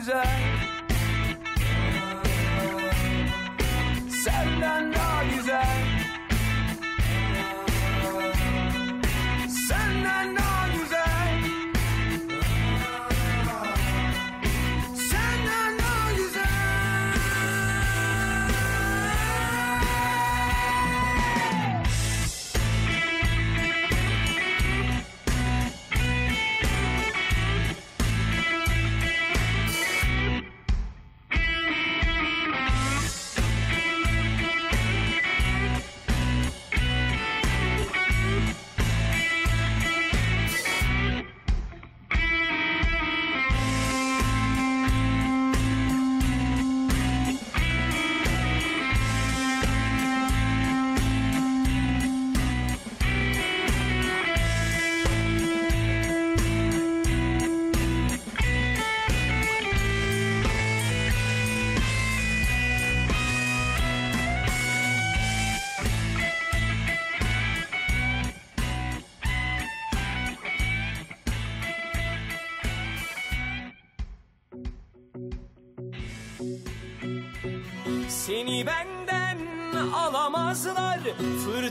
Senden 0.00 0.47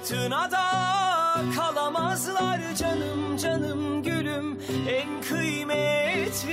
Fırtınada 0.07 0.63
kalamazlar 1.55 2.75
Canım 2.75 3.37
canım 3.37 4.03
gülüm 4.03 4.59
en 4.89 5.21
kıymetlim. 5.21 6.47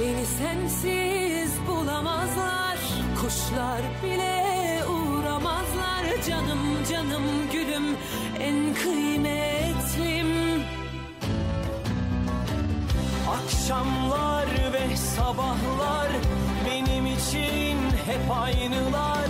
Beni 0.00 0.26
sensiz 0.26 1.52
bulamazlar 1.68 2.78
Kuşlar 3.20 3.80
bile 4.02 4.82
uğramazlar. 4.86 6.04
Canım 6.28 6.84
canım 6.90 7.24
gülüm 7.52 7.96
en 8.40 8.74
kıymetlim. 8.74 10.62
Akşamlar 13.30 14.46
ve 14.72 14.96
sabahlar 14.96 16.08
benim 16.66 17.06
için 17.06 17.78
hep 18.06 18.30
aynılar 18.30 19.26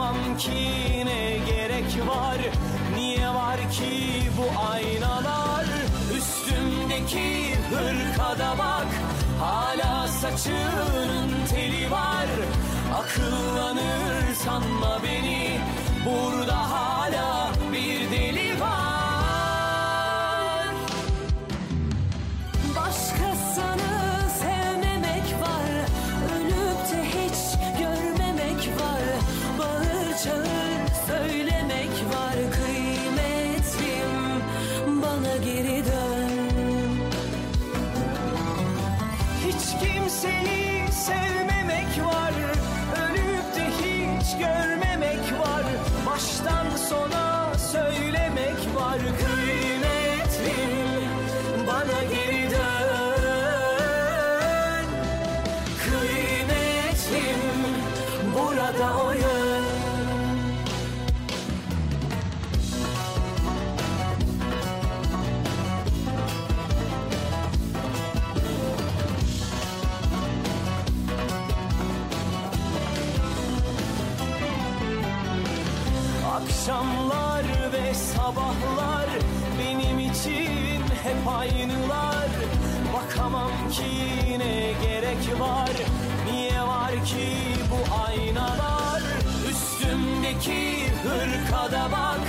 Bakamam 0.00 0.36
ki 0.38 1.04
ne 1.06 1.38
gerek 1.46 2.08
var 2.08 2.38
Niye 2.94 3.28
var 3.28 3.56
ki 3.56 4.22
bu 4.36 4.60
aynalar? 4.72 5.64
Üstümdeki 6.16 7.54
hırkada 7.70 8.58
bak 8.58 8.86
Hala 9.40 10.08
saçının 10.08 11.46
teli 11.50 11.90
var. 11.90 12.26
Akıllanır 13.00 14.34
sanma 14.44 14.98
beni 15.04 15.60
Burada 16.06 16.70
hala 16.70 17.39
sabahlar 78.30 79.08
benim 79.58 79.98
için 79.98 80.82
hep 81.02 81.28
aynılar. 81.38 82.28
Bakamam 82.94 83.50
ki 83.70 84.38
ne 84.38 84.72
gerek 84.82 85.40
var. 85.40 85.70
Niye 86.32 86.62
var 86.62 86.92
ki 87.04 87.28
bu 87.70 87.94
aynalar? 88.06 89.02
Üstümdeki 89.50 90.84
hırkada 91.02 91.88
bak. 91.92 92.20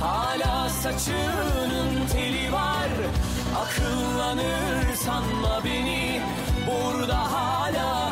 Hala 0.00 0.68
saçının 0.68 2.06
teli 2.12 2.52
var. 2.52 2.88
Akıllanır 3.62 4.94
sanma 4.94 5.64
beni 5.64 6.22
Burada 6.66 7.32
hala 7.32 8.07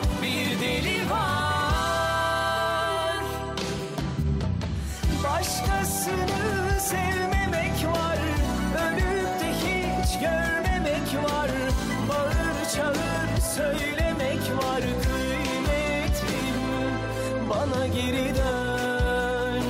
geri 17.87 18.35
dön 18.37 19.63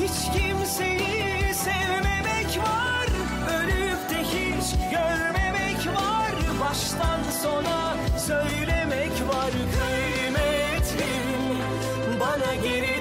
Hiç 0.00 0.16
kimseyi 0.38 1.54
sevmemek 1.54 2.58
var 2.58 3.06
Ölüp 3.58 4.10
de 4.10 4.18
hiç 4.22 4.74
görmemek 4.90 5.86
var. 5.86 6.32
Baştan 6.60 7.20
sona 7.42 7.96
söylemek 8.18 9.12
var 9.28 9.50
Kıymetlim. 9.50 11.10
Bana 12.20 12.54
geri 12.54 12.99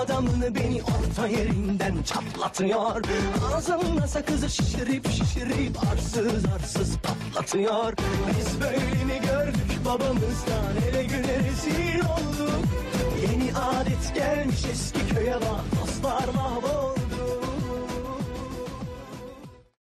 adamını 0.00 0.54
beni 0.54 0.82
orta 0.82 1.26
yerinden 1.26 2.02
çatlatıyor. 2.02 3.02
Ağzımda 3.54 4.06
sakızı 4.06 4.50
şişirip 4.50 5.10
şişirip 5.10 5.76
arsız 5.92 6.44
arsız 6.54 6.98
patlatıyor. 6.98 7.92
Biz 8.38 8.60
böyle 8.60 9.04
mi 9.04 9.20
gördük 9.26 9.84
babamızdan 9.84 10.76
ele 10.88 11.04
güne 11.04 11.38
rezil 11.38 12.00
olduk. 12.00 12.64
Yeni 13.22 13.52
adet 13.54 14.14
gelmiş 14.14 14.64
eski 14.72 15.14
köye 15.14 15.34
bak 15.34 15.80
dostlar 15.80 16.34
mahvoldu 16.34 16.89